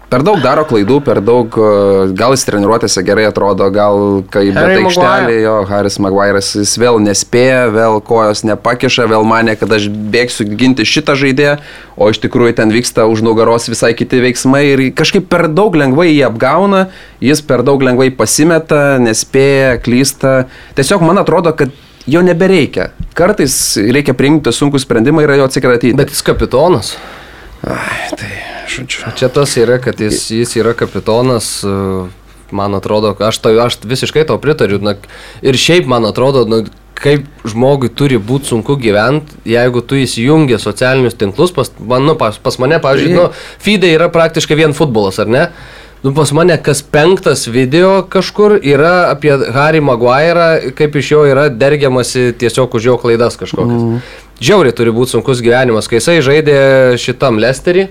[0.06, 4.76] Per daug daro klaidų, per daug, uh, gal jis treniruotėse gerai atrodo, gal kai bet
[4.76, 10.46] aikštelė jo, Haris Maguire'as, jis vėl nespėja, vėl kojos nepakiša, vėl mane, kad aš bėgsiu
[10.54, 11.56] ginti šitą žaidėją,
[11.98, 16.12] o iš tikrųjų ten vyksta už nugaros visai kiti veiksmai ir kažkaip per daug lengvai
[16.12, 16.86] jį apgauna,
[17.18, 20.38] jis per daug lengvai pasimeta, nespėja, klysta.
[20.78, 21.74] Tiesiog man atrodo, kad
[22.06, 22.92] jo nebereikia.
[23.18, 23.58] Kartais
[23.90, 25.96] reikia priimti sunkų sprendimą ir jo atsikratyti.
[25.98, 26.94] Bet jis kapitonas.
[27.66, 29.12] Ai, tai žodžiu.
[29.18, 31.64] Čia tas yra, kad jis, jis yra kapitonas,
[32.50, 34.80] man atrodo, aš, to, aš visiškai to pritariu.
[34.82, 34.96] Na,
[35.42, 36.62] ir šiaip man atrodo, na,
[36.96, 42.38] kaip žmogui turi būti sunku gyventi, jeigu tu įsijungi socialinius tinklus, pas, man, nu, pas,
[42.40, 43.26] pas mane, pavyzdžiui, nu,
[43.62, 45.50] feedai yra praktiškai vien futbolas, ar ne?
[46.04, 51.48] Nu, pas mane kas penktas video kažkur yra apie Harry Maguire'ą, kaip iš jo yra
[51.50, 53.80] dergiamasi tiesiog už jo klaidas kažkokias.
[53.80, 54.04] Mm.
[54.38, 56.60] Žiauriai turi būti sunkus gyvenimas, kai jisai žaidė
[57.00, 57.88] šitam Lesterį.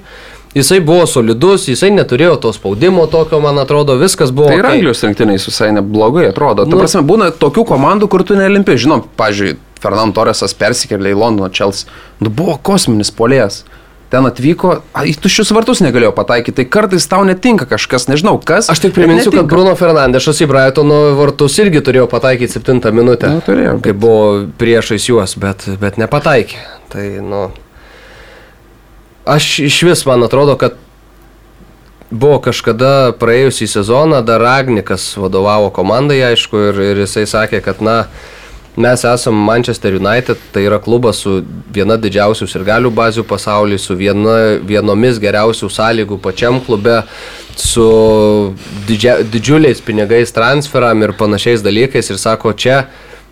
[0.55, 4.47] Jisai buvo solidus, jisai neturėjo to spaudimo tokio, man atrodo, viskas buvo.
[4.47, 4.77] Tai ir okay.
[4.79, 6.63] Anglijos rinktiniais visai neblogai atrodo.
[6.63, 8.77] Nu, Ta prasme, būna tokių komandų, kur tu nelimpi.
[8.79, 11.91] Žinom, pažiūrėjau, Fernando Torresas persikėlė į Londono Chelsea.
[12.23, 13.65] Nu, buvo kosminis polės
[14.15, 14.77] ten atvyko,
[15.09, 18.69] į tuščius vartus negalėjo pataikyti, tai kartais tau netinka kažkas, nežinau kas.
[18.71, 23.33] Aš tik priminsiu, kad Bruno Fernandešas į Brightono vartus irgi turėjo pataikyti 7 minutę.
[23.33, 23.75] Na, turėjo.
[23.75, 23.85] Bet...
[23.89, 26.63] Kai buvo priešais juos, bet, bet nepataikė.
[26.93, 27.47] Tai, nu.
[29.25, 30.77] Aš iš vis man atrodo, kad
[32.11, 38.03] buvo kažkada praėjusį sezoną, dar Agnikas vadovavo komandai, aišku, ir, ir jisai sakė, kad, na,
[38.75, 41.37] Mes esame Manchester United, tai yra klubas su
[41.71, 46.97] viena didžiausių ir galių bazių pasaulyje, su viena, vienomis geriausių sąlygų pačiam klube,
[47.55, 47.85] su
[48.89, 52.11] didžia, didžiuliais pinigais transferam ir panašiais dalykais.
[52.11, 52.89] Ir sako, čia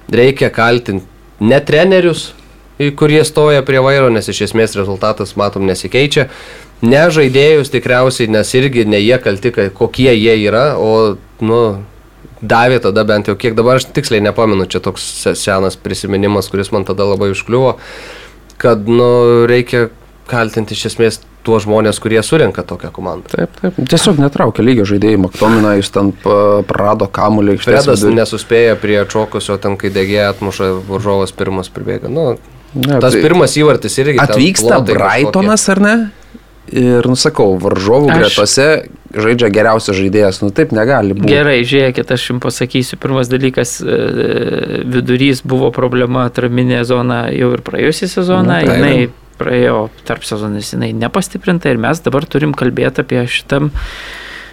[0.07, 1.03] reikia kaltinti
[1.43, 2.29] ne trenerius,
[2.99, 6.27] kurie stoja prie vairo, nes iš esmės rezultatas, matom, nesikeičia.
[6.83, 11.15] Ne žaidėjus tikriausiai, nes irgi ne jie kalti, kokie jie yra, o,
[11.45, 11.61] nu,
[12.43, 15.05] davė tada bent jau kiek dabar aš tiksliai nepamenu, čia toks
[15.39, 17.77] senas prisiminimas, kuris man tada labai užkliuvo,
[18.59, 19.11] kad nu,
[19.49, 19.87] reikia
[20.27, 23.31] kaltinti iš esmės tuos žmonės, kurie surenka tokią komandą.
[23.33, 23.79] Taip, taip.
[23.91, 27.57] Tiesiog netraukia lygio žaidėjai, Maktomina jūs ten prarado kamuolį.
[27.63, 32.11] Fredas nesuspėja prie čokusio, ten kai degė atmuša varžovas pirmas pribėga.
[32.11, 32.37] Nu,
[32.75, 34.19] ne, tas tai pirmas įvartis irgi.
[34.23, 35.95] Atvyksta Brightonas ar ne?
[36.73, 38.21] Ir, nusakau, varžovų aš...
[38.21, 38.67] gretose
[39.13, 41.29] žaidžia geriausias žaidėjas, nu taip negali būti.
[41.29, 43.97] Gerai, žiūrėkit, aš jums pasakysiu, pirmas dalykas, e,
[44.95, 48.95] vidurys buvo problema atraminė zona jau ir praėjusią sezoną, nu, jinai
[49.37, 53.69] praėjo tarp sezonis, jinai nepastiprinta ir mes dabar turim kalbėti apie šitam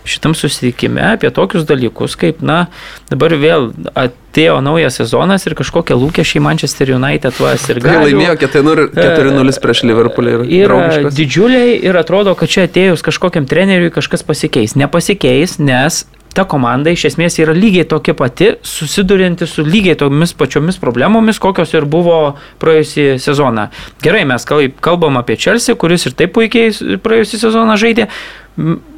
[0.04, 2.66] šitam susitikime apie tokius dalykus, kaip, na,
[3.10, 7.82] dabar vėl atėjo naujas sezonas ir kažkokie lūkesčiai Manchester United vas ir.
[7.84, 13.92] Tai laimėjo 4-0 prieš Liverpoolį ir yra didžiuliai ir atrodo, kad čia atėjus kažkokiam treneriui
[13.94, 14.76] kažkas pasikeis.
[14.78, 20.78] Nepasikeis, nes ta komanda iš esmės yra lygiai tokia pati, susidurinti su lygiai tomis pačiomis
[20.82, 23.68] problemomis, kokios ir buvo praėjusį sezoną.
[24.04, 26.70] Gerai, mes kalbam apie Chelsea, kuris ir taip puikiai
[27.02, 28.08] praėjusį sezoną žaidė.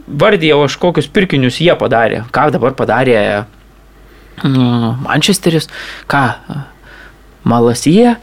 [0.07, 2.25] Vardėjau aš kokius pirkinius jie padarė.
[2.35, 3.19] Ką dabar padarė
[4.43, 5.71] mm, Manchesteris,
[6.11, 6.27] ką
[7.49, 8.17] Malasija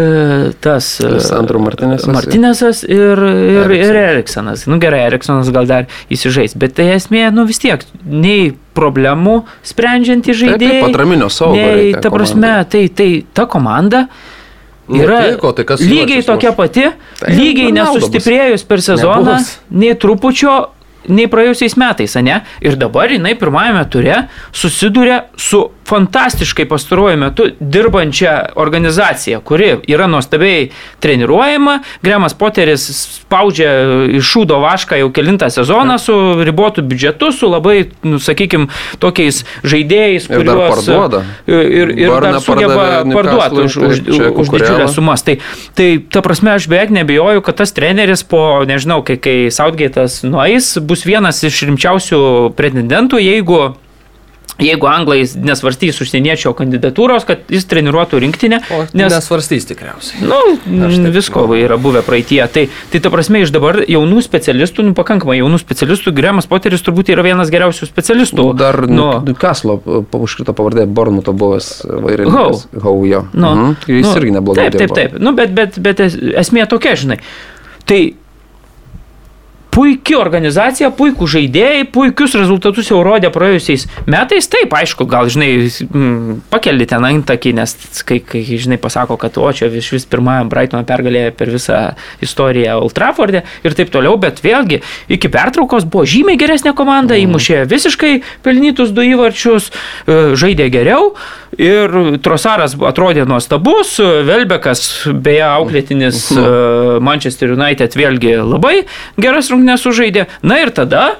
[0.00, 2.08] E, tas e, Sandro Martinėsas.
[2.14, 4.64] Martinėsas ir, ir, ir Eriksonas.
[4.70, 10.36] Nu gerai, Eriksonas gal dar įsižais, bet tai esmė, nu vis tiek, nei problemų sprendžianti
[10.40, 10.78] žaidėjai.
[10.78, 11.58] Taip, atraminio savo.
[11.58, 14.06] Nei, ta prasme, tai, tai ta komanda
[14.90, 16.86] yra Nutiko, tai lygiai tokia pati,
[17.20, 19.56] tai lygiai nesustiprėjus per sezoną, nebus.
[19.74, 20.54] nei trupučio
[21.12, 22.40] nei praėjusiais metais, ne?
[22.64, 30.68] Ir dabar jinai pirmajame ture susiduria su fantastiškai pastaruoju metu dirbančią organizaciją, kuri yra nuostabiai
[31.02, 31.80] treniruojama.
[32.02, 33.72] Gremas Poteris spaudžia
[34.18, 36.14] iš šūdo vašką jau kilintą sezoną su
[36.46, 38.70] ribotu biudžetu, su labai, nu, sakykime,
[39.02, 41.24] tokiais žaidėjais, kuriuos parduoda.
[41.50, 44.02] Ir, ir Barna dar sugeba parduoti už, už,
[44.44, 45.26] už didžiulės sumas.
[45.26, 45.38] Tai,
[45.78, 50.76] tai ta prasme, aš beveik nebejoju, kad tas treneris po, nežinau, kai, kai Southgate'as nueis,
[50.78, 52.20] bus vienas iš rimčiausių
[52.58, 53.62] pretendentų, jeigu
[54.64, 58.60] jeigu anglai nesvarstys užsieniečio kandidatūros, kad jis treniruotų rinktinę.
[58.74, 60.22] O, nes nesvarstys tikriausiai.
[60.26, 62.40] Na, nu, visko va, yra buvę praeitie.
[62.52, 67.12] Tai, tai ta prasme, iš dabar jaunų specialistų, nu, pakankamai jaunų specialistų, Gremas Poteris turbūt
[67.14, 68.48] yra vienas geriausių specialistų.
[68.60, 69.78] Dar nu, nu, Kaslo
[70.20, 72.66] užkrito pavardė Bornuto buvęs vairininkas.
[72.74, 72.84] Hau.
[72.86, 73.24] Hau, jo.
[73.32, 73.78] Nu, mhm.
[73.90, 74.68] Jis nu, irgi neblogai.
[74.70, 75.18] Taip, taip, taip.
[75.22, 77.20] Nu, bet, bet, bet esmė tokia, žinai.
[77.88, 78.00] Tai
[79.74, 84.48] puikia organizacija, puikų žaidėjai, puikius rezultatus jau rodė praėjusiais metais.
[84.50, 87.74] Taip, aišku, gal, žinai, mm, pakeli ten antakį, nes
[88.06, 91.80] kai, kai, žinai, pasako, kad o čia iš vis pirmąją Brightono pergalė per visą
[92.24, 94.82] istoriją Old Trafford'e ir taip toliau, bet vėlgi
[95.12, 97.28] iki pertraukos buvo žymiai geresnė komanda, mm.
[97.28, 98.16] įmušė visiškai
[98.46, 101.14] pelnytus du įvarčius, e, žaidė geriau
[101.58, 107.00] ir Trosaras atrodė nuostabus, Velbekas, beje, auklėtinis mm.
[107.04, 108.76] Manchester United vėlgi labai
[109.20, 110.26] geras rungtynės nesužaidė.
[110.42, 111.14] Na ir tada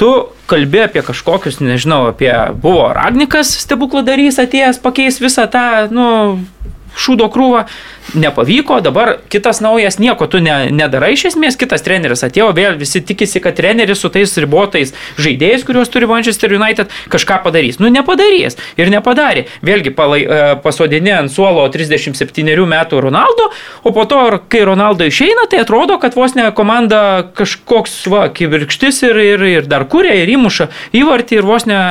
[0.00, 0.10] tu
[0.50, 2.32] kalbė apie kažkokius, nežinau, apie
[2.62, 6.06] buvo Ragnikas stebukladarys atėjęs pakeis visą tą, nu,
[6.98, 7.64] šūdo krūvą,
[8.18, 13.00] nepavyko, dabar kitas naujas, nieko tu ne, nedarai iš esmės, kitas treneris atėjo, vėl visi
[13.04, 14.92] tikisi, kad treneris su tais ribotais
[15.22, 17.78] žaidėjais, kuriuos turi Manchester United, kažką padarys.
[17.82, 19.46] Nu, nepadarys ir nepadarė.
[19.64, 23.48] Vėlgi palai, e, pasodinė ant suolo 37 metų Ronaldo,
[23.82, 24.20] o po to,
[24.52, 27.02] kai Ronaldo išeina, tai atrodo, kad vos ne komanda
[27.38, 31.82] kažkoks, va, kivirkštis ir, ir, ir dar kūrė, ir įmuša įvartį, ir vos ne,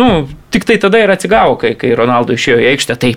[0.00, 2.98] nu, tik tai tada ir atsigavo, kai, kai Ronaldo išėjo į aikštę.
[3.00, 3.14] Tai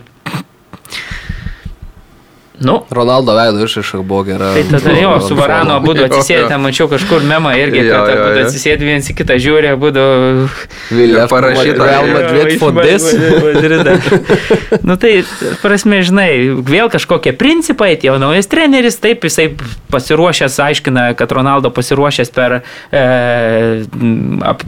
[2.64, 2.78] Nu.
[2.90, 4.54] Ronaldo veido išraiška buvo gera.
[4.56, 9.10] Tai tada jo, su Varano būdu atsisėdę, mačiau kažkur memą irgi, kad būdu atsisėdę vienas
[9.12, 10.06] į kitą žiūrė, būdu...
[10.94, 13.10] Vilja parašyta Real Madrid for this.
[14.88, 15.14] nu tai,
[15.64, 16.30] prasme, žinai,
[16.64, 19.50] vėl kažkokie principai, jau naujas treneris, taip jisai
[19.94, 23.04] pasiruošęs, aiškina, kad Ronaldo pasiruošęs per e,
[24.48, 24.64] ap,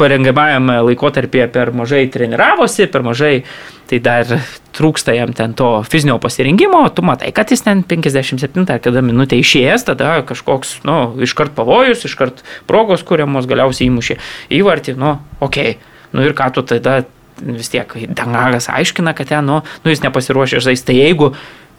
[0.00, 3.34] parengiamajam laikotarpį per mažai treniravosi, per mažai
[3.88, 4.28] tai dar
[4.76, 9.38] trūksta jam ten to fizinio pasirinkimo, tu matai, kad jis ten 57 ar kada minutė
[9.40, 14.18] išėjęs, tada kažkoks, nu, iškart pavojus, iškart progos kuriamos, galiausiai įmušė
[14.58, 16.12] įvartį, nu, okei, okay.
[16.12, 17.00] nu ir ką tu tada
[17.38, 21.32] vis tiek, Dangagas aiškina, kad ten, nu, nu jis nepasiruošė žaisti, tai jeigu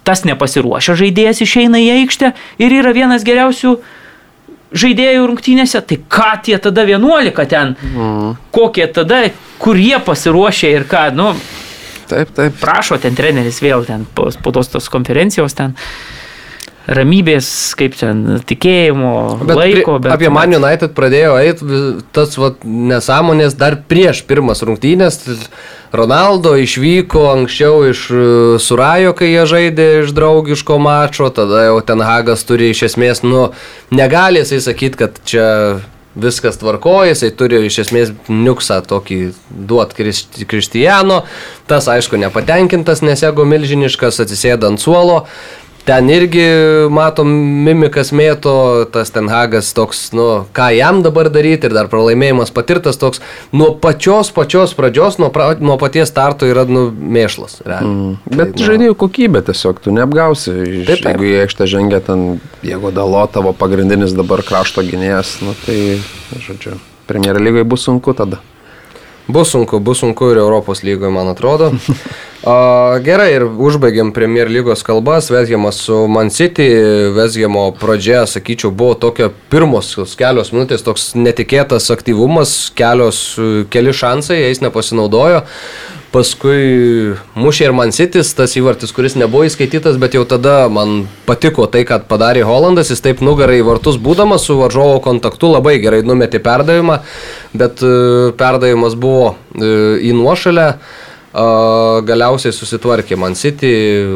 [0.07, 2.33] tas nepasiruošę žaidėjas išeina į aikštę
[2.63, 3.75] ir yra vienas geriausių
[4.69, 8.35] žaidėjų rungtynėse, tai ką tie tada 11 ten, mm.
[8.53, 9.23] kokie tada,
[9.61, 11.33] kur jie pasiruošė ir ką, nu,
[12.09, 12.55] Taip, taip.
[12.61, 15.77] Prašo ten treneris vėl ten po spaudos tos konferencijos ten
[16.89, 19.11] ramybės, kaip ten, tikėjimo,
[19.43, 19.97] bet laiko.
[20.01, 21.81] Bet apie Man United pradėjo eiti
[22.15, 25.21] tas vat, nesąmonės dar prieš pirmas rungtynės.
[25.93, 28.23] Ronaldo išvyko anksčiau iš e,
[28.61, 33.47] Surajo, kai jie žaidė iš draugiško mačo, tada jau ten Hagas turi iš esmės, nu,
[33.93, 35.47] negali jisai sakyti, kad čia
[36.21, 39.19] viskas tvarkoja, jisai turi iš esmės niuksą tokį
[39.69, 39.95] duot
[40.49, 41.23] Kristijano,
[41.69, 45.23] tas aišku nepatenkintas, nes jeigu milžiniškas atsisėda ant suolo,
[45.89, 46.43] Ten irgi
[46.93, 47.29] matom
[47.65, 48.51] mimikas mėto,
[48.93, 53.23] tas ten Hagas toks, nu, ką jam dabar daryti ir dar pralaimėjimas patirtas toks,
[53.57, 57.63] nuo pačios pačios pradžios, nuo, pra, nuo paties starto yra, nu, mėšlas.
[57.65, 58.19] Mm.
[58.29, 60.53] Bet tai, žaidėjų kokybė tiesiog, tu neapgausi.
[60.53, 61.09] Iš, taip, taip.
[61.09, 62.27] Jeigu jie aikštę žengia ten,
[62.61, 65.79] jeigu dalo tavo pagrindinis dabar krašto gynėjas, nu, tai,
[66.37, 66.77] žodžiu,
[67.09, 68.43] Premier lygai bus sunku tada.
[69.25, 71.73] Bus sunku, bus sunku ir Europos lygoje, man atrodo.
[72.39, 76.69] Gerai, ir užbaigiam Premier lygos kalbas, Vesgiamas su Man City,
[77.11, 83.19] Vesgiamo pradžia, sakyčiau, buvo tokia pirmos kelios minutės, toks netikėtas aktyvumas, kelios,
[83.73, 85.41] keli šansai, jais nepasinaudojo.
[86.13, 91.67] Paskui mušė ir Man City's, tas įvartis, kuris nebuvo įskaitytas, bet jau tada man patiko
[91.67, 96.01] tai, kad padarė Holandas, jis taip nugarai į vartus būdamas su varžovo kontaktu labai gerai
[96.07, 97.01] numetė perdavimą,
[97.51, 97.93] bet e,
[98.39, 99.75] perdavimas buvo e,
[100.07, 100.71] į nuošalę.
[101.29, 103.69] Galiausiai susitvarkė Man City,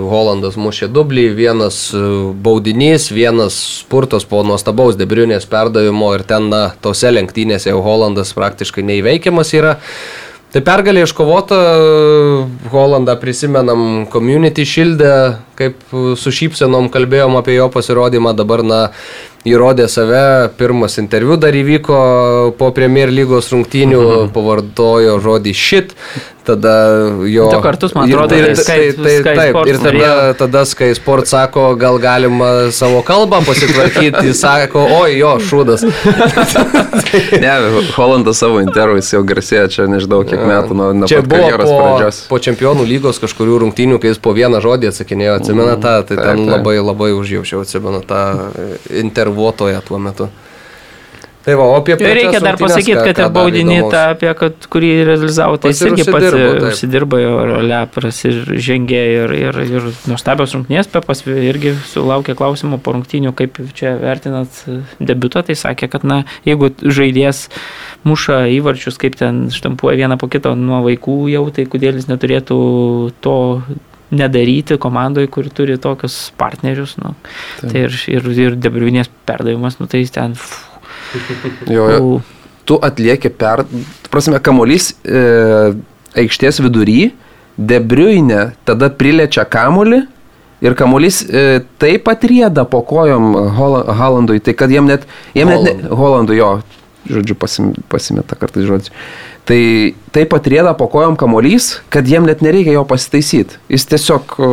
[0.10, 2.02] Holandas mušė dublį, vienas e,
[2.34, 3.54] baudinys, vienas
[3.84, 9.76] spurtas po nuostabaus debriunės perdavimo ir ten, na, tose lenktynėse jau Holandas praktiškai neįveikiamas yra.
[10.54, 11.60] Tai pergalė iškovota,
[12.74, 15.14] Holandą prisimenam Community Shieldę,
[15.60, 15.80] kaip
[16.18, 18.82] su šypsenom kalbėjom apie jo pasirodymą, dabar, na,
[19.48, 21.98] įrodė save, pirmas interviu dar įvyko
[22.60, 24.32] po Premier lygos rungtynių, mm -hmm.
[24.36, 25.96] pavartojo žodį shit,
[26.44, 26.76] tada
[27.28, 27.48] jo...
[27.52, 31.28] Du kartus, man atrodo, ir, tai, tai, tai, tai, taip, ir tada, tada Sky Sport
[31.28, 35.84] sako, gal galima savo kalbą pasitvarkyti, jis sako, oi jo, šūdas.
[37.44, 37.54] ne,
[37.96, 41.78] Holandas savo intervų jis jau garsėja čia nežinau kiek metų nuo, nuo čia buvo po,
[41.80, 42.24] pradžios.
[42.32, 46.26] po čempionų lygos kažkurių rungtynių, kai jis po vieną žodį atsakinėjo, atsimena tą, tai ten
[46.26, 46.54] taip, taip.
[46.56, 48.24] labai labai užjaučiau, atsimena tą
[49.04, 50.30] intervą šarvuotoje tuo metu.
[51.44, 55.58] Tai va, apie tai reikia dar pasakyti, kad ir baudinį tą, apie kad, kurį realizavo,
[55.60, 56.38] tai jis irgi pats
[56.70, 63.60] užsidirbo, rolę prasižengė ir, ir, ir nuostabios rungtynės, Pepas irgi sulaukė klausimų po rungtynių, kaip
[63.76, 64.64] čia vertinat
[65.04, 67.50] debutą, tai sakė, kad na, jeigu žaidėjas
[68.08, 72.62] muša įvarčius, kaip ten štampuoja vieną po kito nuo vaikų jau, tai kodėl jis neturėtų
[73.20, 73.40] to
[74.14, 76.96] nedaryti komandoje, kuri turi tokius partnerius.
[77.02, 77.16] Nu.
[77.62, 80.38] Tai ir, ir, ir debrivinės perdavimas, nu, tai ten...
[80.38, 80.70] Pff,
[81.70, 82.22] Jo, jo.
[82.66, 83.66] Tu atlieki per,
[84.10, 85.20] prasme, kamolys e,
[86.18, 87.12] aikštės vidury,
[87.60, 90.00] debriuinė tada priliečia kamolį
[90.64, 95.04] ir kamolys e, taip pat rieda po kojom Hola- Haalandui, tai kad jiem net,
[95.36, 96.54] jiem net ne, Holandui jo,
[97.10, 98.94] žodžiu, pasim, pasimeta kartais žodžiu.
[99.48, 99.60] Tai
[100.16, 103.58] taip pat rieda po kojom kamolys, kad jiem net nereikia jo pasitaisyti.
[103.72, 104.52] Jis tiesiog e,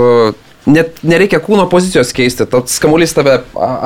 [0.71, 2.47] net nereikia kūno pozicijos keisti.
[2.51, 3.39] Tas kamuolys tave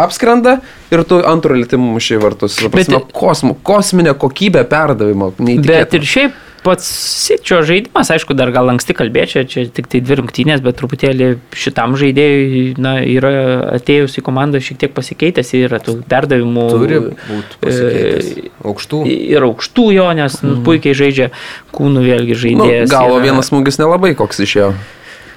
[0.07, 0.59] apskrenda
[0.95, 2.57] ir tu antrų lėtimų mušiai vartus.
[2.57, 5.33] Ta Bet- prasme, Kosmo, kosminė kokybė perdavimo.
[5.39, 6.87] Bet ir šiaip pats
[7.25, 11.29] Sičio žaidimas, aišku, dar gal anksti kalbėčiau, čia tik tai dvi rungtynės, bet truputėlį
[11.61, 13.33] šitam žaidėjui na, yra
[13.77, 16.67] atėjus į komandą šiek tiek pasikeitęs, yra tų perdavimų.
[16.73, 18.33] Turi būti pasikeitęs.
[18.65, 19.03] Aukštų.
[19.13, 21.31] Ir aukštų jo, nes nu, puikiai žaidžia
[21.77, 22.91] kūnų vėlgi Nu, žaidėjas.
[22.93, 24.73] galo yra- vienas smūgis nelabai koks išėjo.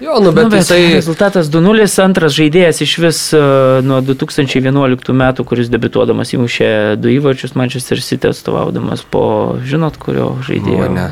[0.02, 0.94] Jo, nu bet, nu, bet jisai...
[0.94, 3.42] rezultatas 2-0, antras žaidėjas iš vis e,
[3.82, 6.70] nuo 2011 metų, kuris debituodamas įmušė
[7.02, 10.92] du įvarčius Manchester City atstovaudamas po, žinot, kurio žaidėjo.
[10.94, 11.10] Nu, ne.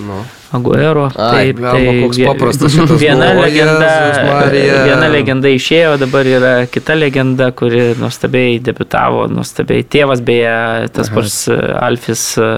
[0.00, 0.20] Nu.
[0.50, 1.04] Aguero.
[1.14, 3.90] Ai, blemba, koks vie- paprastas šitas viena buvo, legenda,
[4.26, 4.80] Marija.
[4.88, 11.38] viena legenda išėjo, dabar yra kita legenda, kuri nuostabiai debitavo, nuostabiai tėvas beje, tas pats
[11.54, 12.50] e, Alfis, e,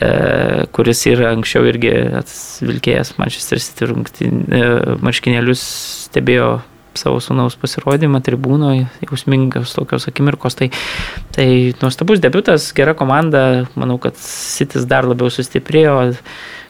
[0.00, 0.10] e,
[0.72, 1.92] kuris yra anksčiau irgi
[2.64, 3.92] vilkėjęs Manchester City
[5.04, 5.62] marškinėlius,
[6.08, 6.50] stebėjo
[6.98, 10.56] savo sunaus pasirodymą tribūnoje, jausmingas tokios akimirkos.
[10.58, 10.70] Tai,
[11.36, 11.48] tai
[11.82, 13.42] nuostabus debutas, gera komanda,
[13.78, 15.98] manau, kad Sitis dar labiau sustiprėjo,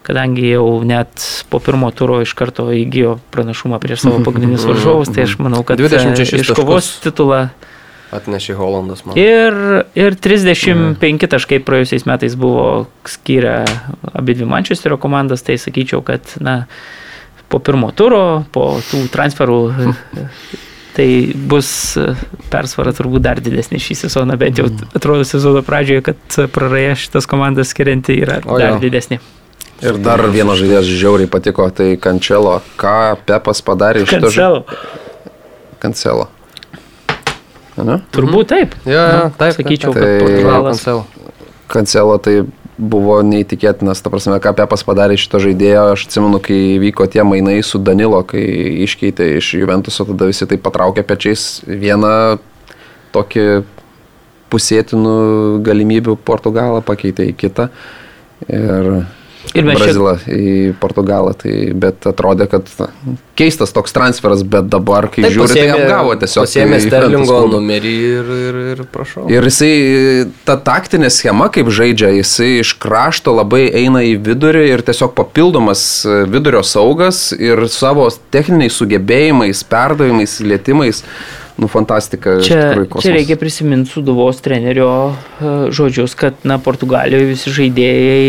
[0.06, 5.26] kadangi jau net po pirmo turo iš karto įgyjo pranašumą prieš savo pagrindinius varžovus, tai
[5.28, 7.48] aš manau, kad 26 e, iškovos titulą
[8.08, 9.18] Atnešė Holandas man.
[9.20, 9.54] Ir,
[9.98, 13.58] ir 35 taškai praėjusiais metais buvo skyrę
[14.16, 16.62] abi dvi Mančesterio komandas, tai sakyčiau, kad na,
[17.52, 19.60] po pirmo turo, po tų transferų,
[20.96, 21.08] tai
[21.52, 21.70] bus
[22.48, 27.74] persvara turbūt dar didesnė šį sezoną, bent jau atrodo sezono pradžioje, kad praraja šitas komandas
[27.74, 28.86] skirianti yra O dar jo.
[28.88, 29.20] didesnė.
[29.84, 32.56] Ir dar vienas žaidėjas žiauriai patiko, tai Kančelo.
[32.80, 34.64] Ką Pepas padarė iš to Kancelo.
[35.78, 36.26] Kancelo.
[37.78, 38.00] Ne?
[38.10, 38.74] Turbūt taip.
[38.82, 40.24] Jo, jo, Nu, taip, Sakyčiau, taip, kad.
[40.24, 40.80] Portugalas.
[40.82, 41.04] Cancelo.
[41.70, 42.34] Kancelo tai
[42.78, 47.24] buvo neįtikėtinas, ta prasme, ką Pepas padarė iš šito žaidėjo, aš atsimenu, kai vyko tie
[47.26, 48.42] mainai su Danilo, kai
[48.86, 52.38] iškeitė iš Juventuso, tada visi tai patraukė pečiais vieną
[53.14, 53.46] tokį
[54.50, 55.16] pusėtinų
[55.66, 57.68] galimybių Portugalą pakeitė į kitą.
[58.46, 58.90] Ir
[59.56, 62.88] Ir mes Brazilą į Portugalą, tai, bet atrodė, kad na,
[63.38, 66.48] keistas toks transferas, bet dabar, kai Taip, žiūri, tai pasiėmė- apgavo tiesiog.
[66.48, 69.24] Pasiėmė Sterlingo numerį ir, ir, ir prašau.
[69.32, 69.72] Ir jisai,
[70.48, 75.84] ta taktinė schema, kaip žaidžia, jisai iš krašto labai eina į vidurį ir tiesiog papildomas
[76.04, 81.04] e, vidurio saugas ir savo techniniais sugebėjimais, perdavimais, lėtimais.
[81.58, 82.36] Nu, fantastika.
[82.38, 85.10] Čia, tikrųjų, čia reikia prisiminti suduvos trenerio
[85.42, 88.28] e, žodžius, kad na, Portugalijoje visi žaidėjai,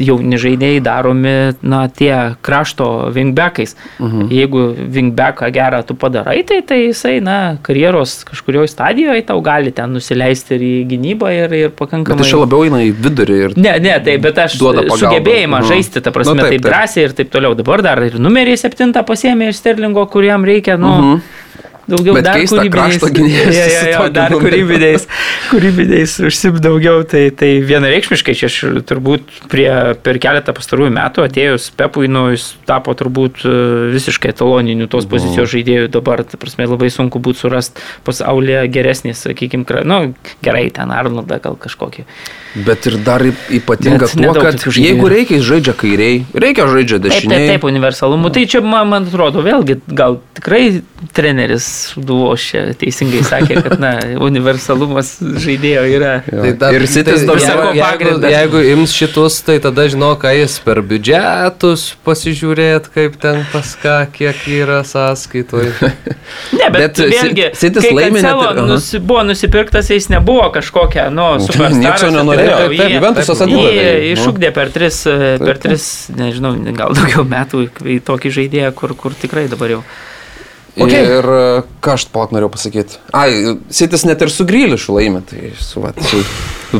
[0.00, 3.76] jauni žaidėjai daromi na, tie krašto wingbackiais.
[3.98, 4.28] Uh Mhm.
[4.32, 4.60] Jeigu
[4.96, 10.54] wingbacką gerą tu padarai, tai, tai jisai na, karjeros kažkurioje stadijoje tau gali ten nusileisti
[10.56, 12.24] ir į gynybą ir, ir pakankamai...
[12.24, 15.68] aš čia labiau eina į vidurį ir Ne, ne, tai bet aš sugebėjimą Mhm.
[15.68, 16.72] žaisti, ta prasme, Nu, nu, taip, taip, taip taip.
[16.72, 17.54] drąsiai ir taip toliau.
[17.54, 21.22] Dabar dar ir numerį septintą pasėmė iš Sterlingo, kuriam reikia, nu, Mhm.
[21.90, 23.06] Daugiau Bet dar kūrybiniais.
[23.50, 25.06] Ja, ja, ja, dar kūrybiniais,
[25.50, 27.02] kūrybiniais užsim daugiau.
[27.08, 28.58] Tai, tai vienareikšmiškai čia aš
[28.88, 29.68] turbūt prie,
[30.04, 33.54] per keletą pastarųjų metų atėjus Pepui, nu, jis tapo turbūt e,
[33.94, 35.90] visiškai etaloniniu tos pozicijos žaidėjų.
[35.94, 40.00] Dabar, ta prasme, labai sunku būtų surasti pasaulyje geresnį, sakykime, nu,
[40.44, 42.06] gerai, ten Arnoldą gal kažkokį.
[42.66, 47.04] Bet ir dar ypatinga Bet tuo, kad jeigu reikia, jis žaidžia kairiai, reikia žaidžia Taip,
[47.06, 47.48] taip, dešiniai.
[47.52, 48.30] taip, universalumu.
[48.34, 50.82] Tai čia, man, man atrodo, vėlgi, gal tikrai
[51.14, 53.90] treneris Duvos čia teisingai sakė, kad, na,
[54.26, 56.12] universalumas žaidėjo yra.
[56.30, 56.42] Jo.
[56.44, 58.72] Tai dar, ir Sitis tai, dar jeigu- savo jeigu, jeigu, pagrindas.
[58.74, 64.36] ims šitus, tai tada žino, ką jis per biudžetus pasižiūrėt, kaip ten pas ką, kiek
[64.60, 65.72] yra sąskaitoje.
[66.54, 68.66] Ne, bet, Bet vėlgi, Sit- Sitis net Cancelo ir- aha.
[68.68, 71.78] nusi, buvo nusipirktas, jis nebuvo kažkokia, nu, superstaras.
[71.80, 72.56] Nieks jo nenorėjo.
[72.60, 73.88] Taip, taip, Juventusas Jį atidavė.
[73.90, 74.10] Nu.
[74.14, 75.00] iššūkdė per tris,
[75.42, 75.84] per tris,
[76.14, 79.82] nežinau, gal daugiau metų į tokį žaidėją, kur, kur tikrai dabar jau.
[80.78, 81.02] Okay.
[81.02, 81.26] Ir
[81.82, 83.00] ką aš pat norėjau pasakyti?
[83.16, 86.22] Ai, Sitis net ir su Grylišu laimė, tai su va, čia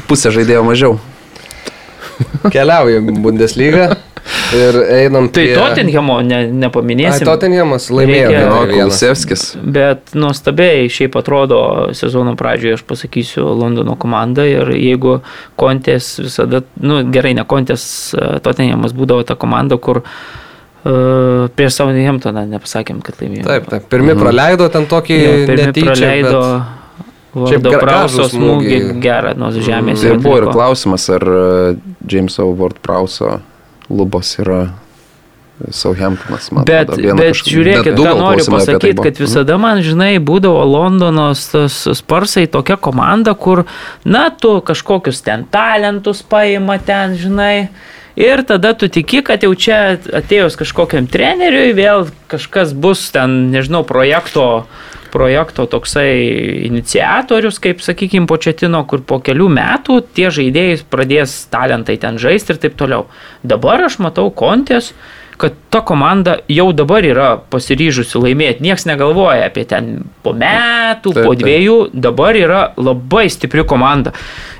[0.07, 1.01] pusė žaidėjo mažiau.
[2.55, 3.89] Keliaujam į Bundesliga
[4.55, 5.57] ir einam Tai prie...
[5.57, 7.27] Tottenhamo ne, Ai, nepaminėsim.
[7.27, 8.31] Tottenhamas laimėjo.
[8.31, 8.75] Reikia-.
[8.77, 9.45] Kulusevskis.
[9.59, 11.61] Bet nuostabiai šiaip atrodo
[11.97, 15.19] sezono pradžioje, aš pasakysiu, Londono komanda ir jeigu
[15.61, 17.89] Kontės visada, nu gerai, ne Kontės,
[18.45, 20.15] Tottenhamas būdavo ta komanda, kur uh,
[20.83, 23.45] prieš Southamptoną nepasakėm, kad laimėjo.
[23.45, 23.89] Taip, taip.
[23.93, 24.21] Pirmi Mhm.
[24.23, 26.43] praleido ten tokį Jo, netyčia, praleido.
[27.31, 27.63] Bet...
[27.79, 30.01] Prauso gražų smūgį gerą nuo žemės.
[30.03, 31.77] Tai ir buvo ir klausimas, ar e,
[32.11, 33.41] Jameso Ward Prauso
[33.89, 34.73] lubos yra
[35.71, 39.05] Southamptonas, man Bet, atrodo, bet kažkokia- žiūrėkit, bet ką noriu tai pasakyti, buvo.
[39.05, 41.43] kad visada man, žinai, būdavo Londonos
[42.01, 43.65] sparsai tokia komanda, kur,
[44.05, 47.69] na, tu kažkokius ten talentus paima ten, žinai.
[48.21, 53.81] Ir tada tu tiki, kad jau čia atėjus kažkokiam treneriui vėl kažkas bus ten, nežinau,
[53.89, 54.67] projekto,
[55.09, 56.11] projekto toksai
[56.69, 62.61] iniciatorius, kaip sakykime, početino, kur po kelių metų tie žaidėjai pradės talentai ten žaisti ir
[62.61, 63.09] taip toliau.
[63.41, 64.93] Dabar aš matau kontės,
[65.41, 68.61] kad ta komanda jau dabar yra pasiryžusi laimėti.
[68.65, 71.41] Niekas negalvoja apie ten po metų, Taip, po taip.
[71.41, 71.77] dviejų.
[71.97, 74.13] Dabar yra labai stipri komanda.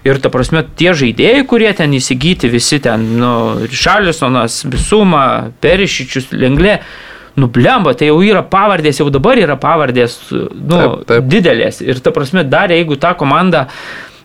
[0.09, 3.33] Ir ta prasme, tie žaidėjai, kurie ten įsigyti, visi ten, nu,
[3.69, 5.25] Šalisonas, Bisuma,
[5.61, 6.79] Perišičius, Lenglė.
[7.37, 10.49] Nu, blemba, tai jau yra pavardės, jau dabar yra pavardės, nu,
[10.81, 11.29] Taip, taip.
[11.31, 11.79] didelės.
[11.85, 13.67] Ir ta prasme, dar jeigu tą komandą,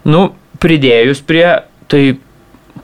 [0.09, 0.29] nu,
[0.63, 1.45] pridėjus prie,
[1.91, 2.15] tai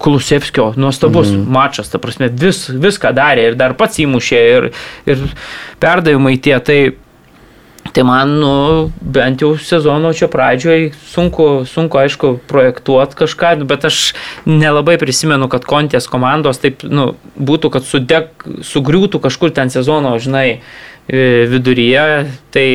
[0.02, 1.46] Kulusevskio nuostabus mm.
[1.54, 4.68] mačas, ta prasme, vis, viską darė ir dar pats įmušė ir,
[5.10, 5.24] ir
[5.84, 6.80] perdavimai tie, tai,
[7.94, 8.54] tai man, nu,
[9.02, 14.02] bent jau sezono čia pradžioj sunku, sunku aišku, projektuoti kažką, bet aš
[14.50, 18.34] nelabai prisimenu, kad kontės komandos taip, nu, būtų, kad sudeg,
[18.66, 20.62] sugriūtų kažkur ten sezono, žinai,
[21.06, 22.06] e, viduryje,
[22.56, 22.68] tai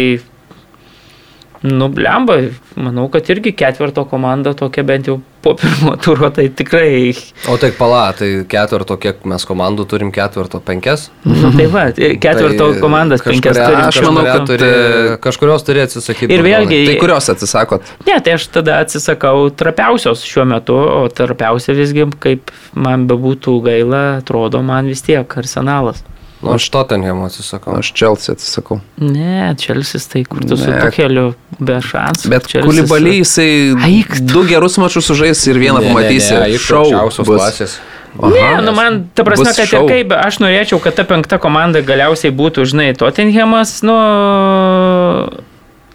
[1.66, 2.36] Nu, blemba,
[2.78, 7.10] manau, kad irgi ketvirto komanda tokia bent jau po pirmo turo, tai tikrai.
[7.50, 11.08] O tai pala, tai ketvirto, kiek mes komandų turim ketvirto, penkias?
[11.26, 13.82] Nu, tai va, ketvirto Tai komandas penkias turim.
[13.88, 16.30] aš manau, kad, turi, e, kažkurios turi atsisakyti.
[16.34, 17.92] Ir vėlgi- Tai kurios atsisakot?
[18.06, 24.04] Ne, tai aš tada atsisakau trapiausios šiuo metu, o trapiausia visgi, kaip man bebūtų gaila,
[24.22, 26.02] atrodo man vis tiek arsenalas.
[26.46, 27.78] Nu, aš Tottenham atsisakau.
[27.78, 28.80] Aš Chelsea atsisakau.
[28.98, 30.80] Ne, Čelsis tai kur tu su Ne.
[30.80, 32.28] tokiu be šansų.
[32.30, 33.50] Bet Chelsea- Kulibalį jisai
[33.84, 34.22] tu.
[34.32, 36.34] du gerus mačius sužais ir vieną Ne, ne, pamatysi.
[36.38, 37.40] ne, iš Šou aukščiausios bus.
[37.42, 37.78] klasės.
[38.16, 39.84] Ne, nu man, ta prasme, Bus kad šou.
[39.84, 43.92] ir kaip, aš norėčiau, kad ta penkta komanda galiausiai būtų, žinai, Tottenhamas, nu,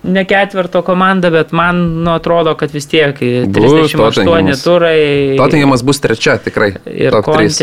[0.04, 4.64] ne ketvirto komanda, bet man, nu, atrodo, kad vis tiek 38 Tottenhamas.
[4.64, 5.36] turai.
[5.38, 6.76] Tottenhamas bus trečia, tikrai.
[6.86, 7.62] Ir Top trys.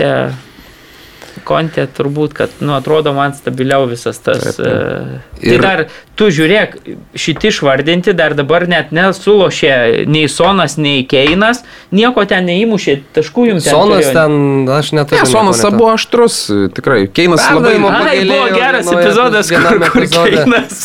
[1.48, 1.86] Kontė.
[1.98, 4.42] Turbūt, kad, nu, atrodo man stabiliau visas tas.
[4.44, 4.66] Taip, taip.
[4.68, 5.80] e, Tai Ir- dar,
[6.18, 6.72] tu žiūrėk,
[7.14, 11.60] šiti išvardinti dar dabar net nesulošė nei Sonas, nei Keinas,
[11.94, 13.72] nieko ten neįmušė, taškų jums ten.
[13.76, 14.14] Sonas turėjo.
[14.16, 15.22] ten, aš neturiu.
[15.22, 16.38] Ne, Sonas buvo aštrus,
[16.74, 17.04] tikrai.
[17.14, 17.68] Keinas labai...
[17.68, 20.08] Perdavimo Ai, pagailėjo buvo geras vienoje- epizodas, kur, kur.
[20.16, 20.82] Keinas,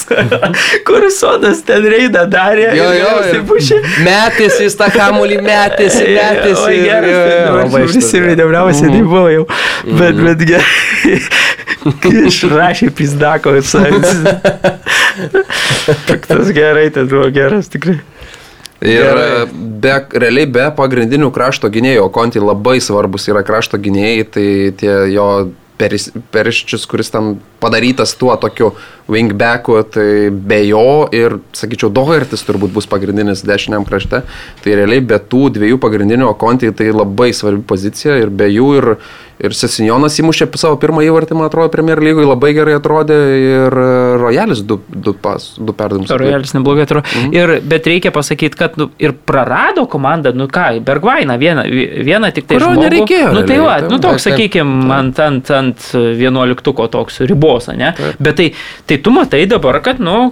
[0.86, 2.70] kur Sonas ten reidą darė.
[2.78, 3.82] Jo, ir jo, pušė.
[4.06, 6.62] metėsi į tą kamuolį, metėsi, metėsi.
[6.68, 7.82] Oi, ir- geras, jo, jo, tai labai
[8.94, 9.44] tai buvo jau.
[9.84, 10.52] Bet, bet gerai.
[10.53, 10.53] Kai
[12.30, 13.92] išrašė pizdako visai.
[16.08, 18.00] Piktas gerai, tai buvo geras tikrai.
[18.84, 19.28] Ir Gerai.
[19.44, 19.46] e,
[19.80, 24.48] be, realiai be pagrindinių krašto gynėjų, o Konti labai svarbus yra krašto gynėjai, tai
[24.80, 25.28] tie jo
[25.80, 28.74] peris- periščius, kuris ten padarytas tuo tokiu
[29.12, 34.24] wingbacku, tai be jo ir, sakyčiau, Dohertis turbūt bus pagrindinis dešiniam krašte,
[34.64, 38.70] tai realiai be tų dviejų pagrindinių, o Konti tai labai svarbi pozicija ir be jų
[38.82, 38.90] ir,
[39.42, 43.78] ir Sesinjonas įmušė savo pirmą įvartį, man atrodo, Premier lygui labai gerai atrodė ir
[44.22, 46.14] Royalis du, du, pas, du perdavimus.
[46.20, 47.08] Royalis neblogai atrodo.
[47.08, 47.34] Mhm.
[47.36, 51.66] Ir, bet reikia pasakyti, kad nu, ir prarado komanda, nu ką, Bergvainą vieną,
[52.06, 52.86] vieną tik tai Kurio žmogų.
[52.88, 55.90] nereikėjo Nu tai va, taip, nu toks, taip, taip, sakykime, ant, ant, ant
[56.20, 57.94] vienuoliktuko toks ribos, ne?
[58.24, 58.50] Bet tai,
[58.90, 60.32] tai tu matai dabar, kad, nu,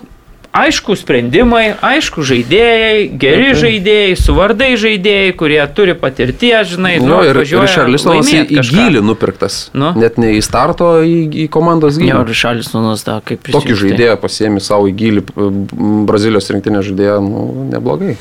[0.52, 3.60] aišku sprendimai, aišku žaidėjai, geri taip.
[3.62, 8.58] žaidėjai, su vardai žaidėjai, kurie turi patirties, žinai, Nu, ir atvažiuoja Richarlisonas į, laimėt į
[8.60, 8.76] kažką.
[8.76, 9.60] gylį nupirktas.
[9.74, 9.94] Nu.
[9.96, 12.28] Net ne į starto, į, į komandos Jo, gylį.
[12.34, 13.80] Richarlisonas, da, kaip Tokį prisijungti.
[13.86, 18.18] žaidėją pasiemi savo į gylį, m, Brazilijos rinktinė žaidėją, nu, neblogai.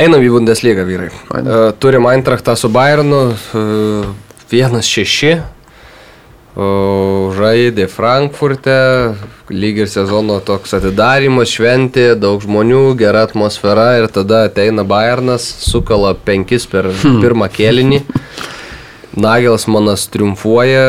[0.00, 1.08] Einam į Bundesliga, vyrai.
[1.32, 1.48] Einam.
[1.48, 4.12] Uh, turim Eintrachtą su Bayernu, uh,
[4.52, 5.34] vienas šeši.
[6.50, 8.74] Uh, žaidė Frankfurte,
[9.50, 16.14] lyg ir sezono toks atidarimas, šventė, daug žmonių, gera atmosfera ir tada ateina Bayernas, sukala
[16.14, 18.04] penkis per pirmą kėlinį.
[19.20, 20.84] Nagelsmanas triumfuoja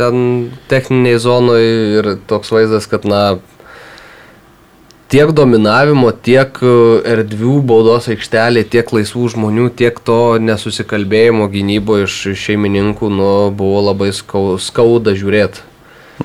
[0.00, 3.36] ten techniniai zonoje ir toks vaizdas, kad na
[5.12, 6.72] tiek dominavimo, tiek e,
[7.12, 14.12] erdvių baudos aikštelė, tiek laisvų žmonių, tiek to nesusikalbėjimo gynybo iš šeimininkų, nu, buvo labai
[14.16, 15.75] skau, skauda žiūrėti.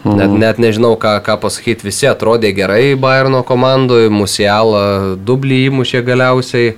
[0.06, 6.72] Net, net nežinau, ką, ką pasakyti, visi atrodė gerai Bayerno komandoje, Musialą dublį įmušė galiausiai
[6.72, 6.78] e,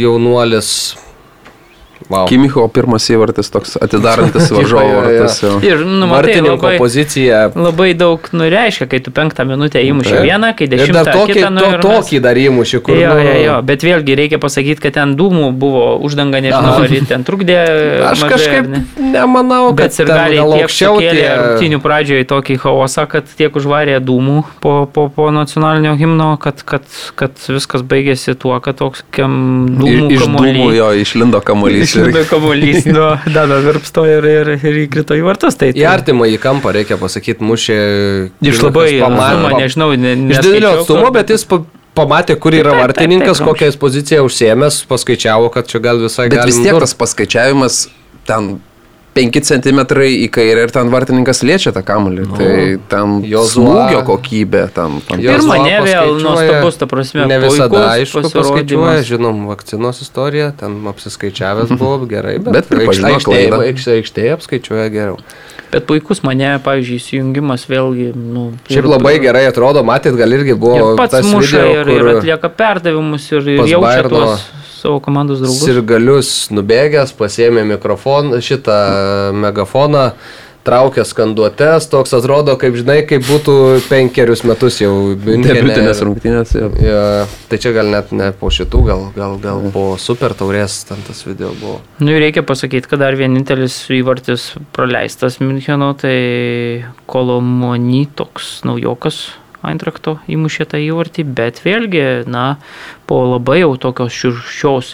[0.00, 0.70] jaunuolis.
[2.08, 2.24] Wow.
[2.24, 5.00] Kimicho pirmas įvartis toks atidarantis varžovo Jo, jo, jo.
[5.04, 5.34] vartus.
[5.42, 5.50] jau.
[5.60, 7.40] Ir, nu, matai, Vartininko labai, pozicija.
[7.52, 10.24] labai daug nureiškia, kai tu penktą minutę įmuši Taip.
[10.24, 12.96] vieną, kai Ir dar dešimtą tokį, kitą, nu, to, ir mes- tokį dar įmušį, kur...
[12.96, 16.94] Jo, nu, jo, jo, bet vėlgi reikia pasakyti, kad ten dūmų buvo uždanga, nežinau, ar
[17.12, 17.58] ten trukdė.
[18.08, 18.80] Aš mažai, kažkaip ne.
[19.12, 21.28] nemanau, kad Bet ir gali aukščiau tie...
[21.42, 26.88] rungtynių pradžioje tokį chaosą, kad tiek užvarė dūmų po, po, po nacionalinio himno, kad, kad,
[27.20, 29.36] kad viskas baigėsi tuo, kad toks kiam
[29.76, 30.56] dūmų Iš kamuolys.
[30.56, 31.96] dūmų jo išlindo kamuolys.
[31.98, 35.58] Išlindo kamuolys nuo Dano virpsto ir, ir, ir įkrito į vartus.
[35.58, 37.78] Tai, Į artimą į kampą, reikia pasakyti, mušė...
[38.44, 41.60] Iš labai, atstumo, nežinau, ne, Iš didelio atstumo, bet jis pa,
[41.98, 45.82] pamatė, kur yra Taip, taip, vartininkas, taip, taip, kokią jis poziciją užsiemęs, paskaičiavo, kad čia
[45.84, 47.82] gal visai Bet galim vis tiek tas paskaičiavimas
[48.28, 48.56] ten
[49.16, 52.26] 5 cm į kairę ir ten vartininkas liečia tą kamuolį.
[52.28, 52.36] Nu.
[52.38, 55.00] Tai ten Jozua- smūgio kokybė ten.
[55.08, 58.46] ten Jo- Pirma, Jozua ne vėl nuostabus, ta prasme, Ne visada, aišku, pasirodymas.
[58.52, 64.88] paskaičiuoja, žinom, vakcinos istoriją, ten apsiskaičiavęs buvo gerai, bet, Bet pripažino aikštėje- aikštėje aikštėje apskaičiuoja
[64.94, 65.18] geriau.
[65.72, 68.52] Bet puikus mane, pavyzdžiui, įsijungimas vėlgi, nu...
[68.70, 71.90] Šiaip ir- labai gerai atrodo, matyt, gal irgi buvo Ir pats tas muša video, ir,
[71.92, 74.46] ir atlieka perdavimus ir, ir jaučia tuos
[74.78, 75.62] savo komandos draugus.
[75.66, 78.76] Sirgalius nubėgęs, pasėmė mikrofoną, šitą
[79.34, 80.12] megafoną,
[80.68, 83.54] traukė skanduotės, toks atrodo, kaip žinai, kaip būtų
[83.88, 84.92] penkerius metus jau.
[85.16, 86.54] Debiutinės rungtynės.
[86.58, 86.68] jo.
[86.82, 87.02] Ja,
[87.48, 91.24] tai čia gal net ne po šitų, gal, gal, gal po super taurės ten tas
[91.26, 91.80] video buvo.
[92.04, 99.28] Nu ir reikia pasakyti, kad dar vienintelis įvartis praleistas Müncheno, tai Kolomoni toks naujokas
[99.66, 102.58] Eintrakto įmušė tą įvartį, bet vėlgi, na,
[103.10, 104.92] po labai jau tokios šiurkščios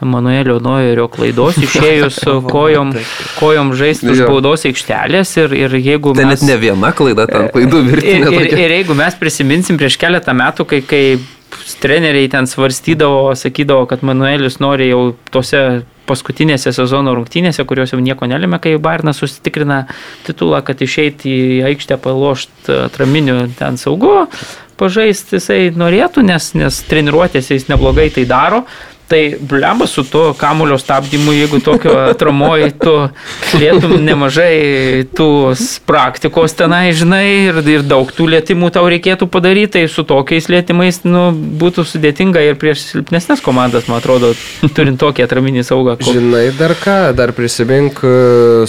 [0.00, 2.92] Manuelio Noerio klaidos išėjus kojom,
[3.40, 6.44] kojom žaisti už baudos aikštelės ir, ir jeigu Tai mes...
[6.44, 8.30] net ne viena klaida, ten klaidų Ir, virtinė.
[8.30, 8.62] ir, tokia.
[8.68, 11.02] ir jeigu mes prisiminsim prieš keletą metų, kai, kai
[11.82, 15.02] treneriai ten svarstydavo, sakydavo, kad Manuelis nori jau
[15.34, 19.84] tose paskutinėse sezono rungtynėse, kurios jau nieko nelėmė, kai Bairnas susitikrina
[20.26, 24.26] titulą, kad išeiti į aikštę palošti atraminių ten saugu,
[24.78, 28.64] pažaisti jisai norėtų, nes, nes treniruotėse jis neblogai tai daro.
[29.08, 32.92] Tai blemba su tuo kamulio stabdymu, jeigu tokio atramoji, tu
[33.56, 39.78] lietum nemažai tų s- praktikos tenai, žinai, ir, ir daug tų lėtimų tau reikėtų padaryti,
[39.78, 44.34] tai su tokiais lėtimais nu, būtų sudėtinga ir prieš silpnesnės komandas, man atrodo,
[44.76, 45.96] turint tokį atraminį saugą.
[46.04, 48.12] Žinai, dar ką, dar prisimink e,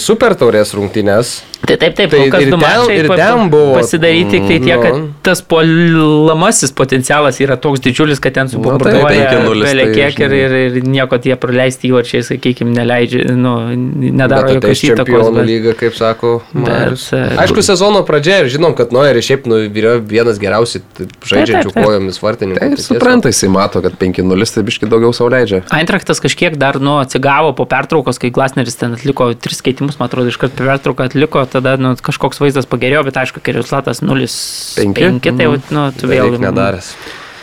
[0.00, 1.36] super taurės rungtynės.
[1.60, 4.56] Tai taip, taip, Tai kol kas ir du mačai ir ten buvo, pasidaryti tik tai
[4.56, 5.08] mm, tiek, kad nu.
[5.26, 9.10] tas puolamasis potencialas yra toks didžiulis, kad ten taip, subombarduoja
[9.44, 10.40] 5:0 belė tai, kiek ir, žinai.
[10.40, 15.30] ir, ir nieko tie praleisti įvarčiai, sakykime, neleidžia, nu, nedaro Bet jokios ateis įtakos.
[15.36, 15.48] Bet...
[15.50, 16.32] lyga, kaip sako.
[16.56, 17.06] Marius.
[17.12, 22.22] e, Aišku, sezono pradžia ir žinom, kad Noeris šiaip nu, yra vienas geriausiai žaidžiančių kojomis
[22.24, 22.60] vartininkų.
[22.60, 25.62] Tai Tai ir supranta, jisai mato, kad 5-0 tai biški daugiau sauliaidžia.
[25.74, 30.30] Eintraktas kažkiek dar nu, atsigavo po pertraukos, kai Glasneris ten atliko tris keitimus, man atrodo,
[30.30, 35.48] iškart per pertrauką atliko, tada nu, kažkoks vaizdas pagerėjo, bet aišku, kai rezultatas 0-5, tai
[35.48, 36.94] jau nu, tu vėl nedaręs.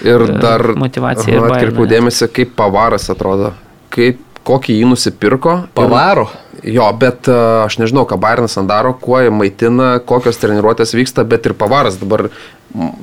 [0.05, 1.87] Ir E, dar motyvacija ir Aha, baimė.
[1.89, 3.53] dėmesį, kaip pavaras atrodo.
[3.93, 5.63] Kaip, kokį jį nusipirko.
[5.63, 6.27] ir- Pavaro.
[6.63, 11.45] Jo, bet uh, aš nežinau, ką Bairnas daro, kuo jie maitina, kokios treniruotės vyksta, bet
[11.45, 12.29] ir pavaras dabar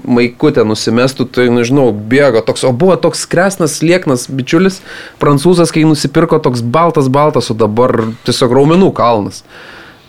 [0.04, 4.80] maikutę nusimestų, tai nežinau, bėga toks, o buvo toks kresnas, lieknas bičiulis,
[5.22, 7.94] prancūzas, kai jį nusipirko toks baltas, baltas, o dabar
[8.26, 9.42] tiesiog raumenų kalnas.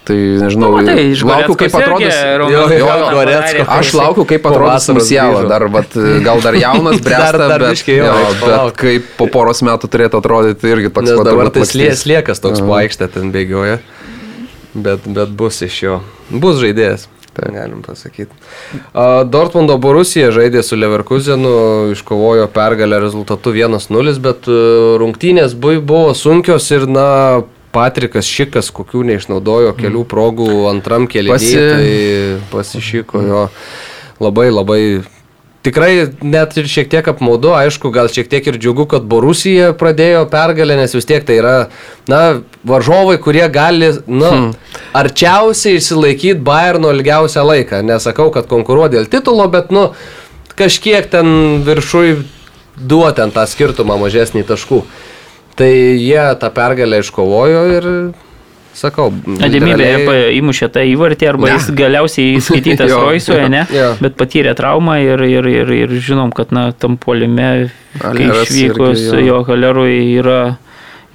[0.06, 2.18] Tai nežinau, Nu, iš laukiu, kaip atrodys.
[2.53, 5.41] Jo, jo, padarė, tai Aš laukiu, kaip atrodys Musiela.
[5.49, 9.30] Dar, vat, gal dar jaunas, bręsta, Dar- dar bet, biškį jo, jo, bet kaip po
[9.34, 13.80] poros metų turėtų atrodyti irgi toks vat dabar tai sliekas toks po aikštę ten bėgioja.
[14.76, 15.99] Bet, bet bus iš jo.
[16.30, 17.07] Bus žaidėjas.
[17.36, 18.32] Tai galim pasakyti.
[19.27, 21.52] Dortmundo Borusija žaidė su Leverkusenu,
[21.91, 24.60] iškovojo pergalę rezultatu 1-0, bet e,
[25.02, 27.07] rungtynės buvo sunkios ir, na,
[27.76, 31.91] Patrikas Šikas, kokių neišnaudojo kelių progų antram keliui, Pasi- tai
[32.53, 33.43] pasišyko jo
[34.23, 34.81] labai labai
[35.65, 40.27] Tikrai net ir šiek tiek apmaudu, aišku, gal šiek tiek ir džiugu, kad Borusija pradėjo
[40.30, 41.53] pergalę, nes vis tiek tai yra,
[42.11, 42.19] na,
[42.69, 44.52] varžovai, kurie gali, na, hmm.
[44.93, 47.81] arčiausiai išsilaikyti Bayerno ilgiausią laiką.
[47.88, 49.88] Nesakau, kad konkuruoja dėl titulo, bet, nu,
[50.53, 51.34] kažkiek ten
[51.65, 52.19] viršui
[52.77, 54.84] duotent tą skirtumą mažesnį taškų.
[55.56, 57.86] Tai jie tą pergalę iškovojo ir,
[58.76, 59.07] sakau,
[59.40, 61.53] Ademybė realiai- įmušė tą įvartį arba Ne.
[61.56, 63.61] jis galiausiai įskaitytas Roisoje, ne?
[63.72, 63.94] jo.
[64.03, 67.69] Bet patyrė traumą ir, ir, ir, ir žinom, kad na, tam polime,
[68.02, 69.22] kai išvykus jo.
[69.30, 70.57] jo Halerui yra,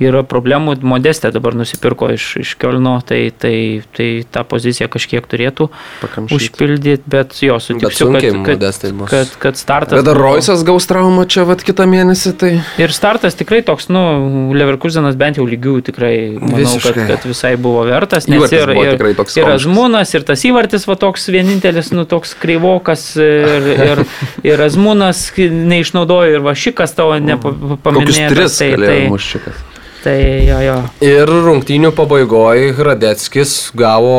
[0.01, 0.79] yra problemų.
[0.87, 5.69] Modestė dabar nusipirko iš, iš Kielno, tai, tai, tai tą poziciją kažkiek turėtų
[6.01, 6.37] Pakamšyt.
[6.37, 9.11] užpildyti, bet jo, Bet sutiksiu, sunkiai kad, kad, bus.
[9.13, 9.99] kad, kad startas.
[10.01, 12.53] Bet buvo- Roisas gaus traumą čia vat kitą mėnesį, tai...
[12.81, 17.07] Ir startas tikrai toks, nu, Leverkusenas bent jau lygių tikrai, manau, kad, Visiškai.
[17.13, 18.29] kad visai buvo vertas.
[18.31, 19.55] Nes Įvartis ir, ir, ir komiškas.
[19.61, 24.05] Azmūnas, ir tas įvartis, va toks vienintelis, nu, toks kreivokas, ir, ir,
[24.47, 28.31] ir Azmūnas neišnaudojo, ir va šikas tavo Kokius nepaminėtas.
[28.35, 29.67] tris Tai, tai, muščiukas.
[30.05, 30.17] Tai
[30.49, 30.75] jo, jo.
[31.05, 34.15] Ir rungtynių pabaigoje Hradeckis gavo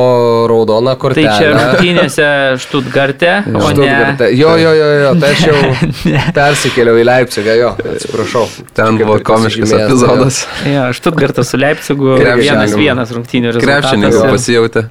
[0.51, 1.33] raudoną Tai kortelę.
[1.37, 2.27] čia rungtynėse
[2.63, 3.63] Štutgarte, o ne...
[3.71, 4.29] Štutgarte.
[4.37, 5.61] Jo, jo, jo, jo, tai aš jau
[6.37, 8.45] persikėliau į Leipzigą, jo, atsiprašau.
[8.77, 10.43] Ten buvo komiškas epizodas.
[10.69, 13.89] Jo, Štutgartas su Leipzigu, vienas vienas rungtynių rezultatas.
[13.89, 14.85] Krepšininkai ir- pasijautė.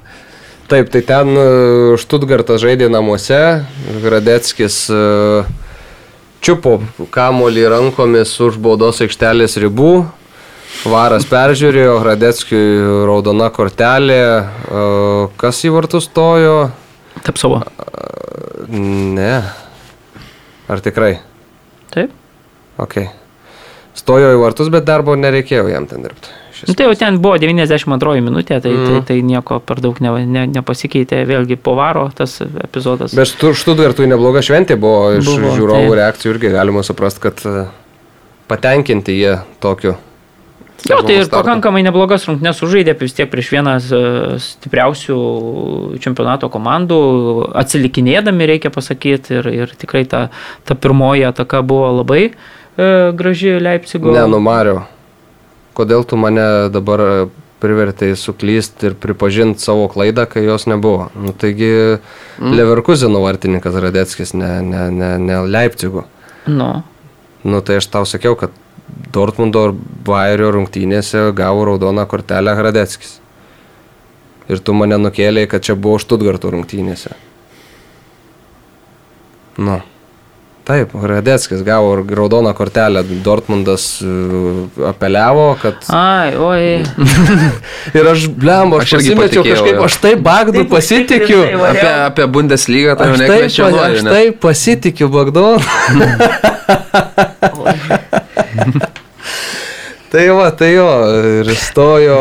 [0.71, 1.47] Taip, tai ten e,
[1.99, 3.39] Štutgartas žaidė namuose,
[4.05, 4.99] Hradeckis e,
[6.41, 6.77] čiupo
[7.13, 9.89] kamolį rankomis už baudos aikštelės ribų,
[10.89, 14.21] varas peržiūrėjo, Hradeckiui raudona kortelė,
[15.41, 16.71] kas į vartus stojo?
[17.25, 17.61] Tapsavo.
[18.71, 19.33] Ne.
[20.71, 21.17] Ar tikrai?
[21.91, 22.11] Taip.
[22.79, 23.01] Ok.
[23.97, 26.31] Stojo į vartus, bet darbo nereikėjo jam ten dirbti.
[26.69, 28.85] Nu, tai jau ten buvo 92 minutė, tai, mm.
[28.85, 29.05] tai, Mhm.
[29.09, 33.15] tai nieko per daug ne, ne, nepasikeitė, vėlgi po varo tas epizodas.
[33.17, 35.97] Bet Štu- Štutgartui nebloga šventė buvo iš Buvo, žiūrovų taip.
[35.99, 37.65] reakcijų irgi galima suprasti, kad e,
[38.47, 39.95] patenkinti jie tokiu.
[40.89, 41.35] Jo, tai ir startu.
[41.37, 43.99] pakankamai neblogas rungtynes sužaidė vis tiek prieš vieną e,
[44.41, 45.17] stipriausių
[46.01, 46.97] čempionato komandų,
[47.61, 50.23] atsilikinėdami, reikia pasakyti, ir, ir tikrai ta,
[50.65, 52.33] ta pirmoji ataka buvo labai e,
[53.17, 54.13] graži Leipzigo.
[54.15, 54.81] Ne, nu Mario,
[55.77, 57.29] kodėl tu mane dabar
[57.61, 61.11] privertėjai suklysti ir pripažinti savo klaidą, kai jos nebuvo.
[61.13, 62.55] Nu, taigi mm.
[62.57, 66.07] Leverkusino vartininkas Radeckis, ne, ne, ne, ne Leipzigo.
[66.49, 66.79] Nu,
[67.41, 68.53] Nu, tai aš tau sakiau, kad
[69.11, 69.73] Dortmundo ir
[70.07, 73.17] Bayerio rungtynėse gavo raudoną kortelę Hradeckis.
[74.51, 77.13] Ir tu mane nukėlėjai, kad čia buvo Štutgarto rungtynėse.
[79.61, 79.81] Nu.
[80.63, 84.05] Taip, Hradeckis gavo raudoną kortelę, Dortmundas e,
[84.87, 85.73] apeliavo, kad...
[85.89, 86.83] ai, oi.
[87.97, 89.83] Ir aš, blemba, aš, Aš irgi pasimečiau patikėjau, kažkaip, jo.
[89.89, 91.41] aš taip Bagdu pasitikiu.
[91.47, 93.83] Taip, Apie, apie Bundeslygą tai jau nekvestionuoju.
[93.89, 94.15] aš ne?
[94.15, 95.59] taip pasitikiu Bagdonu.
[100.11, 100.87] Tai va, tai jo,
[101.39, 102.17] ir stojo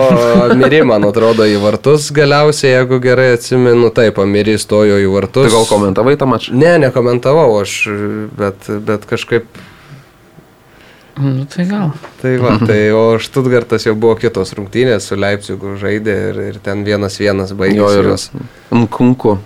[0.54, 5.48] Miri, man atrodo, į vartus galiausiai, jeigu gerai atsimenu, taip, Miri stojo į vartus.
[5.48, 6.54] Tai gal komentavai tą mačą?
[6.54, 7.74] Ne, nekomentavau aš,
[8.38, 9.50] bet, bet kažkaip,
[11.20, 11.90] Nu, tai gal.
[12.20, 16.84] tai va, tai o Štutgartas jau buvo kitos rungtynės su Leipzigu žaidė ir, ir ten
[16.86, 18.28] vienas vienas Jo baigėsi ir jos.
[18.72, 19.36] Nkunku.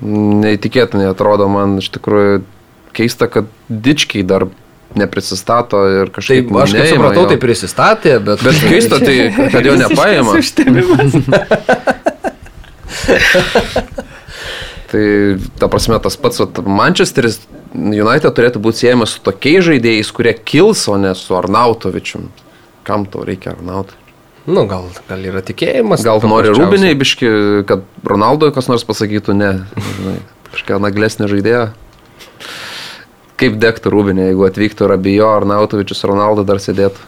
[0.00, 2.40] Neįtikėtinai atrodo man iš tikrųjų
[2.96, 4.46] keista, kad dičkiai dar
[4.96, 6.48] neprisistato ir kažkaip...
[6.62, 7.28] aš kaip supratau, jo.
[7.32, 8.38] tai prisistatė, bet...
[8.44, 9.16] Bet keista tai,
[9.52, 10.32] kad jo nepaima.
[14.88, 17.42] Tai ta prasme tas pats, Manchesteris
[17.76, 22.30] United turėtų būti siejamas su tokiais žaidėjais, kurie kils, o ne su Arnautovičium.
[22.88, 23.92] Kam tau reikia Arnautą?
[24.48, 26.00] Nu, gal, gal yra tikėjimas.
[26.06, 26.48] Gal nori.
[26.56, 27.28] Rūbiniai biški,
[27.68, 29.50] kad Ronaldui kas nors pasakytų ne.
[30.54, 31.66] Kažkokia naglesnė žaidėja.
[33.38, 37.06] Kaip degtų Rūbinė, jeigu atvyktų Rabijo, Arnautovičius, Ronaldo dar sėdėtų.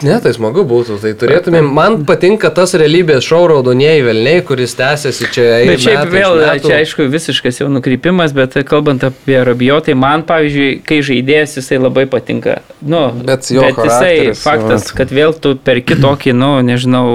[0.00, 0.96] Ne, tai smagu būtų.
[1.02, 1.66] Tai turėtumėm.
[1.76, 5.46] Man patinka tas realybės šou raudonieji velniai, kuris tęsiasi čia.
[5.68, 6.70] Bet šiaip iš vėl, metų.
[6.70, 12.06] čia aišku, visiškas jau nukrypimas, bet kalbant apie Rabijotai, man, pavyzdžiui, kai žaidėjas jisai labai
[12.10, 12.60] patinka.
[12.80, 14.96] Nu, Bet jo bet jisai faktas, vat.
[15.02, 17.06] kad vėl tu perki tokį, nu, nežinau,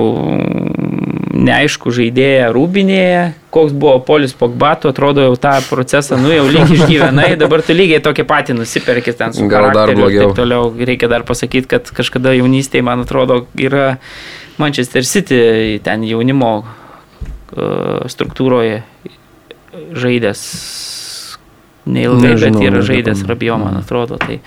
[1.36, 7.34] neaišku žaidėją rūbinėje, koks buvo Polis Pogbato, atrodo jau tą procesą, nu jau lyg išgyvenai,
[7.42, 10.30] dabar tu lygiai tokį patį nusiperki ten su Gal dar blogiau.
[10.30, 10.72] taip toliau.
[10.72, 13.98] Reikia dar pasakyti, kad kažkada jaunystėje, man atrodo, yra
[14.62, 15.42] Manchester City
[15.84, 17.70] ten jaunimo e,
[18.12, 18.84] struktūroje
[19.96, 20.46] žaidęs
[21.86, 24.18] neilgai, bet yra žaidęs Rabijo, man atrodo.
[24.22, 24.40] Tai,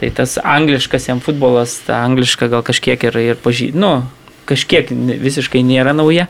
[0.00, 3.70] tai tas angliškas jam futbolas, ta angliška gal kažkiek ir, ir pažy...
[3.76, 4.00] Nu,
[4.48, 4.92] kažkiek
[5.22, 6.28] visiškai nėra nauja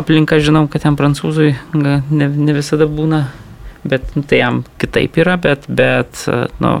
[0.00, 3.28] aplinka, žinom, kad ten prancūzui ne, ne visada būna,
[3.86, 6.24] bet nu, tai jam kitaip yra, bet, bet
[6.64, 6.80] nu,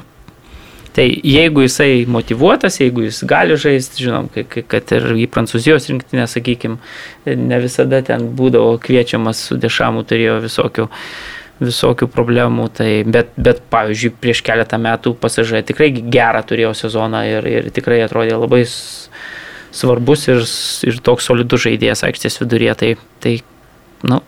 [0.94, 4.28] Tai jeigu jisai motivuotas, jeigu jis gali žaisti, žinom,
[4.70, 6.76] kad ir į Prancūzijos rinktinę, sakykime,
[7.26, 10.86] ne visada ten būdavo kviečiamas su dešamu, turėjo visokių,
[11.66, 12.68] visokių problemų.
[12.78, 17.98] Tai, bet, bet, pavyzdžiui, prieš keletą metų pasažai tikrai gerą turėjo sezoną ir, ir tikrai
[18.06, 18.62] atrodė labai
[19.74, 20.44] svarbus ir,
[20.88, 22.76] ir toks solidus žaidėjas aikštės vidurėje.
[22.80, 22.92] Tai,
[23.24, 23.34] tai
[24.06, 24.20] nu,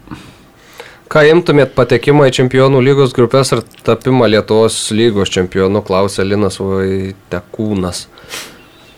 [1.06, 8.00] Ką imtumėt patekimą į čempionų lygos grupės ar tapimą Lietuvos lygos čempionu, klausė Linas Vaitekūnas.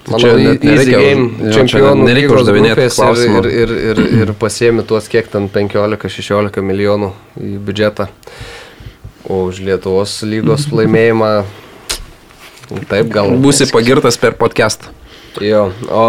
[0.09, 3.43] Manau, Čia net nereikia game čempionų nereikia uždavinėti klausimų.
[3.45, 7.13] ir, ir, ir, ir pasiemi tuos kiek ten 15-16 milijonų
[7.45, 8.09] į biudžetą.
[9.29, 11.33] O už Lietuvos lygos laimėjimą,
[12.89, 13.37] taip gal.
[13.37, 14.97] Būsi pagirtas per podcastą.
[15.41, 16.05] Jo, o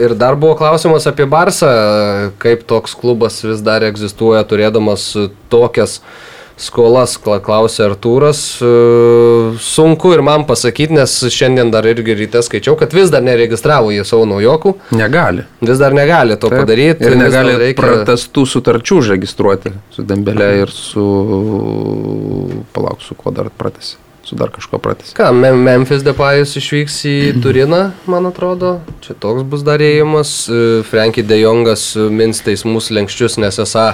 [0.00, 1.68] ir dar buvo klausimas apie Barsą,
[2.42, 5.10] kaip toks klubas vis dar egzistuoja, turėdamas
[5.52, 5.98] tokias
[6.62, 8.40] skolas, kla- klausė Artūras.
[8.62, 8.68] E,
[9.58, 14.04] Sunku ir man pasakyti, nes šiandien dar irgi ryte skaičiau, kad vis dar neregistravo jie
[14.06, 15.42] savo naujokų, Negali.
[15.64, 16.60] vis dar negali to Taip.
[16.62, 17.08] padaryti.
[17.08, 21.02] Ir negali reikia- pratestų sutarčių užregistruoti su Dembelė ir su...
[22.72, 23.96] Palauk, su kuo dar pratesi.
[24.24, 25.14] Su dar kažko pratesi.
[25.18, 28.76] Ką, Mem- Memphis Depayus išvyks į Turiną, man atrodo.
[29.02, 30.30] Čia toks bus darėjimas.
[30.86, 33.88] Frankie De Jongas e, mins teismus lenkščius, nes esą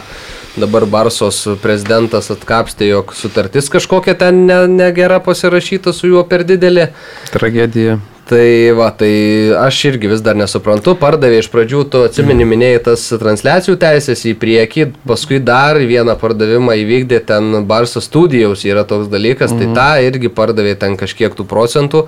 [0.61, 6.91] dabar Barsos prezidentas atkapstė, jog sutartis kažkokia ten ne- negera pasirašyta su juo per didelė.
[7.33, 7.97] Tragedija.
[8.29, 13.07] Tai va, tai aš irgi vis dar nesuprantu, pardavė iš pradžių, tu atsimeni minėjai tas
[13.23, 19.55] transliacijų teisės į priekį, paskui dar vieną pardavimą įvykdė ten Barso studijos, yra toks dalykas,
[19.57, 22.05] tai tą irgi pardavė ten kažkiek tų procentų,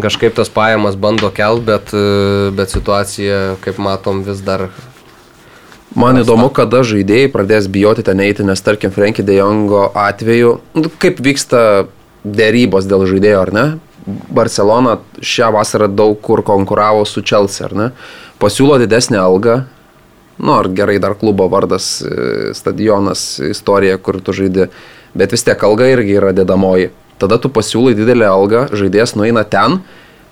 [0.00, 4.70] kažkaip tas pajamas bando kelt, bet, e, bet situacija, kaip matom, vis dar
[5.92, 10.88] Man įdomu, kada žaidėjai pradės bijoti ten eiti, nes tarkim Frankie De Jongo atveju, nu,
[10.96, 11.84] kaip vyksta
[12.24, 13.64] dėrybos dėl žaidėjo, ar ne?
[14.06, 17.88] Barcelona šią vasarą daug kur konkuravo su Chelsea, ar ne?
[18.42, 19.62] Pasiūlo didesnį algą,
[20.42, 24.68] nu ar gerai dar klubo vardas, e, stadionas, istorija, kur tu žaidži,
[25.14, 26.90] bet vis tiek alga irgi yra dedamoji.
[27.22, 29.78] Tada tu pasiūlai didelę algą, žaidėjas nueina ten,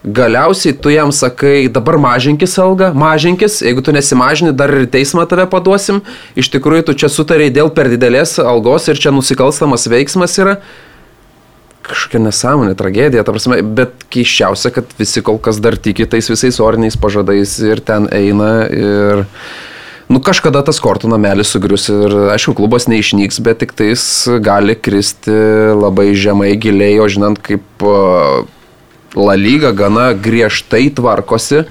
[0.02, 5.44] galiausiai tu jam sakai, dabar mažinkis algą, mažinkis, jeigu tu nesimažini, dar ir teismą tave
[5.50, 6.00] paduosim,
[6.34, 10.56] iš tikrųjų tu čia sutarėjai dėl per didelės algos ir čia nusikalstamas veiksmas yra.
[11.86, 16.60] Kažkokia nesąmonė, tragedija, ta prasme, bet keiščiausia, kad visi kol kas dar tiki tais visais
[16.60, 19.26] oriniais pažadais ir ten eina ir...
[20.10, 24.02] Nu, kažkada tas kortų namelis sugrius ir, aišku, klubas neišnyks, bet tik tais
[24.42, 25.30] gali kristi
[25.78, 28.42] labai žemai giliai, o žinant, kaip uh,
[29.14, 31.64] La Lyga gana griežtai tvarkosi.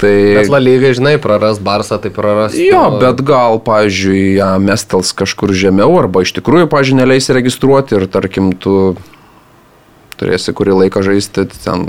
[0.00, 0.12] Tai...
[0.36, 2.56] Bet La Lyga, žinai, praras Barsą, tai praras.
[2.58, 8.08] Jo, bet gal, pavyzdžiui, ją mestels kažkur žemiau, arba iš tikrųjų, pavyzdžiui, neleis registruoti ir,
[8.12, 8.96] tarkim, tu
[10.20, 11.86] turėsi kurį laiką žaisti ten.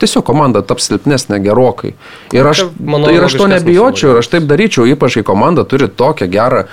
[0.00, 1.92] Tiesiog komanda taps silpnesnė gerokai.
[2.36, 5.90] Ir aš, manau, ir aš to nebijočiau, ir aš taip daryčiau, ypač kai komanda turi
[5.92, 6.70] tokią gerą e,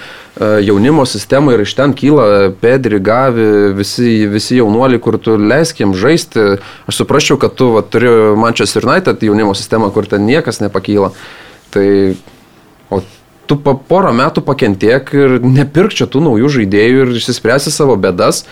[0.63, 6.47] jaunimo sistemą ir iš ten kyla Pedri, Gavi, visi, visi jaunuoliai, kur tu leiskim žaisti.
[6.87, 11.11] Aš suprasčiau, kad tu va, turi Manchester United jaunimo sistemą, kur ten niekas nepakyla.
[11.75, 11.87] Tai,
[12.89, 13.03] o
[13.47, 18.43] tu po porą metų pakentiek ir nepirk čia tų naujų žaidėjų ir išsispręsi savo bedas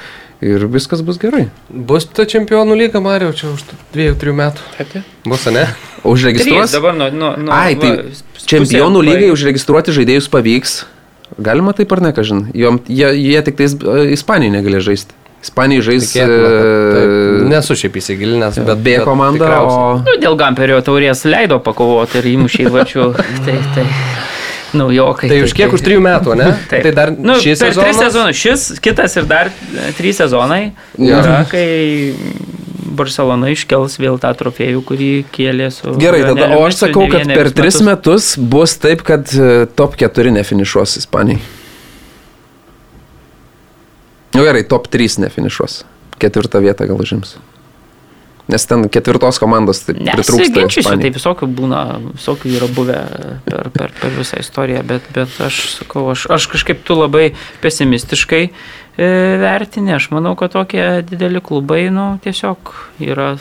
[0.46, 1.48] ir viskas bus gerai.
[1.70, 3.66] Bus ta čempionų lyga, Mario, čia už
[3.96, 5.04] 2-3 metų.
[5.26, 5.66] Bus, ne?
[6.12, 6.70] Užregistruos?
[6.70, 7.10] Trys dabar nuo...
[7.10, 10.84] nuo, nuo Ai, tai va, čempionų lygai užregistruoti žaidėjus pavyks.
[11.42, 12.46] Galima taip ar ne, kažin.
[12.56, 15.18] Jom, jie, jie tik tais e, Ispanijai negali žaisti.
[15.46, 16.30] Ispanijai žais taip.
[16.30, 19.82] e, Nesu šiaip įsigilinęs, bet B bet komanda, tikriausiai.
[19.82, 23.10] o Nu, dėl Gamperio taurės leido pakovoti ir įmušė įvačių.
[23.48, 23.86] tai, tai,
[24.74, 25.30] naujokai.
[25.30, 26.52] Tai už kiek už 3 metų, ne?
[26.72, 26.86] Taip.
[26.88, 28.02] Tai dar nu, šis per tris sezonas?
[28.02, 28.42] sezonus.
[28.42, 30.62] Šis, kitas ir dar e, trys sezonai.
[30.98, 31.20] Jo.
[31.22, 31.68] Yra, kai
[32.96, 35.96] Barcelona iškels vėl tą trofėjų, kurį kėlė su...
[36.00, 40.34] Gerai, tada, o aš sakau, kad per tris metus bus taip, kad e, top 4
[40.40, 41.42] nefinišuos Ispanijai.
[44.36, 45.84] Nu gerai, top 3 nefinišuos.
[46.20, 47.38] Ketvirtą vietą gal užims.
[48.52, 50.38] Nes ten ketvirtos komandos taip pritrūksta.
[50.38, 51.82] Nesiginčysiu, tai visokių būna,
[52.14, 53.00] visokių yra buvę
[53.48, 57.32] per, per, per visą istoriją, bet, bet aš sakau, aš, aš kažkaip tu labai
[57.64, 58.52] pesimistiškai e,
[59.42, 62.76] vertini, aš manau, kad tokie dideli klubai, nu, tiesiog
[63.08, 63.34] yra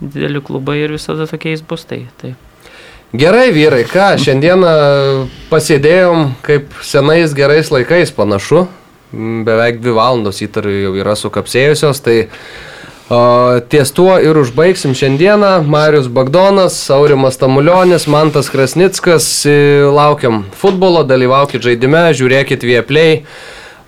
[0.00, 1.84] dideli klubai ir visada tokiais bus.
[1.84, 2.32] Tai, tai.
[3.16, 4.72] Gerai, vyrai, ką, šiandieną
[5.52, 8.64] pasėdėjom kaip senais gerais laikais panašu.
[9.12, 12.16] Beveik dvi valandos įtariu jau yra sukapsėjusios, tai
[13.10, 15.60] o, ties tuo ir užbaigsim šiandieną.
[15.66, 19.28] Marius Bagdonas, Aurimas Tamulionis, Mantas Krasnickas.
[19.92, 23.22] Laukiam futbolo, dalyvaukit žaidime, žiūrėkit vieplei,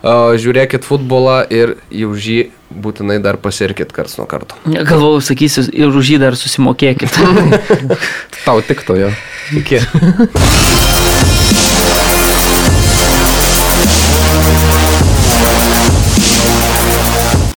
[0.02, 4.58] žiūrėkit futbolą ir jau žį būtinai dar pasirkit karts nuo karto.
[4.68, 7.16] Galvojau, sakysiu, ir už jį dar susimokėkit.
[8.46, 9.12] Tau tik to jo.
[9.56, 9.80] Iki.